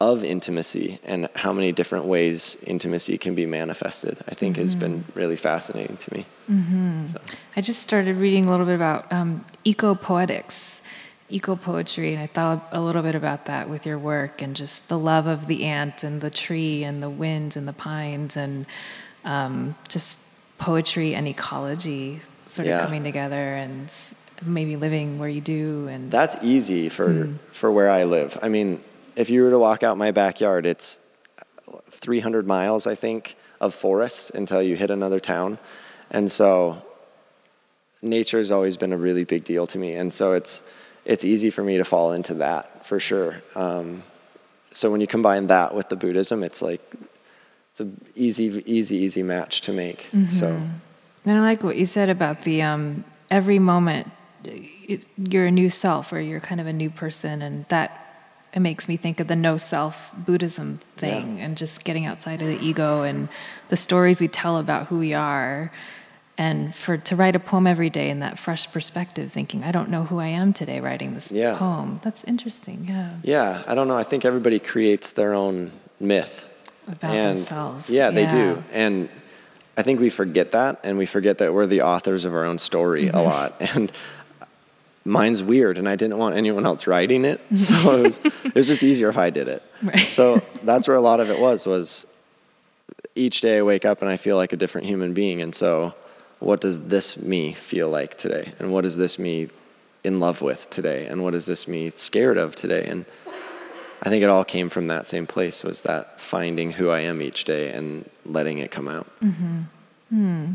of 0.01 0.23
intimacy 0.23 0.99
and 1.03 1.27
how 1.35 1.51
many 1.51 1.71
different 1.71 2.05
ways 2.05 2.55
intimacy 2.65 3.17
can 3.17 3.35
be 3.35 3.45
manifested, 3.45 4.17
I 4.29 4.33
think 4.35 4.55
has 4.57 4.73
been 4.75 5.03
really 5.13 5.35
fascinating 5.35 5.97
to 5.97 6.13
me. 6.15 6.25
So, 7.05 7.19
I 7.55 7.61
just 7.61 7.81
started 7.83 8.15
reading 8.17 8.45
a 8.45 8.49
little 8.51 8.65
bit 8.65 8.75
about 8.75 9.11
um, 9.11 9.43
eco 9.65 9.93
poetics, 9.95 10.81
eco 11.29 11.55
poetry, 11.55 12.13
and 12.13 12.23
I 12.23 12.27
thought 12.27 12.67
a 12.71 12.79
little 12.81 13.01
bit 13.03 13.13
about 13.13 13.45
that 13.45 13.69
with 13.69 13.85
your 13.85 13.99
work 13.99 14.41
and 14.41 14.55
just 14.55 14.87
the 14.87 14.97
love 14.97 15.27
of 15.27 15.47
the 15.47 15.65
ant 15.65 16.03
and 16.03 16.21
the 16.21 16.29
tree 16.29 16.83
and 16.83 17.03
the 17.03 17.09
wind 17.09 17.55
and 17.57 17.67
the 17.67 17.73
pines 17.73 18.37
and 18.37 18.65
um, 19.25 19.75
just 19.89 20.17
poetry 20.59 21.13
and 21.13 21.27
ecology 21.27 22.21
sort 22.47 22.67
Yeah. 22.67 22.77
of 22.79 22.85
coming 22.85 23.03
together 23.03 23.55
and 23.55 23.91
maybe 24.45 24.75
living 24.77 25.19
where 25.19 25.29
you 25.29 25.41
do 25.41 25.87
and 25.91 26.09
That's 26.09 26.35
easy 26.41 26.87
for 26.89 27.09
Mm. 27.13 27.35
for 27.51 27.69
where 27.71 27.89
I 27.89 28.05
live. 28.05 28.37
I 28.41 28.47
mean, 28.49 28.81
if 29.15 29.29
you 29.29 29.43
were 29.43 29.49
to 29.49 29.59
walk 29.59 29.83
out 29.83 29.97
my 29.97 30.11
backyard, 30.11 30.65
it's 30.65 30.99
300 31.89 32.47
miles, 32.47 32.87
I 32.87 32.95
think, 32.95 33.35
of 33.61 33.73
forest 33.73 34.31
until 34.31 34.61
you 34.61 34.75
hit 34.75 34.89
another 34.89 35.19
town, 35.19 35.59
and 36.11 36.29
so 36.31 36.81
nature 38.01 38.37
has 38.37 38.51
always 38.51 38.77
been 38.77 38.93
a 38.93 38.97
really 38.97 39.23
big 39.23 39.43
deal 39.43 39.67
to 39.67 39.77
me, 39.77 39.95
and 39.95 40.13
so 40.13 40.33
it's 40.33 40.61
it's 41.05 41.25
easy 41.25 41.49
for 41.49 41.63
me 41.63 41.77
to 41.77 41.83
fall 41.83 42.13
into 42.13 42.35
that 42.35 42.85
for 42.85 42.99
sure. 42.99 43.41
Um, 43.55 44.03
so 44.71 44.91
when 44.91 45.01
you 45.01 45.07
combine 45.07 45.47
that 45.47 45.73
with 45.73 45.89
the 45.89 45.95
Buddhism, 45.95 46.43
it's 46.43 46.61
like 46.61 46.81
it's 47.71 47.79
an 47.79 47.99
easy, 48.15 48.63
easy, 48.65 48.97
easy 48.97 49.23
match 49.23 49.61
to 49.61 49.73
make. 49.73 50.07
So 50.29 50.47
And 51.25 51.37
I 51.37 51.41
like 51.41 51.63
what 51.63 51.75
you 51.75 51.85
said 51.85 52.09
about 52.09 52.43
the 52.43 52.61
um, 52.61 53.03
every 53.29 53.59
moment 53.59 54.11
it, 54.43 55.01
you're 55.17 55.47
a 55.47 55.51
new 55.51 55.69
self 55.69 56.13
or 56.13 56.19
you're 56.19 56.39
kind 56.39 56.61
of 56.61 56.67
a 56.67 56.73
new 56.73 56.89
person, 56.89 57.41
and 57.41 57.65
that 57.69 58.08
it 58.53 58.59
makes 58.59 58.87
me 58.87 58.97
think 58.97 59.19
of 59.19 59.27
the 59.27 59.35
no 59.35 59.57
self 59.57 60.11
Buddhism 60.15 60.79
thing 60.97 61.37
Yeah. 61.37 61.45
and 61.45 61.57
just 61.57 61.83
getting 61.83 62.05
outside 62.05 62.41
of 62.41 62.47
the 62.47 62.59
ego 62.59 63.03
and 63.03 63.29
the 63.69 63.75
stories 63.75 64.19
we 64.21 64.27
tell 64.27 64.57
about 64.57 64.87
who 64.87 64.97
we 64.99 65.13
are. 65.13 65.71
And 66.37 66.73
for 66.73 66.95
to 66.97 67.15
write 67.17 67.35
a 67.35 67.39
poem 67.39 67.67
every 67.67 67.89
day 67.89 68.09
in 68.09 68.21
that 68.21 68.39
fresh 68.39 68.71
perspective, 68.71 69.29
thinking 69.31 69.63
I 69.65 69.71
don't 69.73 69.89
know 69.89 70.03
who 70.03 70.19
I 70.19 70.27
am 70.27 70.53
today 70.53 70.79
writing 70.79 71.13
this 71.13 71.31
Yeah. 71.31 71.57
poem. 71.57 71.99
That's 72.01 72.23
interesting. 72.23 72.85
Yeah, 72.87 73.09
yeah, 73.23 73.63
I 73.67 73.75
don't 73.75 73.87
know. 73.89 73.97
I 73.97 74.03
think 74.03 74.23
everybody 74.23 74.57
creates 74.59 75.11
their 75.11 75.33
own 75.33 75.71
myth. 75.99 76.45
about 76.87 77.11
and 77.13 77.37
themselves. 77.37 77.89
Yeah, 77.91 78.09
they 78.09 78.23
Yeah. 78.23 78.29
do. 78.29 78.63
And 78.73 79.09
I 79.77 79.83
think 79.83 79.99
we 79.99 80.09
forget 80.09 80.53
that, 80.53 80.79
and 80.83 80.97
we 80.97 81.05
forget 81.05 81.37
that 81.37 81.53
we're 81.53 81.67
the 81.67 81.83
authors 81.83 82.25
of 82.25 82.33
our 82.33 82.45
own 82.45 82.57
story 82.57 83.05
Mm-hmm. 83.05 83.17
a 83.17 83.21
lot. 83.21 83.61
And 83.75 83.91
mine's 85.09 85.41
weird, 85.43 85.77
and 85.77 85.89
I 85.89 85.95
didn't 85.95 86.17
want 86.17 86.35
anyone 86.35 86.65
else 86.65 86.87
writing 86.87 87.25
it, 87.25 87.41
so 87.55 87.97
it 87.97 88.03
was 88.03 88.19
it 88.19 88.55
was 88.55 88.67
just 88.67 88.83
easier 88.83 89.09
if 89.09 89.17
I 89.17 89.29
did 89.29 89.47
it. 89.47 89.63
Right. 89.81 89.99
So 89.99 90.41
that's 90.63 90.89
where 90.89 90.97
a 90.97 91.01
lot 91.01 91.21
of 91.21 91.29
it 91.29 91.39
was. 91.39 91.65
Was 91.65 92.05
each 93.15 93.39
day 93.39 93.59
I 93.59 93.61
wake 93.61 93.85
up 93.85 94.01
and 94.01 94.11
I 94.11 94.17
feel 94.17 94.35
like 94.35 94.51
a 94.51 94.57
different 94.57 94.87
human 94.87 95.13
being, 95.13 95.41
and 95.41 95.55
so 95.55 95.93
what 96.39 96.59
does 96.59 96.87
this 96.87 97.17
me 97.17 97.53
feel 97.53 97.89
like 97.89 98.17
today, 98.17 98.51
and 98.59 98.73
what 98.73 98.83
is 98.83 98.97
this 98.97 99.17
me 99.17 99.47
in 100.03 100.19
love 100.19 100.41
with 100.41 100.69
today, 100.69 101.05
and 101.05 101.23
what 101.23 101.33
is 101.33 101.45
this 101.45 101.65
me 101.65 101.89
scared 101.89 102.37
of 102.37 102.55
today, 102.55 102.85
and 102.87 103.05
I 104.03 104.09
think 104.09 104.21
it 104.21 104.29
all 104.29 104.43
came 104.43 104.69
from 104.69 104.87
that 104.87 105.05
same 105.05 105.25
place 105.25 105.63
was 105.63 105.81
that 105.81 106.19
finding 106.19 106.71
who 106.71 106.89
I 106.89 106.99
am 106.99 107.21
each 107.21 107.45
day 107.45 107.71
and 107.71 108.09
letting 108.25 108.59
it 108.59 108.71
come 108.71 108.89
out. 108.89 109.07
Mm-hmm. 109.21 109.61
Hmm. 110.09 110.51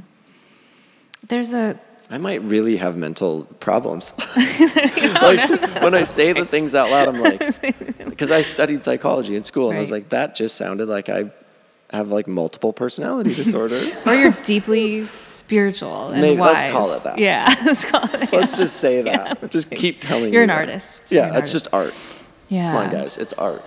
There's 1.28 1.52
a 1.52 1.78
I 2.10 2.18
might 2.18 2.42
really 2.42 2.76
have 2.76 2.96
mental 2.96 3.44
problems. 3.60 4.12
like 4.36 5.40
oh, 5.50 5.78
when 5.82 5.94
I 5.94 6.02
say 6.04 6.32
the 6.32 6.44
things 6.44 6.74
out 6.74 6.90
loud, 6.90 7.08
I'm 7.08 7.20
like, 7.20 7.60
because 8.10 8.30
I 8.30 8.42
studied 8.42 8.82
psychology 8.82 9.36
in 9.36 9.42
school, 9.44 9.70
and 9.70 9.78
I 9.78 9.80
was 9.80 9.90
Right. 9.90 10.02
like, 10.02 10.10
that 10.10 10.34
just 10.34 10.56
sounded 10.56 10.86
like 10.88 11.08
I 11.08 11.30
have 11.90 12.08
like 12.08 12.26
multiple 12.26 12.72
personality 12.72 13.34
disorder. 13.34 13.90
or 14.04 14.14
you're 14.14 14.32
deeply 14.42 15.04
spiritual 15.06 16.08
and 16.10 16.20
Maybe- 16.20 16.40
let's 16.40 16.64
call 16.66 16.92
it 16.92 17.02
that. 17.04 17.18
Yeah, 17.18 17.52
let's 17.64 17.84
call 17.84 18.04
it. 18.14 18.32
Let's 18.32 18.56
just 18.56 18.76
say 18.78 19.02
that. 19.02 19.50
Just 19.50 19.70
keep 19.70 20.00
telling 20.00 20.32
You're 20.32 20.42
me 20.42 20.44
an 20.44 20.48
that. 20.48 20.58
artist. 20.68 21.10
You're 21.10 21.22
Yeah, 21.24 21.30
an 21.32 21.36
it's 21.36 21.52
just 21.52 21.68
art. 21.72 21.94
Yeah. 22.48 22.72
Come 22.72 22.84
on, 22.86 22.90
guys, 22.92 23.16
it's 23.18 23.32
art. 23.34 23.62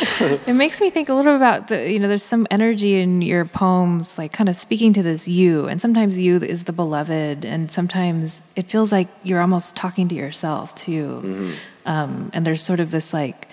It 0.46 0.54
makes 0.54 0.80
me 0.80 0.90
think 0.90 1.08
a 1.08 1.14
little 1.14 1.36
about 1.36 1.68
the, 1.68 1.90
you 1.90 1.98
know, 1.98 2.08
there's 2.08 2.22
some 2.22 2.46
energy 2.50 3.00
in 3.00 3.22
your 3.22 3.44
poems, 3.44 4.18
like 4.18 4.32
kind 4.32 4.48
of 4.48 4.56
speaking 4.56 4.92
to 4.94 5.02
this 5.02 5.28
you. 5.28 5.66
And 5.66 5.80
sometimes 5.80 6.18
you 6.18 6.36
is 6.38 6.64
the 6.64 6.72
beloved, 6.72 7.44
and 7.44 7.70
sometimes 7.70 8.42
it 8.56 8.66
feels 8.70 8.92
like 8.92 9.08
you're 9.22 9.40
almost 9.40 9.76
talking 9.76 10.08
to 10.08 10.14
yourself 10.14 10.74
too. 10.74 11.20
Mm-hmm. 11.24 11.52
Um, 11.86 12.30
and 12.32 12.46
there's 12.46 12.62
sort 12.62 12.80
of 12.80 12.90
this 12.90 13.12
like, 13.12 13.48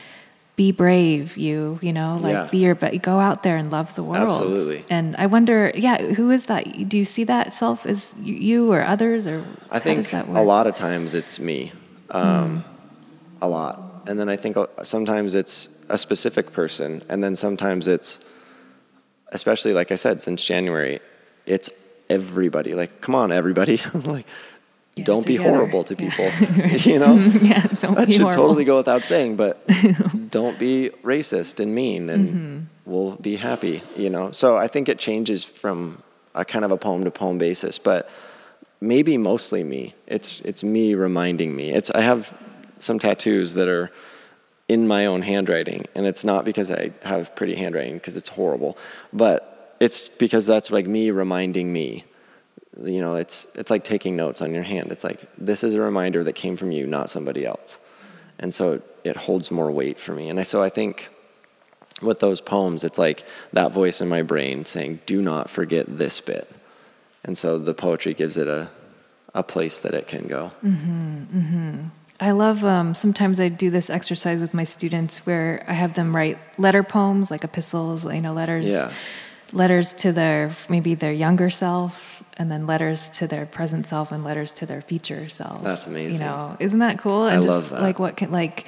be 0.58 0.72
brave, 0.72 1.38
you, 1.38 1.80
you 1.82 1.94
know, 1.94 2.20
like 2.22 2.34
Yeah. 2.34 2.48
be 2.52 2.58
your, 2.60 2.76
but 2.76 3.02
go 3.02 3.20
out 3.20 3.42
there 3.44 3.58
and 3.58 3.72
love 3.72 3.96
the 3.96 4.04
world. 4.04 4.30
Absolutely. 4.30 4.84
And 4.90 5.16
I 5.18 5.26
wonder, 5.26 5.72
yeah, 5.76 6.02
who 6.14 6.30
is 6.30 6.46
that? 6.46 6.88
Do 6.90 6.98
you 6.98 7.06
see 7.06 7.24
that 7.24 7.54
self 7.54 7.86
as 7.86 8.14
you- 8.22 8.72
or 8.72 8.84
others, 8.84 9.26
or 9.28 9.44
I 9.72 9.80
think 9.80 10.12
a 10.14 10.44
lot 10.44 10.68
of 10.68 10.76
times 10.76 11.14
it's 11.14 11.40
me, 11.40 11.72
um, 12.12 12.64
a 13.42 13.48
lot, 13.48 13.91
and 14.08 14.20
then 14.20 14.30
I 14.30 14.36
think 14.36 14.58
sometimes 14.84 15.36
it's 15.36 15.70
a 15.90 15.98
specific 15.98 16.52
person, 16.54 17.02
and 17.10 17.24
then 17.24 17.36
sometimes 17.36 17.88
it's, 17.88 18.20
especially 19.32 19.74
like 19.74 19.92
I 19.92 19.96
said, 19.96 20.22
since 20.22 20.44
January, 20.44 21.00
it's 21.46 21.70
everybody. 22.10 22.74
Like, 22.74 23.02
come 23.02 23.16
on, 23.16 23.32
everybody! 23.32 23.78
like, 23.94 24.26
Get 24.96 25.06
don't 25.06 25.26
be 25.26 25.38
horrible 25.38 25.84
to 25.86 25.96
people. 25.96 26.26
you 26.92 27.00
know, 27.00 27.16
yeah, 27.42 27.66
don't 27.80 27.96
that 27.96 28.12
should 28.12 28.22
horrible. 28.24 28.44
totally 28.48 28.66
go 28.66 28.78
without 28.78 29.04
saying. 29.04 29.36
But 29.38 29.66
don't 30.30 30.60
be 30.60 30.92
racist 31.04 31.60
and 31.60 31.74
mean, 31.74 32.10
and 32.10 32.30
Mm-hmm. 32.30 32.92
we'll 32.92 33.16
be 33.16 33.36
happy. 33.38 33.84
You 33.96 34.10
know. 34.10 34.32
So 34.32 34.58
I 34.58 34.68
think 34.68 34.90
it 34.90 35.00
changes 35.00 35.44
from 35.44 36.02
a 36.36 36.44
kind 36.46 36.66
of 36.66 36.72
a 36.72 36.78
poem 36.78 37.04
to 37.06 37.12
poem 37.12 37.38
basis, 37.38 37.78
but 37.80 38.10
maybe 38.82 39.18
mostly 39.18 39.64
me. 39.64 39.94
It's 40.08 40.42
it's 40.42 40.64
me 40.64 40.94
reminding 40.96 41.56
me. 41.56 41.72
It's 41.72 41.90
I 41.92 42.02
have 42.02 42.34
some 42.82 43.00
tattoos 43.00 43.54
that 43.54 43.68
are 43.68 43.92
in 44.68 44.88
my 44.88 45.06
own 45.06 45.22
handwriting, 45.22 45.86
and 45.96 46.06
it's 46.06 46.24
not 46.24 46.46
because 46.46 46.72
I 46.72 46.92
have 47.04 47.36
pretty 47.36 47.56
handwriting 47.56 47.96
because 47.96 48.16
it's 48.16 48.30
horrible, 48.30 48.78
but 49.12 49.76
it's 49.80 50.08
because 50.08 50.46
that's 50.46 50.72
like 50.72 50.88
me 50.88 51.12
reminding 51.12 51.72
me. 51.72 52.06
You 52.82 53.02
know, 53.02 53.16
it's 53.16 53.48
it's 53.56 53.70
like 53.70 53.84
taking 53.84 54.16
notes 54.16 54.42
on 54.42 54.54
your 54.54 54.64
hand. 54.64 54.92
It's 54.92 55.04
like 55.04 55.28
this 55.38 55.64
is 55.64 55.74
a 55.74 55.82
reminder 55.82 56.24
that 56.24 56.34
came 56.34 56.56
from 56.56 56.72
you, 56.72 56.88
not 56.88 57.10
somebody 57.10 57.46
else, 57.46 57.80
and 58.40 58.54
so 58.54 58.74
it, 58.74 58.84
it 59.04 59.18
holds 59.18 59.52
more 59.52 59.70
weight 59.70 60.00
for 60.00 60.14
me. 60.14 60.30
And 60.30 60.40
I, 60.40 60.44
so 60.44 60.64
I 60.64 60.70
think 60.70 61.10
with 62.02 62.20
those 62.20 62.40
poems, 62.40 62.84
it's 62.84 62.98
like 62.98 63.24
that 63.52 63.74
voice 63.74 64.00
in 64.00 64.08
my 64.08 64.22
brain 64.22 64.64
saying, 64.64 65.02
"Do 65.06 65.22
not 65.22 65.50
forget 65.50 65.86
this 65.98 66.22
bit," 66.22 66.50
and 67.26 67.38
so 67.38 67.60
the 67.60 67.74
poetry 67.74 68.14
gives 68.14 68.38
it 68.38 68.48
a 68.48 68.70
a 69.34 69.44
place 69.44 69.80
that 69.80 69.94
it 69.94 70.08
can 70.08 70.28
go. 70.28 70.52
Mm-hmm, 70.64 71.40
mm-hmm. 71.40 71.88
I 72.22 72.32
love 72.32 72.64
um, 72.64 72.94
sometimes 72.94 73.40
I 73.40 73.50
do 73.50 73.72
this 73.72 73.90
exercise 73.90 74.40
with 74.40 74.54
my 74.54 74.64
students 74.64 75.26
where 75.26 75.66
I 75.68 75.74
have 75.74 75.96
them 75.96 76.16
write 76.16 76.38
letter 76.60 76.84
poems, 76.84 77.32
like 77.32 77.44
epistles, 77.44 78.06
you 78.06 78.22
know, 78.22 78.34
letters, 78.34 78.70
Yeah. 78.70 78.92
letters 79.52 79.94
to 79.96 80.12
their 80.12 80.52
maybe 80.70 80.94
their 80.94 81.12
younger 81.12 81.50
self, 81.50 82.22
and 82.38 82.52
then 82.52 82.68
letters 82.68 83.10
to 83.10 83.28
their 83.28 83.48
present 83.48 83.88
self, 83.88 84.12
and 84.12 84.24
letters 84.24 84.52
to 84.54 84.68
their 84.68 84.82
future 84.82 85.30
self. 85.30 85.64
That's 85.64 85.88
amazing. 85.88 86.14
You 86.14 86.20
know, 86.20 86.56
isn't 86.60 86.80
that 86.80 87.00
cool? 87.00 87.24
I 87.24 87.34
And 87.34 87.44
just 87.44 87.50
love 87.50 87.70
that. 87.72 87.82
Like 87.82 87.98
what 87.98 88.18
can 88.18 88.32
like 88.32 88.66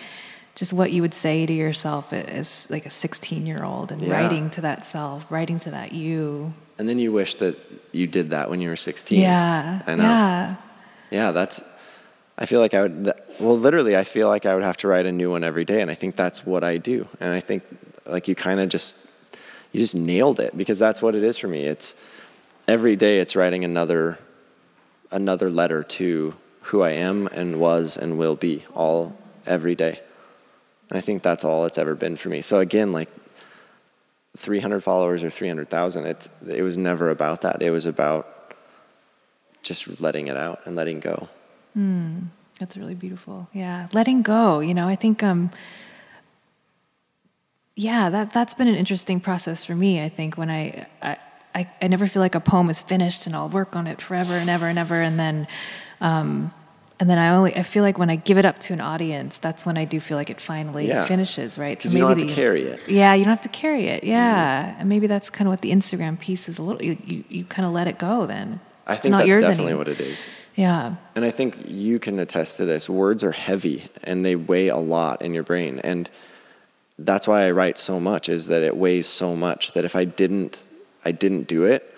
just 0.55 0.73
what 0.73 0.91
you 0.91 1.01
would 1.03 1.13
say 1.13 1.45
to 1.45 1.53
yourself 1.53 2.11
as 2.11 2.67
like 2.71 2.85
a 2.87 2.89
16 2.89 3.45
year 3.45 3.63
old 3.63 3.91
and 3.91 4.01
Yeah. 4.01 4.13
writing 4.13 4.49
to 4.51 4.61
that 4.61 4.83
self, 4.85 5.31
writing 5.31 5.59
to 5.59 5.71
that 5.71 5.93
you. 5.93 6.53
And 6.79 6.89
then 6.89 6.97
you 6.97 7.11
wish 7.11 7.35
that 7.35 7.55
you 7.91 8.07
did 8.07 8.31
that 8.31 8.49
when 8.49 8.61
you 8.61 8.69
were 8.69 8.75
16. 8.75 9.19
Yeah. 9.19 9.81
I 9.85 9.93
know. 9.95 10.03
Yeah. 10.03 10.55
Yeah, 11.11 11.31
that's. 11.31 11.61
I 12.37 12.45
feel 12.45 12.59
like 12.59 12.73
I 12.73 12.81
would. 12.81 13.13
Well, 13.39 13.57
literally, 13.57 13.95
I 13.95 14.03
feel 14.03 14.27
like 14.27 14.45
I 14.45 14.55
would 14.55 14.63
have 14.63 14.77
to 14.77 14.87
write 14.87 15.05
a 15.05 15.11
new 15.11 15.31
one 15.31 15.43
every 15.43 15.65
day, 15.65 15.81
and 15.81 15.91
I 15.91 15.93
think 15.93 16.15
that's 16.15 16.45
what 16.45 16.63
I 16.63 16.77
do. 16.77 17.07
And 17.19 17.33
I 17.33 17.39
think, 17.39 17.63
like, 18.05 18.27
you 18.27 18.35
kind 18.35 18.59
of 18.59 18.69
just, 18.69 19.07
you 19.71 19.79
just 19.79 19.95
nailed 19.95 20.39
it 20.39 20.57
because 20.57 20.79
that's 20.79 21.01
what 21.01 21.15
it 21.15 21.23
is 21.23 21.37
for 21.37 21.47
me. 21.47 21.63
It's 21.63 21.93
every 22.67 22.95
day. 22.95 23.19
It's 23.19 23.35
writing 23.35 23.63
another, 23.63 24.17
another 25.11 25.51
letter 25.51 25.83
to 25.83 26.33
who 26.61 26.81
I 26.81 26.91
am 26.91 27.27
and 27.27 27.59
was 27.59 27.97
and 27.97 28.17
will 28.17 28.35
be, 28.35 28.65
all 28.73 29.15
every 29.45 29.75
day. 29.75 29.99
And 30.89 30.97
I 30.97 31.01
think 31.01 31.21
that's 31.21 31.43
all 31.43 31.65
it's 31.65 31.77
ever 31.77 31.95
been 31.95 32.17
for 32.17 32.29
me. 32.29 32.41
So 32.41 32.59
again, 32.59 32.91
like. 32.91 33.09
300 34.35 34.81
followers 34.81 35.21
or 35.23 35.29
300,000 35.29 36.07
it's 36.07 36.27
it 36.47 36.63
was 36.63 36.75
never 36.75 37.11
about 37.11 37.41
that 37.41 37.61
it 37.61 37.69
was 37.69 37.85
about 37.85 38.55
just 39.61 40.01
letting 40.01 40.25
it 40.25 40.35
out 40.35 40.59
and 40.65 40.75
letting 40.75 40.99
go 40.99 41.29
That's 42.59 42.77
really 42.77 42.95
beautiful. 42.95 43.47
Yeah, 43.53 43.87
letting 43.93 44.21
go. 44.21 44.59
You 44.59 44.73
know, 44.73 44.87
I 44.87 44.95
think, 44.95 45.23
um, 45.23 45.51
yeah, 47.75 48.09
that 48.09 48.31
that's 48.31 48.53
been 48.53 48.67
an 48.67 48.75
interesting 48.75 49.19
process 49.19 49.65
for 49.65 49.73
me. 49.75 50.01
I 50.03 50.09
think 50.09 50.37
when 50.37 50.49
I, 50.49 50.85
I 51.01 51.17
I 51.55 51.69
I 51.81 51.87
never 51.87 52.05
feel 52.07 52.21
like 52.21 52.35
a 52.35 52.39
poem 52.39 52.69
is 52.69 52.81
finished 52.81 53.25
and 53.25 53.35
I'll 53.35 53.49
work 53.49 53.75
on 53.75 53.87
it 53.87 54.01
forever 54.01 54.33
and 54.35 54.49
ever 54.49 54.67
and 54.67 54.77
ever, 54.77 55.01
and 55.01 55.19
then, 55.19 55.47
um, 55.99 56.53
and 56.99 57.09
then 57.09 57.17
I 57.17 57.29
only 57.35 57.55
I 57.55 57.63
feel 57.63 57.81
like 57.83 57.97
when 57.97 58.11
I 58.11 58.15
give 58.17 58.37
it 58.37 58.45
up 58.45 58.59
to 58.59 58.73
an 58.73 58.81
audience, 58.81 59.39
that's 59.39 59.65
when 59.65 59.75
I 59.77 59.85
do 59.85 59.99
feel 59.99 60.17
like 60.17 60.29
it 60.29 60.39
finally 60.39 60.87
Yeah. 60.87 61.05
finishes. 61.05 61.57
Right? 61.57 61.75
because 61.75 61.93
you 61.95 62.01
don't 62.01 62.09
have 62.17 62.27
to 62.27 62.33
carry 62.35 62.63
it 62.67 62.79
Yeah, 62.87 63.15
you 63.15 63.25
don't 63.25 63.31
have 63.33 63.41
to 63.41 63.49
carry 63.49 63.87
it. 63.87 64.03
Yeah, 64.03 64.75
and 64.77 64.87
maybe 64.87 65.07
that's 65.07 65.31
kind 65.31 65.47
of 65.47 65.51
what 65.51 65.61
the 65.61 65.71
Instagram 65.71 66.19
piece 66.19 66.47
is. 66.47 66.59
A 66.59 66.61
little, 66.61 66.81
you 66.83 66.97
you, 67.03 67.23
you 67.29 67.43
kind 67.45 67.65
of 67.65 67.73
let 67.73 67.87
it 67.87 67.97
go 67.97 68.27
then. 68.27 68.59
I 68.85 68.95
think 68.95 69.15
that's 69.15 69.29
definitely 69.29 69.65
anymore. 69.65 69.77
what 69.79 69.87
it 69.87 69.99
is 70.01 70.29
Yeah. 70.55 70.95
and 71.15 71.23
i 71.25 71.31
think 71.31 71.57
you 71.67 71.99
can 71.99 72.19
attest 72.19 72.57
to 72.57 72.65
this 72.65 72.89
words 72.89 73.23
are 73.23 73.31
heavy 73.31 73.89
and 74.03 74.25
they 74.25 74.35
weigh 74.35 74.67
a 74.67 74.77
lot 74.77 75.21
in 75.21 75.33
your 75.33 75.43
brain 75.43 75.79
and 75.79 76.09
that's 76.99 77.27
why 77.27 77.45
i 77.47 77.51
write 77.51 77.77
so 77.77 77.99
much 77.99 78.29
is 78.29 78.47
that 78.47 78.61
it 78.61 78.75
weighs 78.75 79.07
so 79.07 79.35
much 79.35 79.71
that 79.73 79.85
if 79.85 79.95
i 79.95 80.03
didn't 80.05 80.63
I 81.05 81.11
didn't 81.11 81.47
do 81.49 81.65
it, 81.65 81.93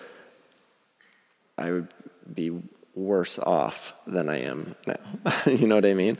I 1.56 1.70
would 1.70 1.88
be 2.34 2.50
worse 2.94 3.38
off 3.38 3.92
than 4.06 4.28
I 4.28 4.38
am 4.38 4.74
now. 4.86 4.96
you 5.46 5.66
know 5.68 5.76
what 5.76 5.86
I 5.86 5.94
mean? 5.94 6.18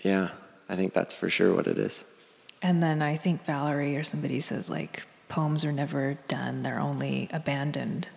Yeah, 0.00 0.30
I 0.68 0.74
think 0.76 0.94
that's 0.94 1.14
for 1.14 1.30
sure 1.30 1.54
what 1.54 1.66
it 1.68 1.78
is. 1.78 2.04
And 2.60 2.82
then 2.82 3.02
I 3.02 3.16
think 3.16 3.46
Valéry 3.46 3.96
or 3.98 4.02
somebody 4.02 4.40
says 4.40 4.68
like 4.68 5.04
poems 5.28 5.64
are 5.64 5.70
never 5.72 6.18
done; 6.26 6.62
they're 6.64 6.80
only 6.80 7.28
abandoned. 7.32 8.08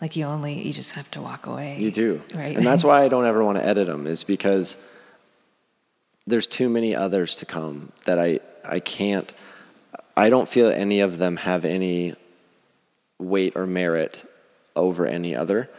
Like 0.00 0.16
you 0.16 0.24
only 0.24 0.62
you 0.66 0.72
just 0.72 0.92
have 0.92 1.10
to 1.12 1.22
walk 1.22 1.46
away. 1.46 1.78
You 1.78 1.90
do, 1.90 2.22
right? 2.34 2.56
And 2.56 2.66
that's 2.66 2.84
why 2.84 3.02
I 3.02 3.08
don't 3.08 3.24
ever 3.24 3.42
want 3.42 3.58
to 3.58 3.64
edit 3.64 3.86
them, 3.86 4.06
is 4.06 4.24
because 4.24 4.76
there's 6.26 6.46
too 6.46 6.68
many 6.68 6.94
others 6.94 7.36
to 7.36 7.46
come 7.46 7.92
that 8.04 8.18
I 8.18 8.40
I 8.64 8.80
can't. 8.80 9.32
I 10.16 10.30
don't 10.30 10.48
feel 10.48 10.68
any 10.68 11.00
of 11.00 11.18
them 11.18 11.36
have 11.36 11.64
any 11.64 12.14
weight 13.18 13.54
or 13.56 13.66
merit 13.66 14.28
over 14.74 15.06
any 15.06 15.34
other. 15.34 15.70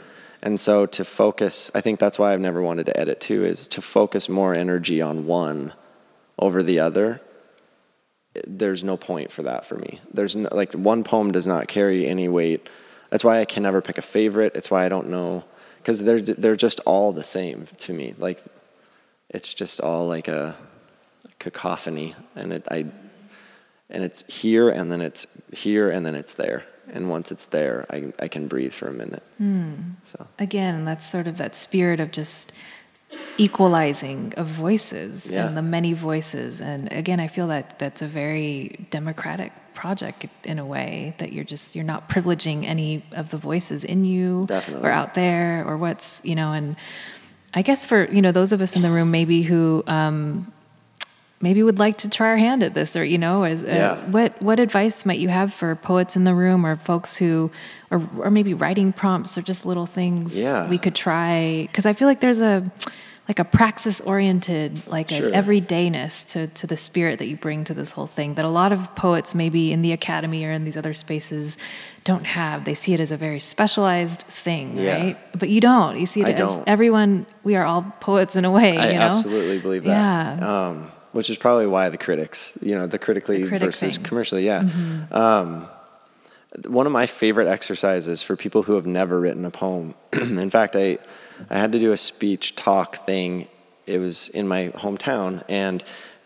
And 0.41 0.59
so 0.59 0.85
to 0.85 1.03
focus, 1.03 1.71
I 1.73 1.81
think 1.81 1.99
that's 1.99 2.19
why 2.19 2.33
I've 2.33 2.39
never 2.39 2.61
wanted 2.61 2.85
to 2.87 2.99
edit 2.99 3.19
too, 3.19 3.43
is 3.43 3.67
to 3.69 3.81
focus 3.81 4.29
more 4.29 4.53
energy 4.53 5.01
on 5.01 5.25
one 5.25 5.73
over 6.37 6.61
the 6.61 6.79
other. 6.79 7.21
There's 8.45 8.83
no 8.83 8.97
point 8.97 9.31
for 9.31 9.43
that 9.43 9.65
for 9.65 9.75
me. 9.75 9.99
There's 10.13 10.35
no, 10.35 10.49
like 10.51 10.73
one 10.73 11.03
poem 11.03 11.31
does 11.31 11.47
not 11.47 11.67
carry 11.67 12.07
any 12.07 12.29
weight. 12.29 12.69
That's 13.09 13.23
why 13.23 13.39
I 13.39 13.45
can 13.45 13.63
never 13.63 13.81
pick 13.81 13.97
a 13.97 14.01
favorite. 14.01 14.55
It's 14.55 14.69
why 14.69 14.85
I 14.85 14.89
don't 14.89 15.09
know 15.09 15.43
because 15.77 16.03
they're 16.03 16.21
they're 16.21 16.55
just 16.55 16.79
all 16.81 17.11
the 17.11 17.23
same 17.23 17.67
to 17.77 17.93
me. 17.93 18.13
Like 18.17 18.43
it's 19.29 19.53
just 19.53 19.79
all 19.81 20.07
like 20.07 20.27
a 20.27 20.55
cacophony, 21.39 22.15
and 22.35 22.53
it 22.53 22.67
I 22.69 22.87
and 23.89 24.03
it's 24.03 24.23
here 24.27 24.69
and 24.69 24.91
then 24.91 25.01
it's 25.01 25.27
here 25.53 25.89
and 25.89 26.05
then 26.05 26.15
it's 26.15 26.33
there 26.33 26.65
and 26.89 27.09
once 27.09 27.31
it's 27.31 27.45
there 27.45 27.85
i, 27.89 28.11
I 28.19 28.27
can 28.27 28.47
breathe 28.47 28.73
for 28.73 28.87
a 28.87 28.93
minute 28.93 29.23
mm. 29.41 29.95
so 30.03 30.27
again 30.39 30.85
that's 30.85 31.05
sort 31.05 31.27
of 31.27 31.37
that 31.37 31.55
spirit 31.55 31.99
of 31.99 32.11
just 32.11 32.51
equalizing 33.37 34.33
of 34.35 34.47
voices 34.47 35.29
yeah. 35.29 35.47
and 35.47 35.55
the 35.55 35.61
many 35.61 35.93
voices 35.93 36.59
and 36.61 36.91
again 36.91 37.19
i 37.19 37.27
feel 37.27 37.47
that 37.47 37.79
that's 37.79 38.01
a 38.01 38.07
very 38.07 38.87
democratic 38.89 39.53
project 39.77 40.25
in 40.43 40.57
a 40.57 40.65
way 40.65 41.13
that 41.19 41.31
you're 41.31 41.43
just 41.43 41.75
you're 41.75 41.85
not 41.85 42.09
privileging 42.09 42.65
any 42.65 43.03
of 43.11 43.29
the 43.29 43.37
voices 43.37 43.83
in 43.83 44.03
you 44.03 44.45
Definitely. 44.47 44.89
or 44.89 44.91
out 44.91 45.13
there 45.13 45.63
or 45.67 45.77
what's 45.77 46.19
you 46.25 46.33
know 46.33 46.51
and 46.51 46.75
i 47.53 47.61
guess 47.61 47.85
for 47.85 48.11
you 48.11 48.19
know 48.23 48.31
those 48.31 48.51
of 48.51 48.59
us 48.59 48.75
in 48.75 48.81
the 48.81 48.89
room 48.89 49.11
maybe 49.11 49.43
who 49.43 49.83
um, 49.85 50.51
maybe 51.41 51.61
would 51.61 51.77
like 51.77 51.99
to 51.99 52.09
try 52.09 52.29
our 52.29 52.37
hand 52.37 52.63
at 52.63 52.73
this 52.73 52.95
or 52.95 53.05
you 53.05 53.19
know 53.19 53.43
as, 53.43 53.63
uh, 53.63 53.67
yeah. 53.67 54.09
what 54.09 54.41
what 54.41 54.59
advice 54.59 55.05
might 55.05 55.19
you 55.19 55.29
have 55.29 55.53
for 55.53 55.75
poets 55.75 56.15
in 56.15 56.23
the 56.23 56.33
room 56.33 56.65
or 56.65 56.75
folks 56.75 57.15
who 57.15 57.51
or, 57.91 58.01
or 58.17 58.31
maybe 58.31 58.55
writing 58.55 58.91
prompts 58.91 59.37
or 59.37 59.43
just 59.43 59.63
little 59.63 59.85
things 59.85 60.35
yeah. 60.35 60.67
we 60.67 60.79
could 60.79 60.95
try 60.95 61.67
because 61.67 61.85
i 61.85 61.93
feel 61.93 62.07
like 62.07 62.19
there's 62.19 62.41
a 62.41 62.69
like 63.27 63.39
a 63.39 63.43
praxis 63.43 63.99
oriented 64.01 64.87
like 64.87 65.09
sure. 65.09 65.27
an 65.27 65.33
everydayness 65.33 66.25
to 66.27 66.47
to 66.47 66.67
the 66.67 66.77
spirit 66.77 67.19
that 67.19 67.27
you 67.27 67.35
bring 67.37 67.63
to 67.63 67.73
this 67.73 67.91
whole 67.91 68.07
thing 68.07 68.35
that 68.35 68.45
a 68.45 68.49
lot 68.49 68.71
of 68.71 68.95
poets 68.95 69.35
maybe 69.35 69.71
in 69.71 69.81
the 69.81 69.91
academy 69.91 70.45
or 70.45 70.51
in 70.51 70.63
these 70.63 70.77
other 70.77 70.93
spaces 70.93 71.57
don't 72.03 72.25
have 72.25 72.65
they 72.65 72.73
see 72.73 72.93
it 72.93 72.99
as 72.99 73.11
a 73.11 73.17
very 73.17 73.39
specialized 73.39 74.21
thing 74.23 74.77
yeah. 74.77 74.95
right 74.95 75.39
but 75.39 75.49
you 75.49 75.59
don't 75.59 75.99
you 75.99 76.05
see 76.05 76.21
it 76.21 76.27
I 76.27 76.31
as 76.31 76.37
don't. 76.37 76.63
everyone 76.67 77.25
we 77.43 77.55
are 77.55 77.65
all 77.65 77.83
poets 77.99 78.35
in 78.35 78.45
a 78.45 78.51
way 78.51 78.77
i 78.77 78.87
you 78.87 78.93
know? 78.93 79.01
absolutely 79.01 79.59
believe 79.59 79.83
that 79.83 80.39
yeah 80.39 80.67
um, 80.69 80.91
which 81.17 81.31
is 81.31 81.37
probably 81.37 81.65
why 81.65 81.89
the 81.89 81.97
critics, 81.97 82.55
you 82.61 82.75
know, 82.75 82.85
the 82.85 82.99
critically 82.99 83.41
the 83.41 83.47
critic 83.47 83.69
versus 83.69 83.95
thing. 83.95 84.05
commercially, 84.05 84.45
yeah. 84.45 84.61
Mm-hmm. 84.61 85.13
Um, 85.13 85.67
one 86.67 86.85
of 86.85 86.91
my 86.91 87.07
favorite 87.07 87.47
exercises 87.47 88.21
for 88.21 88.35
people 88.35 88.61
who 88.61 88.73
have 88.73 88.85
never 88.85 89.19
written 89.19 89.43
a 89.43 89.49
poem. 89.49 89.95
in 90.13 90.49
fact, 90.51 90.75
I 90.75 90.99
I 91.49 91.57
had 91.57 91.71
to 91.71 91.79
do 91.79 91.91
a 91.91 91.97
speech 91.97 92.55
talk 92.55 92.97
thing. 92.97 93.47
It 93.85 93.99
was 93.99 94.29
in 94.29 94.47
my 94.47 94.69
hometown, 94.69 95.43
and 95.47 95.83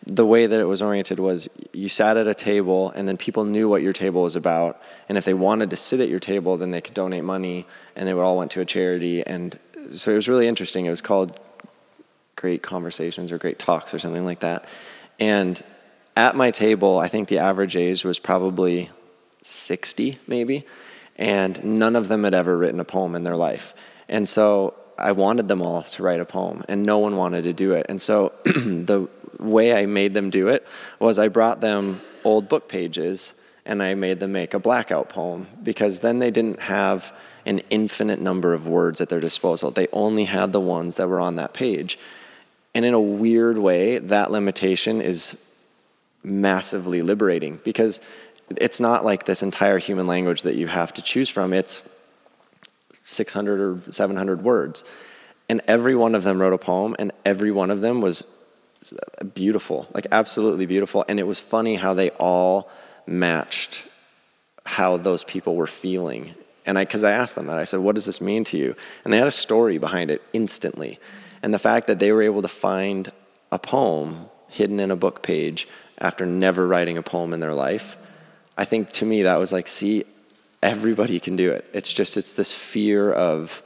the 0.07 0.25
way 0.25 0.47
that 0.47 0.59
it 0.59 0.65
was 0.65 0.81
oriented 0.81 1.19
was 1.19 1.47
you 1.73 1.87
sat 1.87 2.17
at 2.17 2.27
a 2.27 2.33
table, 2.33 2.91
and 2.91 3.07
then 3.07 3.17
people 3.17 3.43
knew 3.43 3.69
what 3.69 3.81
your 3.83 3.93
table 3.93 4.23
was 4.23 4.35
about, 4.35 4.81
and 5.07 5.17
if 5.17 5.25
they 5.25 5.33
wanted 5.33 5.69
to 5.69 5.77
sit 5.77 5.99
at 5.99 6.09
your 6.09 6.19
table, 6.19 6.57
then 6.57 6.71
they 6.71 6.81
could 6.81 6.95
donate 6.95 7.23
money, 7.23 7.67
and 7.95 8.07
they 8.07 8.13
would 8.13 8.23
all 8.23 8.37
went 8.37 8.51
to 8.51 8.61
a 8.61 8.65
charity, 8.65 9.25
and 9.25 9.59
so 9.91 10.11
it 10.11 10.15
was 10.15 10.27
really 10.27 10.47
interesting. 10.47 10.85
It 10.85 10.89
was 10.89 11.01
called 11.01 11.39
great 12.35 12.63
conversations 12.63 13.31
or 13.31 13.37
great 13.37 13.59
talks 13.59 13.93
or 13.93 13.99
something 13.99 14.25
like 14.25 14.39
that. 14.39 14.65
And 15.19 15.61
at 16.15 16.35
my 16.35 16.49
table, 16.51 16.97
I 16.97 17.07
think 17.07 17.27
the 17.27 17.39
average 17.39 17.75
age 17.75 18.03
was 18.03 18.17
probably 18.17 18.89
60 19.43 20.17
maybe, 20.27 20.65
and 21.17 21.63
none 21.63 21.95
of 21.95 22.07
them 22.07 22.23
had 22.23 22.33
ever 22.33 22.57
written 22.57 22.79
a 22.79 22.85
poem 22.85 23.15
in 23.15 23.23
their 23.23 23.35
life. 23.35 23.75
And 24.09 24.27
so 24.27 24.73
I 24.97 25.11
wanted 25.13 25.47
them 25.47 25.61
all 25.61 25.83
to 25.83 26.03
write 26.03 26.19
a 26.19 26.25
poem, 26.25 26.63
and 26.67 26.83
no 26.83 26.99
one 26.99 27.15
wanted 27.15 27.43
to 27.43 27.53
do 27.53 27.73
it. 27.73 27.85
And 27.89 28.01
so 28.01 28.33
the 28.45 29.07
way 29.39 29.73
I 29.73 29.85
made 29.85 30.13
them 30.13 30.29
do 30.29 30.47
it 30.49 30.65
was 30.99 31.19
I 31.19 31.27
brought 31.27 31.61
them 31.61 32.01
old 32.23 32.47
book 32.47 32.69
pages 32.69 33.33
and 33.65 33.81
I 33.81 33.95
made 33.95 34.19
them 34.19 34.31
make 34.31 34.53
a 34.53 34.59
blackout 34.59 35.09
poem 35.09 35.47
because 35.61 35.99
then 35.99 36.19
they 36.19 36.31
didn't 36.31 36.59
have 36.59 37.13
an 37.45 37.59
infinite 37.69 38.19
number 38.19 38.53
of 38.53 38.67
words 38.67 39.01
at 39.01 39.09
their 39.09 39.19
disposal. 39.19 39.71
They 39.71 39.87
only 39.93 40.25
had 40.25 40.51
the 40.51 40.59
ones 40.59 40.97
that 40.97 41.07
were 41.07 41.19
on 41.19 41.35
that 41.35 41.53
page. 41.53 41.97
And 42.73 42.85
in 42.85 42.93
a 42.93 43.01
weird 43.01 43.57
way, 43.57 43.97
that 43.99 44.31
limitation 44.31 45.01
is 45.01 45.37
massively 46.23 47.01
liberating 47.01 47.59
because 47.63 47.99
it's 48.57 48.79
not 48.79 49.03
like 49.03 49.25
this 49.25 49.43
entire 49.43 49.77
human 49.77 50.07
language 50.07 50.43
that 50.43 50.55
you 50.55 50.67
have 50.67 50.93
to 50.93 51.01
choose 51.01 51.29
from. 51.29 51.53
It's 51.53 51.87
600 53.03 53.59
or 53.59 53.91
700 53.91 54.43
words. 54.43 54.83
And 55.49 55.61
every 55.67 55.95
one 55.95 56.15
of 56.15 56.23
them 56.23 56.39
wrote 56.41 56.53
a 56.53 56.57
poem, 56.57 56.95
and 56.97 57.11
every 57.25 57.51
one 57.51 57.71
of 57.71 57.81
them 57.81 58.01
was 58.01 58.23
beautiful, 59.33 59.87
like 59.93 60.07
absolutely 60.11 60.65
beautiful. 60.65 61.03
And 61.07 61.19
it 61.19 61.27
was 61.27 61.39
funny 61.39 61.75
how 61.75 61.93
they 61.93 62.09
all 62.11 62.69
matched 63.05 63.85
how 64.65 64.97
those 64.97 65.23
people 65.23 65.55
were 65.55 65.67
feeling. 65.67 66.35
And 66.65 66.77
I, 66.77 66.85
because 66.85 67.03
I 67.03 67.11
asked 67.11 67.35
them 67.35 67.47
that, 67.47 67.57
I 67.57 67.63
said, 67.63 67.79
What 67.79 67.95
does 67.95 68.05
this 68.05 68.21
mean 68.21 68.43
to 68.45 68.57
you? 68.57 68.75
And 69.03 69.11
they 69.11 69.17
had 69.17 69.27
a 69.27 69.31
story 69.31 69.77
behind 69.77 70.11
it 70.11 70.21
instantly. 70.33 70.99
And 71.41 71.53
the 71.53 71.59
fact 71.59 71.87
that 71.87 71.99
they 71.99 72.11
were 72.11 72.21
able 72.21 72.41
to 72.43 72.47
find 72.47 73.11
a 73.51 73.57
poem 73.57 74.29
hidden 74.47 74.79
in 74.79 74.91
a 74.91 74.95
book 74.95 75.23
page 75.23 75.67
after 75.97 76.25
never 76.25 76.67
writing 76.67 76.97
a 76.97 77.03
poem 77.03 77.33
in 77.33 77.39
their 77.39 77.53
life, 77.53 77.97
I 78.57 78.65
think 78.65 78.91
to 78.93 79.05
me 79.05 79.23
that 79.23 79.37
was 79.37 79.51
like, 79.51 79.67
see, 79.67 80.05
everybody 80.61 81.19
can 81.19 81.35
do 81.35 81.51
it. 81.51 81.65
It's 81.73 81.91
just, 81.91 82.17
it's 82.17 82.33
this 82.33 82.51
fear 82.51 83.11
of 83.11 83.63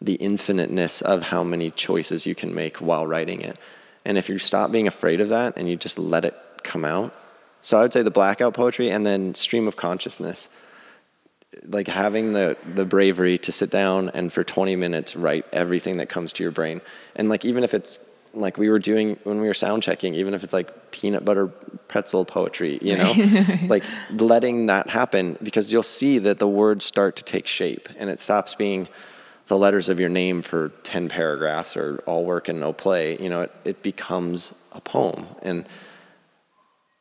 the 0.00 0.20
infiniteness 0.22 1.02
of 1.02 1.22
how 1.22 1.42
many 1.42 1.70
choices 1.70 2.26
you 2.26 2.34
can 2.34 2.54
make 2.54 2.78
while 2.78 3.06
writing 3.06 3.40
it. 3.40 3.56
And 4.04 4.16
if 4.16 4.28
you 4.28 4.38
stop 4.38 4.70
being 4.70 4.86
afraid 4.86 5.20
of 5.20 5.30
that 5.30 5.54
and 5.56 5.68
you 5.68 5.76
just 5.76 5.98
let 5.98 6.24
it 6.24 6.34
come 6.62 6.84
out. 6.84 7.14
So 7.60 7.78
I 7.78 7.82
would 7.82 7.92
say 7.92 8.02
the 8.02 8.10
blackout 8.10 8.54
poetry 8.54 8.90
and 8.90 9.04
then 9.04 9.34
stream 9.34 9.66
of 9.66 9.76
consciousness 9.76 10.48
like 11.66 11.88
having 11.88 12.32
the 12.32 12.56
the 12.74 12.84
bravery 12.84 13.38
to 13.38 13.52
sit 13.52 13.70
down 13.70 14.10
and 14.10 14.32
for 14.32 14.44
20 14.44 14.76
minutes 14.76 15.16
write 15.16 15.46
everything 15.52 15.96
that 15.96 16.08
comes 16.08 16.32
to 16.34 16.42
your 16.42 16.52
brain 16.52 16.80
and 17.16 17.28
like 17.28 17.44
even 17.44 17.64
if 17.64 17.74
it's 17.74 17.98
like 18.34 18.58
we 18.58 18.68
were 18.68 18.78
doing 18.78 19.18
when 19.24 19.40
we 19.40 19.48
were 19.48 19.54
sound 19.54 19.82
checking 19.82 20.14
even 20.14 20.34
if 20.34 20.44
it's 20.44 20.52
like 20.52 20.90
peanut 20.90 21.24
butter 21.24 21.48
pretzel 21.88 22.24
poetry 22.24 22.78
you 22.82 22.96
know? 22.96 23.12
Like 23.68 23.84
letting 24.10 24.66
that 24.66 24.88
happen 24.88 25.36
because 25.42 25.72
you'll 25.72 25.82
see 25.82 26.18
that 26.18 26.38
the 26.38 26.48
words 26.48 26.84
start 26.84 27.16
to 27.16 27.24
take 27.24 27.46
shape 27.46 27.88
and 27.96 28.10
it 28.10 28.20
stops 28.20 28.54
being 28.54 28.88
the 29.46 29.56
letters 29.56 29.88
of 29.88 29.98
your 29.98 30.10
name 30.10 30.42
for 30.42 30.70
10 30.82 31.08
paragraphs 31.08 31.76
or 31.76 32.02
all 32.06 32.24
work 32.24 32.48
and 32.48 32.60
no 32.60 32.72
play 32.72 33.18
you 33.18 33.28
know? 33.28 33.42
It, 33.42 33.54
it 33.64 33.82
becomes 33.82 34.54
a 34.72 34.80
poem 34.80 35.26
and 35.42 35.66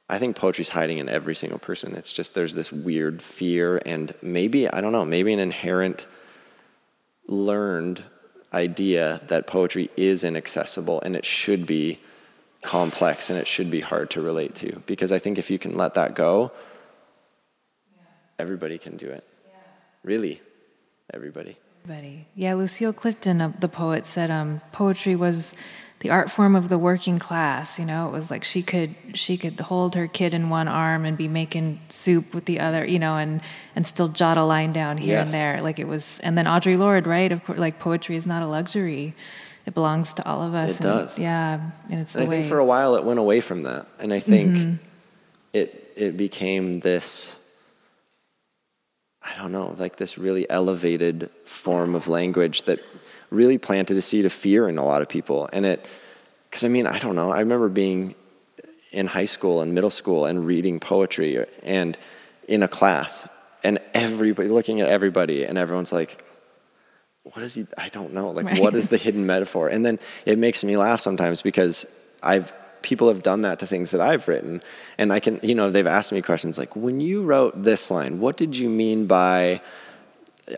I 0.10 0.20
think 0.20 0.38
poetry's 0.38 0.70
hiding 0.70 1.00
in 1.00 1.10
every 1.10 1.36
single 1.36 1.60
person. 1.60 1.94
It's 1.96 2.14
just 2.14 2.34
there's 2.34 2.54
this 2.54 2.72
weird 2.72 3.22
fear 3.22 3.82
and 3.86 4.14
maybe, 4.22 4.70
I 4.70 4.80
don't 4.80 4.94
know, 4.94 5.04
maybe 5.04 5.34
an 5.34 5.40
inherent 5.40 6.08
learned 7.28 8.02
idea 8.54 9.22
that 9.28 9.48
poetry 9.48 9.90
is 9.98 10.24
inaccessible 10.24 11.02
and 11.02 11.16
it 11.16 11.26
should 11.26 11.66
be 11.66 12.00
complex 12.62 13.30
and 13.30 13.40
it 13.40 13.48
should 13.48 13.70
be 13.70 13.80
hard 13.80 14.10
to 14.12 14.22
relate 14.22 14.56
to. 14.56 14.82
Because 14.86 15.12
I 15.12 15.20
think 15.20 15.38
if 15.38 15.52
you 15.52 15.60
can 15.60 15.76
let 15.76 15.94
that 15.96 16.16
go, 16.16 16.52
everybody 18.40 18.78
can 18.78 18.98
do 18.98 19.10
it. 19.10 19.24
Really, 20.04 20.42
everybody. 21.14 21.58
Everybody. 21.84 22.28
Yeah, 22.36 22.54
Lucille 22.56 22.94
Clifton, 22.94 23.42
uh, 23.42 23.54
the 23.60 23.70
poet, 23.70 24.06
said 24.06 24.30
um, 24.30 24.62
poetry 24.72 25.16
was 25.16 25.54
the 26.00 26.10
art 26.12 26.30
form 26.30 26.56
of 26.56 26.70
the 26.70 26.78
working 26.78 27.18
class 27.20 27.80
you 27.80 27.86
know 27.86 28.08
it 28.08 28.12
was 28.12 28.30
like 28.30 28.44
she 28.44 28.62
could 28.62 28.94
she 29.14 29.36
could 29.38 29.60
hold 29.60 29.96
her 29.96 30.08
kid 30.08 30.34
in 30.34 30.50
one 30.50 30.68
arm 30.68 31.06
and 31.06 31.18
be 31.18 31.28
making 31.28 31.80
soup 31.90 32.34
with 32.36 32.46
the 32.46 32.60
other 32.60 32.86
you 32.86 33.00
know 33.00 33.18
and 33.18 33.42
and 33.76 33.86
still 33.88 34.08
jot 34.08 34.38
a 34.38 34.44
line 34.44 34.72
down 34.72 34.98
here 34.98 35.16
Yes. 35.16 35.26
and 35.26 35.34
there 35.34 35.60
like 35.62 35.80
it 35.80 35.88
was 35.88 36.20
and 36.20 36.38
then 36.38 36.46
Audre 36.46 36.78
Lorde 36.78 37.08
right 37.08 37.32
of 37.32 37.44
course 37.44 37.58
like 37.60 37.80
poetry 37.80 38.16
is 38.16 38.28
not 38.28 38.44
a 38.44 38.48
luxury 38.48 39.16
it 39.66 39.74
belongs 39.74 40.14
to 40.14 40.26
all 40.26 40.44
of 40.44 40.54
us 40.54 40.80
It 40.80 40.84
does. 40.84 41.18
yeah 41.20 41.72
and 41.90 42.00
it's 42.00 42.14
the 42.14 42.20
And 42.20 42.28
I 42.28 42.30
way 42.30 42.36
think 42.38 42.50
for 42.50 42.60
a 42.60 42.66
while 42.66 42.96
it 42.96 43.04
went 43.04 43.20
away 43.20 43.42
from 43.42 43.64
that. 43.64 43.88
And 44.00 44.14
I 44.14 44.20
think 44.20 44.56
mm-hmm. 44.56 44.76
it 45.54 45.94
it 45.96 46.16
became 46.16 46.80
this 46.82 47.38
I 49.30 49.36
don't 49.42 49.52
know, 49.52 49.76
like 49.78 49.98
this 49.98 50.18
really 50.18 50.50
elevated 50.50 51.30
form 51.44 51.96
of 51.96 52.08
language 52.08 52.64
that 52.64 52.80
really 53.30 53.58
planted 53.58 53.98
a 53.98 54.02
seed 54.02 54.26
of 54.26 54.34
fear 54.34 54.68
in 54.70 54.78
a 54.78 54.86
lot 54.86 55.02
of 55.02 55.10
people. 55.10 55.50
And 55.52 55.66
it, 55.66 55.86
because 56.50 56.64
I 56.64 56.68
mean, 56.70 56.88
I 56.88 57.00
don't 57.00 57.16
know, 57.16 57.32
I 57.32 57.40
remember 57.40 57.70
being 57.70 58.16
in 58.92 59.08
high 59.08 59.26
school 59.26 59.62
and 59.62 59.74
middle 59.74 59.90
school 59.90 60.26
and 60.26 60.46
reading 60.46 60.80
poetry 60.80 61.46
and 61.64 61.98
in 62.48 62.64
a 62.64 62.68
class 62.68 63.28
and 63.64 63.80
everybody 63.94 64.48
looking 64.50 64.82
at 64.82 64.88
everybody 64.88 65.46
and 65.46 65.58
everyone's 65.58 65.92
like, 65.92 66.24
what 67.24 67.44
is 67.44 67.56
he? 67.56 67.68
I 67.78 67.90
don't 67.90 68.14
know. 68.14 68.32
Like, 68.32 68.46
right. 68.46 68.62
what 68.62 68.76
is 68.76 68.88
the 68.88 68.98
hidden 68.98 69.26
metaphor? 69.26 69.68
And 69.68 69.86
then 69.86 70.00
it 70.26 70.38
makes 70.38 70.64
me 70.64 70.78
laugh 70.78 71.02
sometimes 71.02 71.42
because 71.42 71.86
I've 72.24 72.54
people 72.82 73.10
have 73.10 73.22
done 73.22 73.42
that 73.42 73.60
to 73.60 73.68
things 73.68 73.92
that 73.92 74.00
I've 74.00 74.28
written. 74.28 74.62
And 74.98 75.12
I 75.12 75.20
can, 75.20 75.40
you 75.44 75.56
know, 75.56 75.70
they've 75.70 75.88
asked 75.88 76.12
me 76.12 76.22
questions 76.22 76.58
like, 76.58 76.76
when 76.76 77.02
you 77.02 77.24
wrote 77.24 77.62
this 77.62 77.92
line, 77.92 78.20
what 78.20 78.38
did 78.38 78.56
you 78.56 78.70
mean 78.70 79.08
by, 79.08 79.62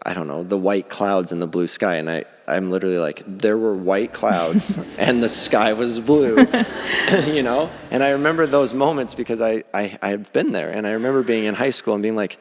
I 0.06 0.14
don't 0.14 0.28
know, 0.28 0.44
the 0.44 0.58
white 0.58 0.90
clouds 0.90 1.32
in 1.32 1.40
the 1.40 1.48
blue 1.48 1.68
sky? 1.68 1.96
And 1.96 2.10
I, 2.10 2.26
I'm 2.50 2.72
literally 2.72 2.98
like, 2.98 3.24
there 3.26 3.58
were 3.58 3.76
white 3.76 4.14
clouds 4.14 4.78
and 4.98 5.24
the 5.24 5.30
sky 5.30 5.74
was 5.74 6.00
blue, 6.00 6.38
you 7.28 7.44
know? 7.44 7.70
And 7.92 8.04
I 8.04 8.12
remember 8.12 8.46
those 8.46 8.74
moments 8.74 9.14
because 9.14 9.42
I, 9.42 9.64
I, 9.74 9.98
I 10.02 10.10
had 10.10 10.32
been 10.34 10.52
there. 10.52 10.70
And 10.72 10.88
I 10.88 10.92
remember 10.92 11.24
being 11.24 11.46
in 11.46 11.56
high 11.56 11.70
school 11.70 11.94
and 11.94 12.04
being 12.04 12.16
like, 12.16 12.38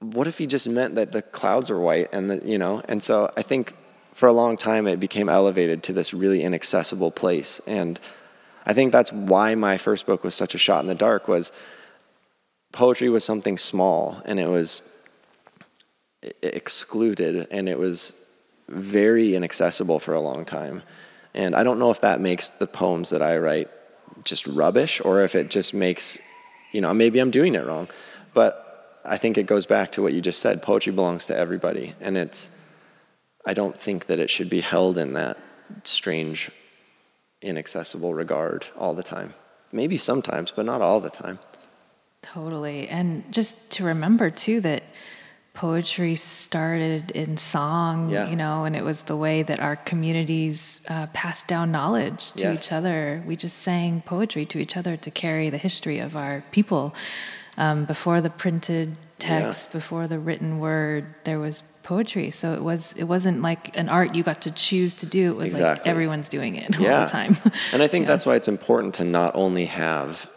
what 0.00 0.26
if 0.26 0.38
he 0.38 0.46
just 0.46 0.68
meant 0.68 0.96
that 0.96 1.12
the 1.12 1.22
clouds 1.22 1.70
were 1.70 1.80
white 1.80 2.10
and 2.12 2.30
the, 2.30 2.42
you 2.44 2.58
know? 2.58 2.82
And 2.88 3.02
so 3.02 3.32
I 3.36 3.42
think 3.42 3.74
for 4.12 4.28
a 4.28 4.32
long 4.32 4.56
time 4.56 4.86
it 4.86 5.00
became 5.00 5.28
elevated 5.28 5.82
to 5.84 5.92
this 5.92 6.14
really 6.14 6.42
inaccessible 6.42 7.10
place. 7.10 7.60
And 7.66 7.98
I 8.66 8.72
think 8.72 8.92
that's 8.92 9.12
why 9.12 9.54
my 9.54 9.78
first 9.78 10.06
book 10.06 10.24
was 10.24 10.34
such 10.34 10.54
a 10.54 10.58
shot 10.58 10.82
in 10.82 10.88
the 10.88 10.94
dark 10.94 11.28
was 11.28 11.52
poetry 12.72 13.08
was 13.08 13.24
something 13.24 13.58
small 13.58 14.20
and 14.24 14.40
it 14.40 14.48
was 14.48 14.90
excluded 16.42 17.46
and 17.50 17.68
it 17.68 17.78
was 17.78 18.14
very 18.68 19.34
inaccessible 19.34 19.98
for 20.00 20.14
a 20.14 20.20
long 20.20 20.44
time. 20.44 20.82
And 21.34 21.54
I 21.54 21.64
don't 21.64 21.78
know 21.78 21.90
if 21.90 22.00
that 22.00 22.20
makes 22.20 22.50
the 22.50 22.66
poems 22.66 23.10
that 23.10 23.22
I 23.22 23.38
write 23.38 23.68
just 24.24 24.46
rubbish 24.46 25.00
or 25.04 25.22
if 25.22 25.34
it 25.34 25.50
just 25.50 25.74
makes, 25.74 26.18
you 26.72 26.80
know, 26.80 26.94
maybe 26.94 27.18
I'm 27.18 27.30
doing 27.30 27.54
it 27.54 27.66
wrong. 27.66 27.88
But 28.32 29.00
I 29.04 29.18
think 29.18 29.36
it 29.36 29.46
goes 29.46 29.66
back 29.66 29.92
to 29.92 30.02
what 30.02 30.12
you 30.12 30.20
just 30.20 30.40
said 30.40 30.62
poetry 30.62 30.92
belongs 30.92 31.26
to 31.26 31.36
everybody. 31.36 31.94
And 32.00 32.16
it's, 32.16 32.48
I 33.44 33.52
don't 33.54 33.76
think 33.76 34.06
that 34.06 34.18
it 34.18 34.30
should 34.30 34.48
be 34.48 34.60
held 34.60 34.96
in 34.96 35.14
that 35.14 35.38
strange 35.82 36.50
inaccessible 37.42 38.14
regard 38.14 38.66
all 38.76 38.94
the 38.94 39.02
time. 39.02 39.34
Maybe 39.72 39.96
sometimes, 39.96 40.50
but 40.50 40.64
not 40.64 40.80
all 40.80 41.00
the 41.00 41.10
time. 41.10 41.38
Totally. 42.22 42.88
And 42.88 43.30
just 43.32 43.70
to 43.72 43.84
remember, 43.84 44.30
too, 44.30 44.60
that 44.62 44.82
poetry 45.54 46.16
started 46.16 47.12
in 47.12 47.36
song, 47.36 48.10
yeah. 48.10 48.28
you 48.28 48.34
know, 48.34 48.64
and 48.64 48.74
it 48.74 48.82
was 48.82 49.04
the 49.04 49.16
way 49.16 49.42
that 49.44 49.60
our 49.60 49.76
communities 49.76 50.80
uh, 50.88 51.06
passed 51.08 51.46
down 51.46 51.70
knowledge 51.70 52.32
to 52.32 52.42
yes. 52.42 52.66
each 52.66 52.72
other. 52.72 53.22
We 53.24 53.36
just 53.36 53.58
sang 53.58 54.02
poetry 54.02 54.44
to 54.46 54.58
each 54.58 54.76
other 54.76 54.96
to 54.96 55.10
carry 55.12 55.50
the 55.50 55.56
history 55.58 56.00
of 56.00 56.16
our 56.16 56.44
people. 56.50 56.94
Um, 57.56 57.84
before 57.84 58.20
the 58.20 58.30
printed 58.30 58.96
text, 59.20 59.68
yeah. 59.68 59.72
before 59.72 60.08
the 60.08 60.18
written 60.18 60.58
word, 60.58 61.06
there 61.22 61.38
was 61.38 61.62
poetry. 61.84 62.32
So 62.32 62.52
it 62.54 62.62
was 62.64 62.92
it 62.94 63.04
wasn't 63.04 63.40
like 63.40 63.76
an 63.76 63.88
art 63.88 64.16
you 64.16 64.24
got 64.24 64.42
to 64.42 64.50
choose 64.50 64.92
to 64.94 65.06
do. 65.06 65.30
It 65.30 65.36
was 65.36 65.50
exactly. 65.50 65.82
like 65.82 65.86
everyone's 65.86 66.28
doing 66.28 66.56
it 66.56 66.76
yeah. 66.80 66.94
all 66.98 67.04
the 67.04 67.12
time. 67.12 67.36
and 67.72 67.80
I 67.80 67.86
think 67.86 68.08
that's 68.08 68.26
why 68.26 68.34
it's 68.34 68.48
important 68.48 68.94
to 68.94 69.04
not 69.04 69.36
only 69.36 69.66
have 69.66 70.28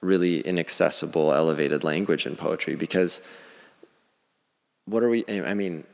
really 0.00 0.40
inaccessible, 0.40 1.34
elevated 1.34 1.84
language 1.84 2.24
in 2.24 2.34
poetry, 2.34 2.76
because 2.76 3.20
what 4.86 5.02
are 5.02 5.08
we? 5.08 5.24
I 5.28 5.54
mean, 5.54 5.84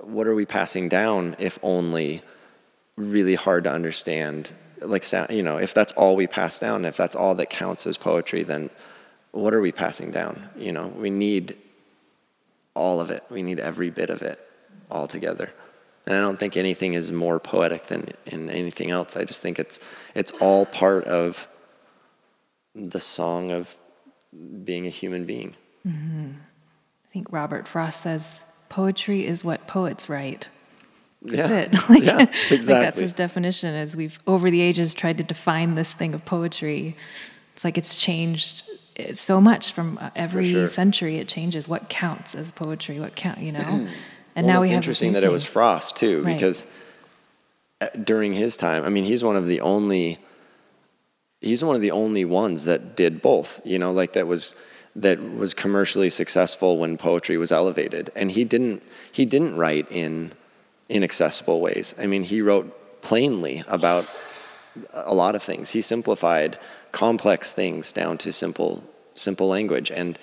what 0.00 0.26
are 0.26 0.34
we 0.34 0.46
passing 0.46 0.88
down 0.88 1.36
if 1.38 1.58
only 1.62 2.22
really 2.96 3.34
hard 3.34 3.64
to 3.64 3.72
understand? 3.72 4.52
Like 4.80 5.04
you 5.30 5.42
know, 5.42 5.56
if 5.58 5.74
that's 5.74 5.92
all 5.92 6.14
we 6.14 6.26
pass 6.26 6.58
down, 6.58 6.84
if 6.84 6.96
that's 6.96 7.16
all 7.16 7.34
that 7.36 7.50
counts 7.50 7.86
as 7.86 7.96
poetry, 7.96 8.42
then 8.42 8.70
what 9.32 9.54
are 9.54 9.60
we 9.60 9.72
passing 9.72 10.10
down? 10.10 10.48
You 10.56 10.72
know, 10.72 10.88
we 10.88 11.10
need 11.10 11.56
all 12.74 13.00
of 13.00 13.10
it. 13.10 13.24
We 13.30 13.42
need 13.42 13.58
every 13.58 13.90
bit 13.90 14.10
of 14.10 14.22
it 14.22 14.38
all 14.90 15.08
together. 15.08 15.50
And 16.06 16.16
I 16.16 16.20
don't 16.20 16.38
think 16.38 16.56
anything 16.56 16.94
is 16.94 17.12
more 17.12 17.38
poetic 17.38 17.86
than 17.86 18.08
in 18.24 18.48
anything 18.50 18.90
else. 18.90 19.16
I 19.16 19.24
just 19.24 19.42
think 19.42 19.58
it's 19.58 19.78
it's 20.14 20.30
all 20.40 20.64
part 20.64 21.04
of 21.04 21.46
the 22.74 23.00
song 23.00 23.50
of 23.50 23.76
being 24.64 24.86
a 24.86 24.90
human 24.90 25.24
being. 25.24 25.54
Mm-hmm. 25.86 26.32
I 27.18 27.20
think 27.20 27.32
Robert 27.32 27.66
Frost 27.66 28.02
says 28.02 28.44
poetry 28.68 29.26
is 29.26 29.44
what 29.44 29.66
poets 29.66 30.08
write. 30.08 30.48
That's 31.22 31.50
yeah. 31.50 31.58
it. 31.58 31.72
like, 31.88 32.04
yeah, 32.04 32.20
exactly. 32.50 32.56
like 32.56 32.82
that's 32.82 33.00
his 33.00 33.12
definition. 33.12 33.74
As 33.74 33.96
we've 33.96 34.20
over 34.28 34.52
the 34.52 34.60
ages 34.60 34.94
tried 34.94 35.18
to 35.18 35.24
define 35.24 35.74
this 35.74 35.92
thing 35.92 36.14
of 36.14 36.24
poetry, 36.24 36.96
it's 37.54 37.64
like 37.64 37.76
it's 37.76 37.96
changed 37.96 38.70
so 39.14 39.40
much 39.40 39.72
from 39.72 39.98
uh, 40.00 40.10
every 40.14 40.52
sure. 40.52 40.68
century. 40.68 41.16
It 41.16 41.26
changes 41.26 41.68
what 41.68 41.88
counts 41.88 42.36
as 42.36 42.52
poetry, 42.52 43.00
what 43.00 43.16
count, 43.16 43.38
you 43.38 43.52
know. 43.52 43.88
And 44.36 44.46
well, 44.46 44.54
now 44.54 44.60
we 44.60 44.68
have. 44.68 44.76
It's 44.76 44.86
interesting 44.86 45.14
that 45.14 45.24
it 45.24 45.32
was 45.32 45.44
Frost 45.44 45.96
too, 45.96 46.22
right. 46.22 46.32
because 46.32 46.64
uh, 47.80 47.88
during 47.88 48.32
his 48.32 48.56
time, 48.56 48.84
I 48.84 48.88
mean, 48.88 49.02
he's 49.02 49.24
one 49.24 49.34
of 49.34 49.46
the 49.46 49.62
only. 49.62 50.20
He's 51.40 51.64
one 51.64 51.74
of 51.74 51.82
the 51.82 51.90
only 51.90 52.24
ones 52.24 52.66
that 52.66 52.94
did 52.96 53.20
both. 53.20 53.60
You 53.64 53.80
know, 53.80 53.90
like 53.90 54.12
that 54.12 54.28
was 54.28 54.54
that 55.00 55.18
was 55.36 55.54
commercially 55.54 56.10
successful 56.10 56.78
when 56.78 56.96
poetry 56.96 57.36
was 57.36 57.52
elevated, 57.52 58.10
and 58.14 58.30
he 58.30 58.44
didn't. 58.44 58.82
He 59.12 59.24
didn't 59.24 59.56
write 59.56 59.86
in 59.90 60.32
inaccessible 60.88 61.60
ways. 61.60 61.94
I 61.98 62.06
mean, 62.06 62.24
he 62.24 62.40
wrote 62.40 63.02
plainly 63.02 63.64
about 63.68 64.06
a 64.92 65.14
lot 65.14 65.34
of 65.34 65.42
things. 65.42 65.70
He 65.70 65.82
simplified 65.82 66.58
complex 66.92 67.52
things 67.52 67.92
down 67.92 68.18
to 68.18 68.32
simple 68.32 68.82
simple 69.14 69.48
language 69.48 69.90
and 69.90 70.18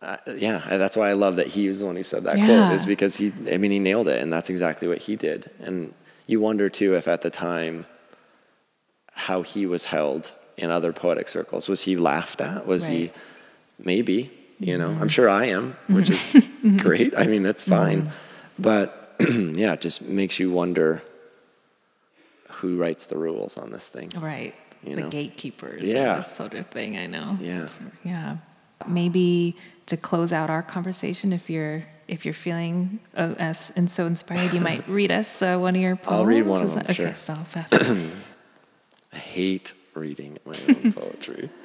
uh, 0.00 0.16
yeah 0.36 0.62
that's 0.78 0.96
why 0.96 1.08
i 1.08 1.12
love 1.12 1.36
that 1.36 1.48
he 1.48 1.68
was 1.68 1.80
the 1.80 1.84
one 1.84 1.96
who 1.96 2.02
said 2.02 2.24
that 2.24 2.38
yeah. 2.38 2.46
quote 2.46 2.72
is 2.72 2.86
because 2.86 3.16
he 3.16 3.32
i 3.52 3.56
mean 3.56 3.70
he 3.70 3.78
nailed 3.78 4.08
it 4.08 4.22
and 4.22 4.32
that's 4.32 4.50
exactly 4.50 4.86
what 4.86 4.98
he 4.98 5.16
did 5.16 5.50
and 5.60 5.92
you 6.26 6.40
wonder 6.40 6.68
too 6.68 6.94
if 6.94 7.08
at 7.08 7.22
the 7.22 7.30
time 7.30 7.84
how 9.12 9.42
he 9.42 9.66
was 9.66 9.84
held 9.84 10.32
in 10.56 10.70
other 10.70 10.92
poetic 10.92 11.28
circles 11.28 11.68
was 11.68 11.82
he 11.82 11.96
laughed 11.96 12.40
at 12.40 12.66
was 12.66 12.88
right. 12.88 12.92
he 12.92 13.10
maybe 13.78 14.30
you 14.58 14.76
know 14.76 14.90
i'm 15.00 15.08
sure 15.08 15.28
i 15.28 15.46
am 15.46 15.76
which 15.88 16.10
is 16.10 16.16
mm-hmm. 16.32 16.76
great 16.78 17.16
i 17.16 17.26
mean 17.26 17.42
that's 17.42 17.62
fine 17.62 18.10
but 18.58 19.16
yeah 19.20 19.72
it 19.72 19.80
just 19.80 20.02
makes 20.02 20.38
you 20.38 20.50
wonder 20.50 21.02
who 22.48 22.76
writes 22.76 23.06
the 23.06 23.16
rules 23.16 23.56
on 23.56 23.70
this 23.70 23.88
thing 23.88 24.10
right 24.18 24.54
you 24.84 24.96
the 24.96 25.02
know? 25.02 25.08
gatekeepers, 25.08 25.86
yeah, 25.86 26.22
sort 26.22 26.54
of 26.54 26.66
thing. 26.66 26.96
I 26.96 27.06
know. 27.06 27.36
Yeah, 27.40 27.68
yeah. 28.04 28.36
Maybe 28.86 29.56
to 29.86 29.96
close 29.96 30.32
out 30.32 30.50
our 30.50 30.62
conversation, 30.62 31.32
if 31.32 31.50
you're 31.50 31.84
if 32.06 32.24
you're 32.24 32.34
feeling 32.34 33.00
uh, 33.16 33.34
as 33.38 33.72
and 33.76 33.90
so 33.90 34.06
inspired, 34.06 34.52
you 34.52 34.60
might 34.60 34.88
read 34.88 35.10
us 35.10 35.42
uh, 35.42 35.58
one 35.58 35.74
of 35.74 35.82
your 35.82 35.96
poems. 35.96 36.20
I'll 36.20 36.26
read 36.26 36.46
one 36.46 36.62
of 36.62 36.74
them. 36.74 36.84
That, 36.84 36.94
sure. 36.94 37.08
Okay, 37.08 37.16
so 37.16 37.34
I 39.12 39.16
hate 39.16 39.72
reading 39.94 40.38
my 40.44 40.54
own 40.68 40.92
poetry. 40.92 41.50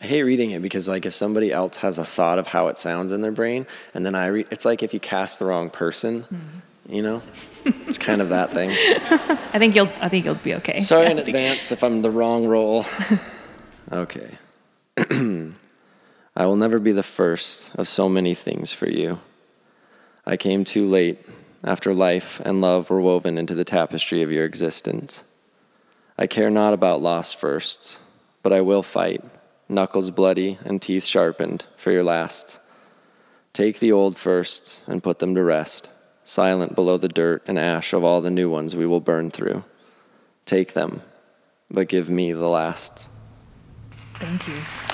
I 0.00 0.06
hate 0.06 0.22
reading 0.22 0.50
it 0.50 0.60
because 0.60 0.88
like 0.88 1.06
if 1.06 1.14
somebody 1.14 1.52
else 1.52 1.78
has 1.78 1.98
a 1.98 2.04
thought 2.04 2.38
of 2.38 2.46
how 2.46 2.68
it 2.68 2.78
sounds 2.78 3.12
in 3.12 3.22
their 3.22 3.32
brain, 3.32 3.66
and 3.94 4.04
then 4.04 4.14
I 4.14 4.26
read, 4.26 4.48
it's 4.50 4.64
like 4.64 4.82
if 4.82 4.92
you 4.92 5.00
cast 5.00 5.38
the 5.38 5.46
wrong 5.46 5.70
person. 5.70 6.22
Mm-hmm. 6.22 6.92
you 6.92 7.02
know? 7.02 7.22
It's 7.64 7.98
kind 7.98 8.20
of 8.20 8.28
that 8.28 8.52
thing. 8.52 8.70
I 9.52 9.58
think 9.58 9.74
you'll 9.74 9.90
i 10.00 10.08
think 10.08 10.24
you'll 10.24 10.34
be 10.36 10.54
okay. 10.54 10.78
Sorry 10.78 11.10
in 11.10 11.18
advance 11.18 11.72
if 11.72 11.82
i'm 11.82 12.02
the 12.02 12.10
wrong 12.10 12.46
role. 12.46 12.84
Okay. 13.92 14.36
I 14.98 16.44
will 16.44 16.56
never 16.56 16.80
be 16.80 16.90
the 16.90 17.04
first 17.04 17.70
of 17.76 17.86
so 17.86 18.08
many 18.08 18.34
things 18.34 18.72
for 18.72 18.88
you. 18.88 19.20
I 20.26 20.36
came 20.36 20.64
too 20.64 20.88
late 20.88 21.24
after 21.62 21.94
life 21.94 22.40
and 22.44 22.60
love 22.60 22.90
were 22.90 23.00
woven 23.00 23.38
into 23.38 23.54
the 23.54 23.64
tapestry 23.64 24.22
of 24.22 24.32
your 24.32 24.44
existence. 24.44 25.22
I 26.18 26.26
care 26.26 26.50
not 26.50 26.74
about 26.74 27.00
lost 27.00 27.36
firsts 27.36 28.00
but 28.46 28.52
i 28.52 28.60
will 28.60 28.84
fight 28.84 29.24
knuckles 29.68 30.10
bloody 30.10 30.58
and 30.64 30.80
teeth 30.80 31.04
sharpened 31.04 31.66
for 31.76 31.90
your 31.90 32.04
last 32.04 32.58
take 33.52 33.78
the 33.78 33.92
old 33.92 34.16
firsts 34.16 34.82
and 34.86 35.02
put 35.02 35.18
them 35.18 35.34
to 35.34 35.42
rest 35.42 35.88
silent 36.26 36.74
below 36.74 36.96
the 36.96 37.08
dirt 37.08 37.42
and 37.46 37.58
ash 37.58 37.92
of 37.92 38.04
all 38.04 38.20
the 38.20 38.30
new 38.30 38.50
ones 38.50 38.74
we 38.76 38.86
will 38.86 39.00
burn 39.00 39.30
through. 39.30 39.64
Take 40.44 40.72
them, 40.72 41.02
but 41.70 41.88
give 41.88 42.10
me 42.10 42.32
the 42.32 42.48
last. 42.48 43.08
Thank 44.14 44.46
you. 44.48 44.85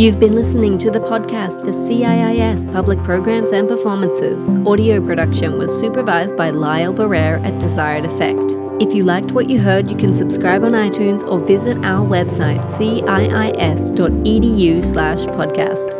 You've 0.00 0.18
been 0.18 0.34
listening 0.34 0.78
to 0.78 0.90
the 0.90 0.98
podcast 0.98 1.60
for 1.60 1.72
CIIS 1.72 2.72
Public 2.72 3.04
Programs 3.04 3.50
and 3.50 3.68
Performances. 3.68 4.56
Audio 4.66 4.98
production 4.98 5.58
was 5.58 5.78
supervised 5.78 6.38
by 6.38 6.48
Lyle 6.48 6.94
Barrere 6.94 7.44
at 7.44 7.60
Desired 7.60 8.06
Effect. 8.06 8.56
If 8.82 8.94
you 8.94 9.04
liked 9.04 9.32
what 9.32 9.50
you 9.50 9.60
heard, 9.60 9.90
you 9.90 9.96
can 9.98 10.14
subscribe 10.14 10.64
on 10.64 10.72
iTunes 10.72 11.22
or 11.30 11.38
visit 11.38 11.76
our 11.84 12.08
website, 12.08 12.62
ciis.edu 12.62 13.12
slash 14.82 15.18
podcast. 15.36 15.99